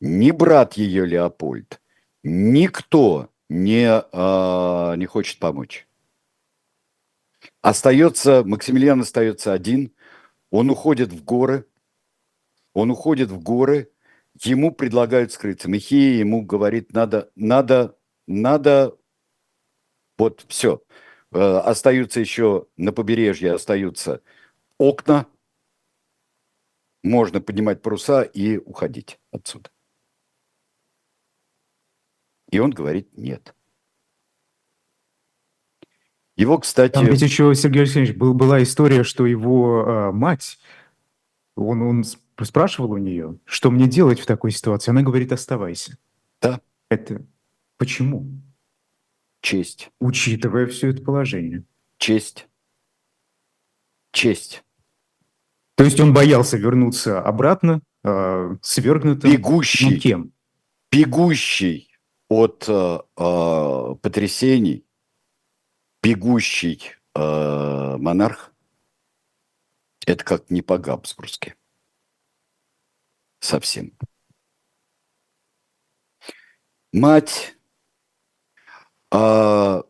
ни 0.00 0.30
брат 0.30 0.74
ее 0.74 1.06
Леопольд, 1.06 1.80
никто 2.22 3.30
не, 3.48 3.86
э, 3.86 4.96
не 4.96 5.06
хочет 5.06 5.38
помочь. 5.38 5.86
Остается, 7.60 8.42
Максимилиан 8.44 9.00
остается 9.00 9.52
один, 9.52 9.92
он 10.50 10.70
уходит 10.70 11.12
в 11.12 11.22
горы, 11.24 11.66
он 12.72 12.90
уходит 12.90 13.30
в 13.30 13.40
горы, 13.40 13.90
ему 14.46 14.72
предлагают 14.72 15.32
скрыться. 15.32 15.68
Михея 15.68 16.18
ему 16.18 16.42
говорит, 16.42 16.92
надо, 16.92 17.30
надо, 17.34 17.96
надо, 18.26 18.96
вот 20.16 20.44
все. 20.48 20.82
Э, 21.32 21.58
остаются 21.58 22.20
еще 22.20 22.66
на 22.76 22.92
побережье, 22.92 23.52
остаются 23.52 24.22
окна, 24.78 25.26
можно 27.02 27.40
поднимать 27.40 27.82
паруса 27.82 28.22
и 28.22 28.58
уходить 28.58 29.18
отсюда. 29.30 29.70
И 32.50 32.58
он 32.58 32.70
говорит 32.70 33.16
нет. 33.16 33.54
Его, 36.36 36.58
кстати... 36.58 36.92
Там 36.92 37.06
ведь 37.06 37.20
еще, 37.20 37.52
Сергей 37.54 37.82
Алексеевич, 37.82 38.16
был, 38.16 38.32
была 38.32 38.62
история, 38.62 39.02
что 39.02 39.26
его 39.26 39.82
э, 39.82 40.12
мать, 40.12 40.58
он, 41.56 41.82
он 41.82 42.04
спрашивал 42.44 42.92
у 42.92 42.98
нее, 42.98 43.38
что 43.44 43.70
мне 43.70 43.88
делать 43.88 44.20
в 44.20 44.26
такой 44.26 44.50
ситуации. 44.52 44.90
Она 44.90 45.02
говорит, 45.02 45.32
оставайся. 45.32 45.98
Да. 46.40 46.60
Это 46.88 47.24
почему? 47.76 48.30
Честь. 49.40 49.90
Учитывая 50.00 50.66
все 50.66 50.90
это 50.90 51.02
положение. 51.02 51.64
Честь. 51.98 52.48
Честь. 54.12 54.64
То 55.74 55.84
есть 55.84 56.00
он 56.00 56.12
боялся 56.14 56.56
вернуться 56.56 57.20
обратно, 57.20 57.82
э, 58.04 58.56
свергнутым. 58.62 59.30
Бегущий. 59.30 59.94
Ну, 59.94 60.00
кем? 60.00 60.32
Бегущий 60.90 61.88
от 62.28 62.64
э, 62.68 62.98
э, 63.16 63.94
потрясений, 64.00 64.84
бегущий 66.02 66.82
э, 67.14 67.96
монарх, 67.98 68.52
это 70.06 70.24
как 70.24 70.50
не 70.50 70.62
по-габсбургски 70.62 71.54
совсем. 73.40 73.96
Мать, 76.92 77.56
а, 79.10 79.84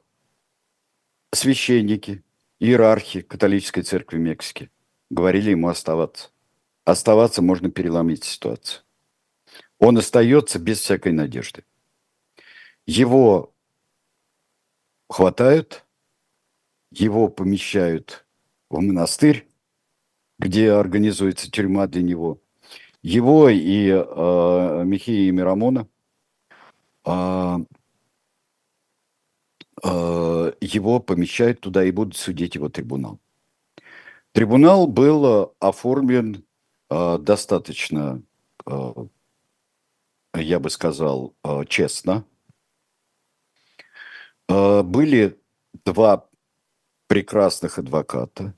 священники, 1.32 2.24
иерархи 2.58 3.22
католической 3.22 3.82
церкви 3.82 4.18
Мексики 4.18 4.70
говорили 5.10 5.50
ему 5.50 5.68
оставаться. 5.68 6.30
Оставаться 6.84 7.42
можно 7.42 7.70
переломить 7.70 8.24
ситуацию. 8.24 8.82
Он 9.78 9.98
остается 9.98 10.58
без 10.58 10.80
всякой 10.80 11.12
надежды. 11.12 11.64
Его 12.86 13.54
хватают, 15.08 15.86
его 16.90 17.28
помещают 17.28 18.26
в 18.70 18.80
монастырь, 18.80 19.46
где 20.38 20.72
организуется 20.72 21.50
тюрьма 21.50 21.86
для 21.86 22.02
него– 22.02 22.42
его 23.02 23.48
и 23.48 23.88
э, 23.90 24.84
Михея 24.84 25.32
Мирамона, 25.32 25.88
э, 27.04 27.56
э, 29.84 30.52
его 30.60 31.00
помещают 31.00 31.60
туда 31.60 31.84
и 31.84 31.90
будут 31.90 32.16
судить 32.16 32.54
его 32.54 32.68
трибунал. 32.68 33.18
Трибунал 34.32 34.86
был 34.86 35.54
оформлен 35.60 36.44
э, 36.90 37.18
достаточно, 37.18 38.22
э, 38.66 38.92
я 40.34 40.60
бы 40.60 40.70
сказал, 40.70 41.34
э, 41.44 41.64
честно. 41.68 42.24
э, 44.48 44.82
были 44.82 45.40
два 45.84 46.28
прекрасных 47.06 47.78
адвоката, 47.78 48.54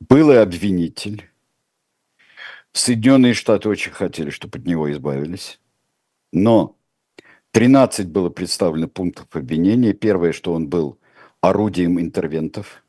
был 0.00 0.30
и 0.30 0.36
обвинитель. 0.36 1.30
Соединенные 2.74 3.34
Штаты 3.34 3.68
очень 3.68 3.92
хотели, 3.92 4.30
чтобы 4.30 4.58
от 4.58 4.66
него 4.66 4.90
избавились. 4.90 5.60
Но 6.32 6.76
13 7.52 8.08
было 8.08 8.30
представлено 8.30 8.88
пунктов 8.88 9.28
обвинения. 9.32 9.92
Первое, 9.92 10.32
что 10.32 10.52
он 10.52 10.68
был 10.68 10.98
орудием 11.40 12.00
интервентов. 12.00 12.82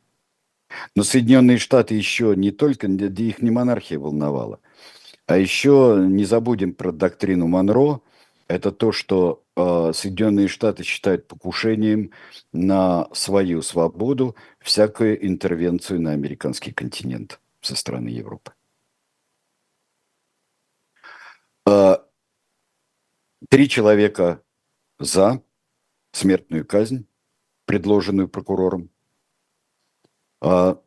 Но 0.95 1.03
Соединенные 1.03 1.59
Штаты 1.59 1.93
еще 1.93 2.33
не 2.35 2.49
только, 2.49 2.87
их 2.87 3.41
не 3.43 3.51
монархия 3.51 3.99
волновала, 3.99 4.59
а 5.27 5.37
еще 5.37 5.97
не 5.99 6.25
забудем 6.25 6.73
про 6.73 6.91
доктрину 6.91 7.47
Монро. 7.47 8.01
Это 8.47 8.71
то, 8.71 8.91
что 8.91 9.43
э, 9.55 9.91
Соединенные 9.93 10.47
Штаты 10.47 10.83
считают 10.83 11.27
покушением 11.27 12.09
на 12.51 13.07
свою 13.13 13.61
свободу 13.61 14.35
всякую 14.59 15.23
интервенцию 15.27 16.01
на 16.01 16.13
американский 16.13 16.71
континент 16.71 17.39
со 17.61 17.75
стороны 17.75 18.09
Европы. 18.09 18.51
Э, 18.51 18.61
три 23.49 23.69
человека 23.69 24.43
за 24.99 25.43
смертную 26.11 26.65
казнь, 26.65 27.07
предложенную 27.65 28.29
прокурором. 28.29 28.89
А, 30.41 30.81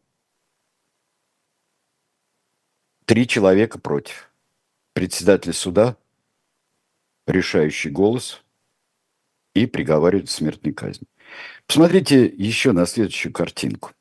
три 3.04 3.26
человека 3.26 3.78
против. 3.78 4.30
Председатель 4.92 5.52
суда, 5.52 5.96
решающий 7.26 7.90
голос 7.90 8.42
и 9.54 9.66
приговаривает 9.66 10.28
к 10.28 10.30
смертной 10.30 10.72
казни. 10.72 11.06
Посмотрите 11.66 12.26
еще 12.26 12.72
на 12.72 12.86
следующую 12.86 13.32
картинку. 13.32 13.92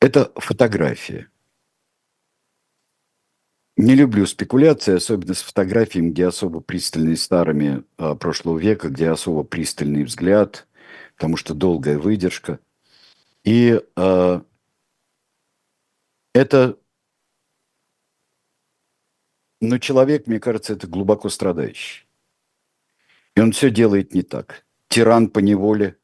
Это 0.00 0.32
фотография– 0.36 1.30
не 3.76 3.94
люблю 3.94 4.26
спекуляции, 4.26 4.94
особенно 4.94 5.34
с 5.34 5.42
фотографиями, 5.42 6.10
где 6.10 6.26
особо 6.26 6.60
пристальный 6.60 7.16
старыми 7.16 7.84
а, 7.96 8.14
прошлого 8.14 8.58
века, 8.58 8.88
где 8.88 9.10
особо 9.10 9.42
пристальный 9.42 10.04
взгляд, 10.04 10.68
потому 11.16 11.36
что 11.36 11.54
долгая 11.54 11.98
выдержка. 11.98 12.60
И 13.42 13.80
а, 13.96 14.44
это, 16.34 16.78
ну, 19.60 19.78
человек, 19.78 20.28
мне 20.28 20.38
кажется, 20.38 20.74
это 20.74 20.86
глубоко 20.86 21.28
страдающий. 21.28 22.06
И 23.34 23.40
он 23.40 23.50
все 23.50 23.70
делает 23.70 24.14
не 24.14 24.22
так. 24.22 24.64
Тиран 24.88 25.28
по 25.28 25.40
неволе, 25.40 25.98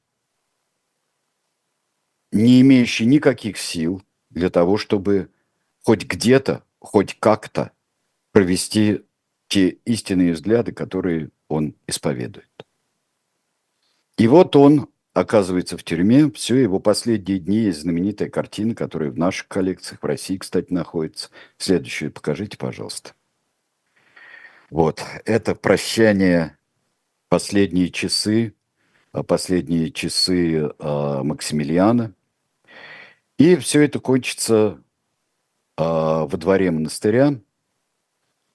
не 2.33 2.61
имеющий 2.61 3.07
никаких 3.07 3.59
сил 3.59 4.03
для 4.31 4.51
того, 4.51 4.77
чтобы 4.77 5.31
хоть 5.85 6.05
где-то 6.05 6.65
хоть 6.81 7.19
как-то 7.21 7.73
провести 8.33 9.05
те 9.49 9.69
истинные 9.85 10.33
взгляды, 10.33 10.73
которые 10.73 11.31
он 11.49 11.75
исповедует. 11.87 12.49
И 14.17 14.27
вот 14.29 14.55
он 14.57 14.89
оказывается 15.13 15.77
в 15.77 15.85
тюрьме. 15.85 16.31
Все 16.31 16.57
его 16.57 16.79
последние 16.79 17.39
дни 17.39 17.57
есть 17.57 17.81
знаменитая 17.81 18.29
картина, 18.29 18.75
которая 18.75 19.11
в 19.11 19.19
наших 19.19 19.49
коллекциях, 19.49 20.03
в 20.03 20.07
России, 20.07 20.37
кстати, 20.37 20.73
находится. 20.73 21.31
Следующую 21.59 22.13
покажите, 22.13 22.57
пожалуйста. 22.57 23.13
Вот, 24.71 25.03
это 25.25 25.57
прощание, 25.57 26.57
последние 27.29 27.91
часы, 27.91 28.55
а, 29.13 29.25
последние 29.25 29.91
часы 29.91 30.55
э, 30.55 30.71
Максимилиана. 30.79 32.15
И 33.37 33.57
все 33.57 33.83
это 33.83 33.99
кончится 33.99 34.81
во 35.81 36.37
дворе 36.37 36.71
монастыря 36.71 37.41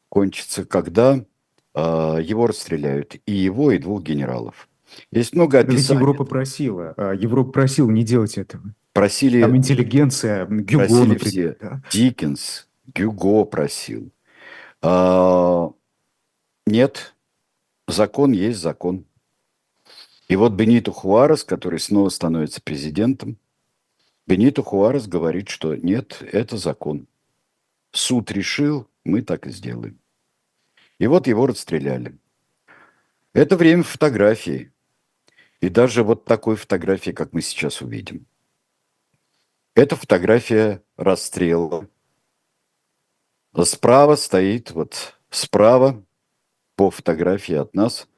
кончится, 0.10 0.66
когда 0.66 1.26
а, 1.74 2.18
его 2.20 2.48
расстреляют, 2.48 3.18
и 3.26 3.34
его, 3.34 3.72
и 3.72 3.78
двух 3.78 4.02
генералов. 4.02 4.70
Есть 5.12 5.34
много 5.34 5.60
описаний. 5.60 6.00
Европа 6.00 6.24
просила, 6.24 6.94
а, 6.96 7.12
Европа 7.12 7.52
просила 7.52 7.92
не 7.92 8.04
делать 8.04 8.38
этого. 8.38 8.64
Просили... 8.94 9.42
Там 9.42 9.58
интеллигенция, 9.58 10.46
Гюго, 10.46 10.86
просили 10.86 11.06
например. 11.06 11.58
Все. 11.58 11.58
Да. 11.60 11.82
Диккенс, 11.92 12.70
Гюго 12.94 13.44
просил. 13.44 14.10
А, 14.82 15.70
нет, 16.66 17.14
закон 17.88 18.32
есть 18.32 18.60
закон. 18.60 19.06
И 20.30 20.38
вот 20.38 20.54
Бенито 20.54 20.92
Хуарес, 20.92 21.44
который 21.44 21.80
снова 21.80 22.08
становится 22.08 22.62
президентом, 22.62 23.38
Бенито 24.28 24.64
Хуарес 24.64 25.08
говорит, 25.08 25.50
что 25.50 25.76
нет, 25.76 26.24
это 26.32 26.56
закон. 26.58 27.08
Суд 27.96 28.30
решил, 28.32 28.90
мы 29.06 29.22
так 29.22 29.48
и 29.48 29.52
сделаем. 29.52 29.98
И 31.00 31.08
вот 31.08 31.28
его 31.28 31.48
расстреляли. 31.48 32.20
Это 33.32 33.56
время 33.56 33.84
фотографии. 33.84 34.74
И 35.62 35.70
даже 35.70 36.04
вот 36.04 36.26
такой 36.26 36.58
фотографии, 36.58 37.12
как 37.12 37.32
мы 37.32 37.42
сейчас 37.42 37.82
увидим. 37.82 38.26
Это 39.76 39.96
фотография 39.96 40.84
расстрела. 40.98 41.88
Справа 43.64 44.18
стоит, 44.18 44.72
вот 44.72 45.18
справа 45.30 46.04
по 46.76 46.92
фотографии 46.92 47.56
от 47.56 47.74
нас, 47.74 48.10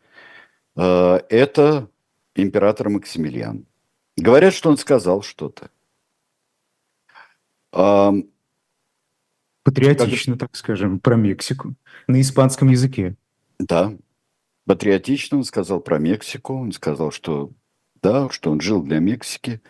э, 0.76 1.20
это 1.30 1.88
император 2.34 2.90
Максимилиан. 2.90 3.68
Говорят, 4.16 4.56
что 4.56 4.72
он 4.72 4.78
сказал 4.78 5.22
что-то. 5.22 5.70
Патриотично, 9.68 10.38
так 10.38 10.56
скажем, 10.56 10.98
про 10.98 11.18
Мексику 11.18 11.76
на 12.08 12.22
испанском 12.22 12.70
языке. 12.70 13.18
Да, 13.60 13.98
патриотично 14.66 15.40
он 15.40 15.44
сказал 15.44 15.82
про 15.82 16.00
Мексику, 16.00 16.54
он 16.54 16.72
сказал, 16.72 17.12
что 17.12 17.52
да, 18.02 18.30
что 18.30 18.50
он 18.50 18.62
жил 18.62 18.82
для 18.82 19.00
Мексики, 19.00 19.62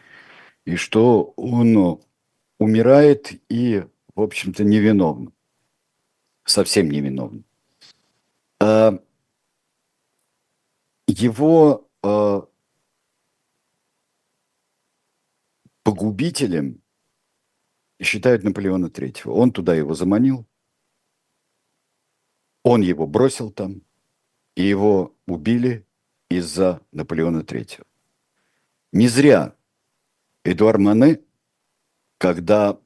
и 0.66 0.76
что 0.76 1.34
он 1.36 2.00
умирает 2.60 3.41
и, 3.50 3.86
в 4.14 4.22
общем-то, 4.22 4.64
невиновен. 4.64 5.34
Совсем 6.45 6.91
невиновен. 6.91 7.43
А 8.60 9.00
его 11.08 11.89
а, 12.04 12.45
погубителем 15.82 16.84
считают 18.02 18.43
Наполеона 18.43 18.89
Третьего. 18.89 19.32
Он 19.32 19.52
туда 19.52 19.76
его 19.76 19.93
заманил, 19.93 20.45
он 22.64 22.82
его 22.82 23.08
бросил 23.08 23.52
там, 23.52 23.82
и 24.56 24.64
его 24.64 25.16
убили 25.26 25.86
из-за 26.30 26.82
Наполеона 26.91 27.43
Третьего. 27.43 27.86
Не 28.91 29.08
зря 29.08 29.56
Эдуард 30.43 30.80
Мане, 30.80 31.22
когда 32.18 32.80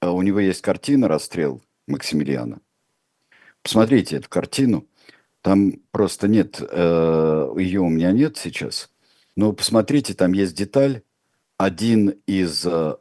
а, 0.00 0.10
у 0.12 0.22
него 0.22 0.40
есть 0.40 0.62
картина 0.62 1.08
«Расстрел 1.08 1.62
Максимилиана», 1.86 2.60
посмотрите 3.62 4.16
эту 4.16 4.28
картину, 4.28 4.86
там 5.40 5.72
просто 5.90 6.28
нет, 6.28 6.60
э, 6.60 7.54
ее 7.58 7.80
у 7.80 7.88
меня 7.88 8.12
нет 8.12 8.36
сейчас, 8.36 8.90
но 9.36 9.52
посмотрите, 9.52 10.14
там 10.14 10.32
есть 10.32 10.54
деталь, 10.54 11.02
один 11.56 12.10
из 12.26 12.66
э, 12.66 12.96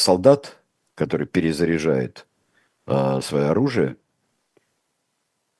солдат, 0.00 0.58
который 0.94 1.26
перезаряжает 1.26 2.26
э, 2.86 3.20
свое 3.22 3.46
оружие, 3.46 3.96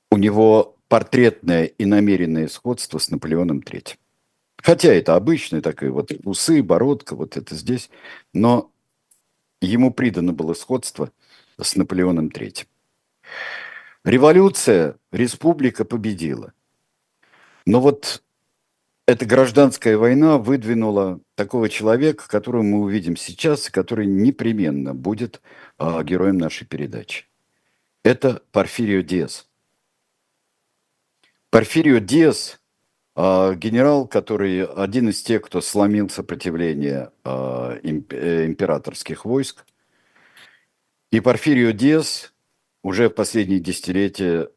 у 0.09 0.17
него 0.17 0.77
портретное 0.87 1.65
и 1.65 1.85
намеренное 1.85 2.47
сходство 2.47 2.97
с 2.97 3.09
Наполеоном 3.09 3.59
III. 3.59 3.95
Хотя 4.61 4.93
это 4.93 5.15
обычный 5.15 5.61
такой 5.61 5.89
вот 5.89 6.11
усы, 6.25 6.61
бородка, 6.61 7.15
вот 7.15 7.37
это 7.37 7.55
здесь, 7.55 7.89
но 8.33 8.71
ему 9.61 9.91
придано 9.91 10.33
было 10.33 10.53
сходство 10.53 11.11
с 11.59 11.75
Наполеоном 11.75 12.27
III. 12.27 12.67
Революция, 14.03 14.97
республика 15.11 15.85
победила. 15.85 16.53
Но 17.65 17.79
вот 17.79 18.23
эта 19.11 19.25
гражданская 19.25 19.97
война 19.97 20.37
выдвинула 20.37 21.19
такого 21.35 21.67
человека, 21.67 22.29
которого 22.29 22.61
мы 22.61 22.79
увидим 22.79 23.17
сейчас, 23.17 23.69
который 23.69 24.05
непременно 24.05 24.95
будет 24.95 25.41
а, 25.77 26.01
героем 26.01 26.37
нашей 26.37 26.65
передачи. 26.65 27.25
Это 28.05 28.41
Порфирио 28.53 29.01
Диас. 29.01 29.49
Порфирио 31.49 31.99
Диас 31.99 32.61
а, 33.13 33.53
генерал, 33.53 34.07
который 34.07 34.65
один 34.65 35.09
из 35.09 35.21
тех, 35.21 35.41
кто 35.41 35.59
сломил 35.59 36.09
сопротивление 36.09 37.11
а, 37.25 37.77
э, 37.83 38.45
императорских 38.45 39.25
войск. 39.25 39.65
И 41.11 41.19
Порфирио 41.19 41.71
Диас 41.71 42.33
уже 42.81 43.09
в 43.09 43.13
последние 43.13 43.59
десятилетия 43.59 44.47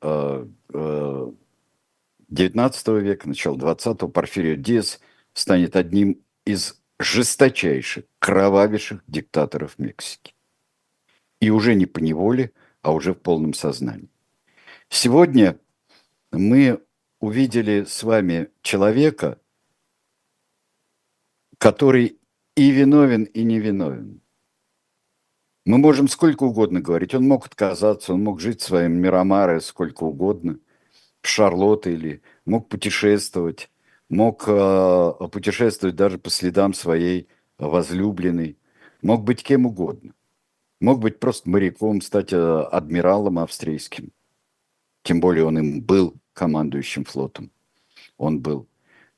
XIX 2.35 3.01
века, 3.01 3.29
начала 3.29 3.57
XX, 3.57 4.09
Порфирио 4.11 4.57
Диас 4.57 5.01
станет 5.33 5.77
одним 5.77 6.21
из 6.45 6.81
жесточайших, 6.99 8.05
кровавейших 8.19 9.03
диктаторов 9.07 9.79
Мексики. 9.79 10.35
И 11.41 11.51
уже 11.51 11.75
не 11.75 11.87
по 11.87 12.01
неволе, 12.01 12.53
а 12.83 12.93
уже 12.93 13.15
в 13.15 13.19
полном 13.19 13.55
сознании. 13.55 14.09
Сегодня 14.89 15.59
мы 16.31 16.81
увидели 17.21 17.85
с 17.85 18.03
вами 18.03 18.51
человека, 18.63 19.39
который 21.59 22.19
и 22.57 22.71
виновен, 22.71 23.25
и 23.25 23.43
не 23.43 23.59
виновен. 23.59 24.21
Мы 25.65 25.79
можем 25.79 26.09
сколько 26.09 26.45
угодно 26.45 26.81
говорить. 26.81 27.15
Он 27.15 27.27
мог 27.27 27.47
отказаться, 27.47 28.13
он 28.13 28.23
мог 28.23 28.41
жить 28.41 28.61
своим 28.61 29.01
Мирамаре 29.01 29.61
сколько 29.61 30.05
угодно, 30.05 30.59
в 31.25 31.29
Шарлотте 31.29 31.95
или 31.95 32.23
мог 32.45 32.69
путешествовать, 32.69 33.71
мог 34.11 34.45
э, 34.47 35.13
путешествовать 35.33 35.97
даже 35.97 36.19
по 36.19 36.29
следам 36.29 36.75
своей 36.75 37.29
возлюбленной, 37.59 38.59
мог 39.01 39.25
быть 39.25 39.43
кем 39.43 39.65
угодно. 39.65 40.13
Мог 40.81 40.99
быть 40.99 41.19
просто 41.21 41.49
моряком, 41.49 42.03
стать 42.03 42.35
э, 42.35 42.37
адмиралом 42.37 43.39
австрийским. 43.39 44.13
Тем 45.03 45.21
более 45.21 45.47
он 45.47 45.59
им 45.59 45.81
был 45.81 46.15
командующим 46.35 47.07
флотом. 47.07 47.51
Он 48.19 48.41
был. 48.41 48.69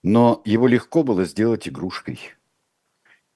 Но 0.04 0.42
его 0.44 0.68
легко 0.68 1.02
было 1.02 1.24
сделать 1.24 1.66
игрушкой– 1.66 2.20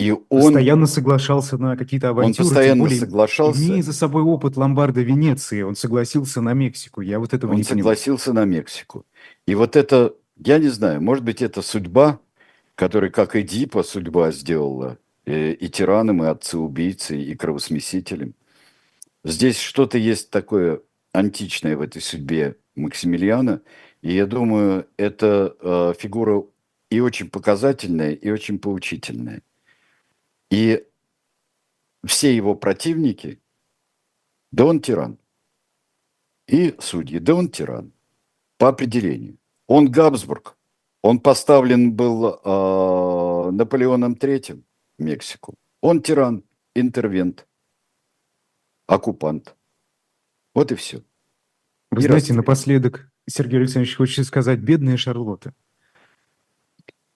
и 0.00 0.12
он 0.12 0.24
постоянно 0.28 0.86
соглашался 0.86 1.58
на 1.58 1.76
какие-то 1.76 2.08
авантюры. 2.08 2.44
Он 2.44 2.48
постоянно 2.48 2.84
более, 2.84 2.98
соглашался. 2.98 3.62
Имея 3.62 3.82
за 3.82 3.92
собой 3.92 4.22
опыт 4.22 4.56
ломбарда 4.56 5.02
Венеции, 5.02 5.60
он 5.60 5.76
согласился 5.76 6.40
на 6.40 6.54
Мексику. 6.54 7.02
Я 7.02 7.18
вот 7.18 7.34
этого 7.34 7.50
он 7.50 7.58
не 7.58 7.64
понимаю. 7.64 7.78
Он 7.78 7.82
согласился 7.82 8.32
на 8.32 8.44
Мексику. 8.46 9.04
И 9.46 9.54
вот 9.54 9.76
это, 9.76 10.14
я 10.36 10.58
не 10.58 10.68
знаю, 10.68 11.02
может 11.02 11.22
быть, 11.22 11.42
это 11.42 11.60
судьба, 11.60 12.18
которая, 12.76 13.10
как 13.10 13.36
и 13.36 13.42
Дипа, 13.42 13.82
судьба 13.82 14.32
сделала 14.32 14.96
и, 15.26 15.30
э, 15.30 15.52
и 15.52 15.68
тираном, 15.68 16.22
и 16.24 16.28
отцеубийцей, 16.28 17.22
и 17.22 17.34
кровосмесителем. 17.34 18.34
Здесь 19.22 19.58
что-то 19.58 19.98
есть 19.98 20.30
такое 20.30 20.80
античное 21.12 21.76
в 21.76 21.82
этой 21.82 22.00
судьбе 22.00 22.56
Максимилиана. 22.74 23.60
И 24.00 24.14
я 24.14 24.24
думаю, 24.24 24.86
это 24.96 25.54
э, 25.60 25.92
фигура 25.98 26.42
и 26.90 27.00
очень 27.00 27.28
показательная, 27.28 28.12
и 28.12 28.30
очень 28.30 28.58
поучительная. 28.58 29.42
И 30.50 30.86
все 32.04 32.34
его 32.34 32.54
противники, 32.54 33.40
да 34.50 34.64
он 34.64 34.80
тиран. 34.80 35.18
И 36.46 36.74
судьи, 36.80 37.18
да 37.18 37.34
он 37.34 37.48
тиран. 37.48 37.92
По 38.58 38.68
определению. 38.68 39.38
Он 39.66 39.90
Габсбург. 39.90 40.56
Он 41.02 41.20
поставлен 41.20 41.94
был 41.94 42.26
э, 42.28 43.50
Наполеоном 43.52 44.14
III 44.14 44.62
в 44.98 45.02
Мексику. 45.02 45.54
Он 45.80 46.02
тиран, 46.02 46.44
интервент, 46.74 47.46
оккупант. 48.86 49.56
Вот 50.54 50.72
и 50.72 50.74
все. 50.74 51.02
Вы 51.90 52.00
и 52.00 52.02
знаете, 52.02 52.14
расстрел. 52.16 52.36
напоследок, 52.36 53.10
Сергей 53.26 53.60
Александрович, 53.60 53.96
хочется 53.96 54.24
сказать, 54.24 54.58
бедная 54.58 54.96
Шарлотта. 54.96 55.54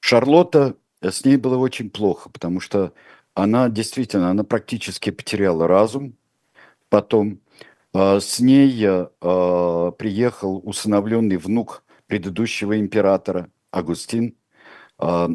Шарлотта, 0.00 0.76
с 1.02 1.24
ней 1.24 1.36
было 1.36 1.58
очень 1.58 1.90
плохо, 1.90 2.30
потому 2.30 2.60
что 2.60 2.94
она 3.34 3.68
действительно, 3.68 4.30
она 4.30 4.44
практически 4.44 5.10
потеряла 5.10 5.66
разум. 5.66 6.16
Потом 6.88 7.40
э, 7.92 8.20
с 8.20 8.40
ней 8.40 8.80
э, 8.84 9.92
приехал 9.98 10.60
усыновленный 10.64 11.36
внук 11.36 11.84
предыдущего 12.06 12.78
императора 12.78 13.50
Агустин, 13.70 14.36
э, 15.00 15.28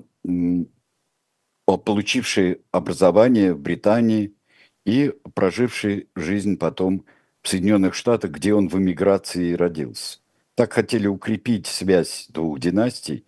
получивший 1.66 2.62
образование 2.72 3.54
в 3.54 3.60
Британии 3.60 4.34
и 4.86 5.14
проживший 5.36 6.10
жизнь 6.16 6.58
потом 6.58 7.06
в 7.42 7.50
Соединенных 7.50 7.94
Штатах, 7.94 8.32
где 8.32 8.54
он 8.54 8.70
в 8.70 8.78
эмиграции 8.78 9.54
родился. 9.54 10.20
Так 10.56 10.74
хотели 10.74 11.08
укрепить 11.08 11.68
связь 11.68 12.28
двух 12.30 12.60
династий, 12.60 13.26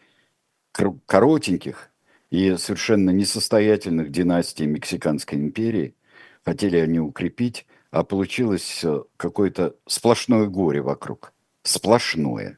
коротеньких, 0.71 1.90
и 2.31 2.55
совершенно 2.57 3.11
несостоятельных 3.11 4.09
династий 4.09 4.65
Мексиканской 4.65 5.37
империи. 5.37 5.95
Хотели 6.43 6.77
они 6.77 6.99
укрепить, 6.99 7.67
а 7.91 8.03
получилось 8.03 8.83
э, 8.83 9.03
какое-то 9.17 9.75
сплошное 9.85 10.47
горе 10.47 10.81
вокруг. 10.81 11.33
Сплошное. 11.61 12.57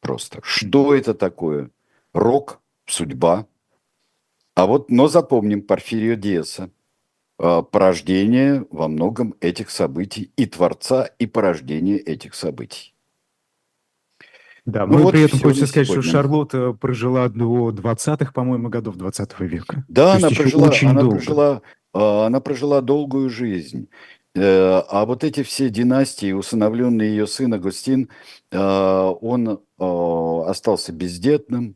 Просто. 0.00 0.40
Что 0.42 0.94
это 0.94 1.14
такое? 1.14 1.70
Рок, 2.12 2.60
судьба. 2.86 3.46
А 4.54 4.66
вот, 4.66 4.90
но 4.90 5.06
запомним 5.08 5.62
Порфирио 5.62 6.14
Диаса. 6.14 6.70
Э, 7.38 7.62
порождение 7.62 8.66
во 8.70 8.88
многом 8.88 9.34
этих 9.40 9.70
событий 9.70 10.32
и 10.36 10.46
творца, 10.46 11.04
и 11.04 11.26
порождение 11.26 11.98
этих 11.98 12.34
событий. 12.34 12.94
Да, 14.68 14.84
ну, 14.86 14.98
но 14.98 15.04
вот 15.04 15.12
при 15.12 15.22
этом 15.24 15.38
хочется 15.40 15.66
сказать, 15.66 15.86
сегодня. 15.86 16.02
что 16.02 16.12
Шарлотта 16.12 16.72
прожила 16.74 17.30
до 17.30 17.70
20-х, 17.70 18.32
по-моему, 18.32 18.68
годов 18.68 18.96
20 18.96 19.40
века. 19.40 19.86
Да, 19.88 20.16
она 20.16 20.28
прожила, 20.28 20.68
очень 20.68 20.88
она, 20.88 21.00
долго. 21.00 21.16
прожила, 21.16 21.62
а, 21.94 22.26
она 22.26 22.40
прожила 22.40 22.82
долгую 22.82 23.30
жизнь. 23.30 23.88
Э, 24.34 24.82
а 24.90 25.06
вот 25.06 25.24
эти 25.24 25.42
все 25.42 25.70
династии, 25.70 26.32
усыновленный 26.32 27.08
ее 27.08 27.26
сын 27.26 27.54
Агустин, 27.54 28.10
э, 28.50 28.58
он 28.58 29.48
э, 29.48 30.40
остался 30.50 30.92
бездетным. 30.92 31.74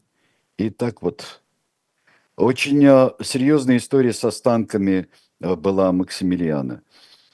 И 0.58 0.68
так 0.68 1.00
вот. 1.00 1.40
Очень 2.36 2.82
серьезная 3.24 3.78
история 3.78 4.12
с 4.12 4.22
останками 4.22 5.08
была 5.40 5.92
Максимилиана. 5.92 6.82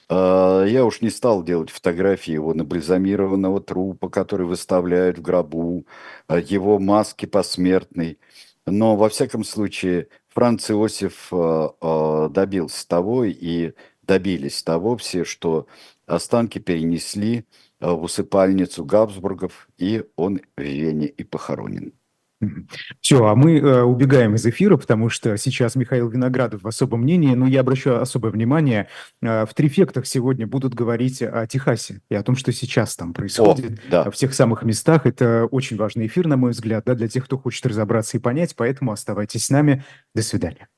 А, 0.09 0.65
я 0.65 0.85
уж 0.85 1.01
не 1.03 1.11
стал 1.11 1.43
делать 1.43 1.71
фотографии 1.71 2.33
его 2.33 2.55
набальзамированного 2.55 3.61
трупа, 3.61 4.09
который 4.09 4.47
выставляют 4.47 5.19
в 5.19 5.23
гробу, 5.23 5.87
а, 6.27 6.39
его 6.39 6.79
маски 6.79 7.27
посмертной. 7.27 8.19
Но, 8.67 8.97
во 8.97 9.09
всяком 9.09 9.45
случае, 9.45 10.09
Франц 10.29 10.71
Иосиф 10.71 11.29
а, 11.33 12.29
добился 12.31 12.87
того 12.89 13.25
и 13.25 13.73
добились 14.03 14.63
того 14.63 14.97
все, 14.97 15.25
что 15.25 15.67
останки 16.07 16.59
перенесли 16.59 17.45
в 17.81 18.03
усыпальницу 18.03 18.85
Габсбургов, 18.85 19.69
и 19.79 20.05
он 20.17 20.41
в 20.57 20.63
Вене 20.63 21.07
и 21.07 21.25
похоронен. 21.25 21.98
Все, 23.01 23.27
а 23.27 23.35
мы 23.35 23.59
э, 23.59 23.83
убегаем 23.83 24.37
из 24.37 24.47
эфира, 24.47 24.77
потому 24.77 25.09
что 25.09 25.37
сейчас 25.37 25.75
Михаил 25.75 26.09
Виноградов 26.09 26.63
в 26.63 26.69
особом 26.69 27.03
мнении, 27.03 27.35
но 27.35 27.47
я 27.47 27.61
обращу 27.61 27.95
особое 27.95 28.31
внимание, 28.31 28.89
э, 29.21 29.45
в 29.45 29.55
трифектах 29.55 30.07
сегодня 30.07 30.47
будут 30.47 30.75
говорить 30.75 31.21
о 31.21 31.47
Техасе 31.47 32.01
и 32.09 32.15
о 32.15 32.23
том, 32.23 32.37
что 32.37 32.53
сейчас 32.53 32.95
там 32.97 33.13
происходит 33.13 33.81
о, 33.89 33.91
да. 33.91 34.11
в 34.11 34.15
тех 34.15 34.35
самых 34.35 34.63
местах. 34.63 35.05
Это 35.07 35.47
очень 35.51 35.77
важный 35.77 36.07
эфир, 36.07 36.29
на 36.29 36.37
мой 36.37 36.53
взгляд, 36.53 36.85
да, 36.87 36.95
для 36.95 37.09
тех, 37.09 37.25
кто 37.25 37.39
хочет 37.39 37.67
разобраться 37.67 38.17
и 38.17 38.21
понять, 38.21 38.55
поэтому 38.57 38.93
оставайтесь 38.93 39.47
с 39.47 39.51
нами. 39.51 39.85
До 40.15 40.23
свидания. 40.23 40.69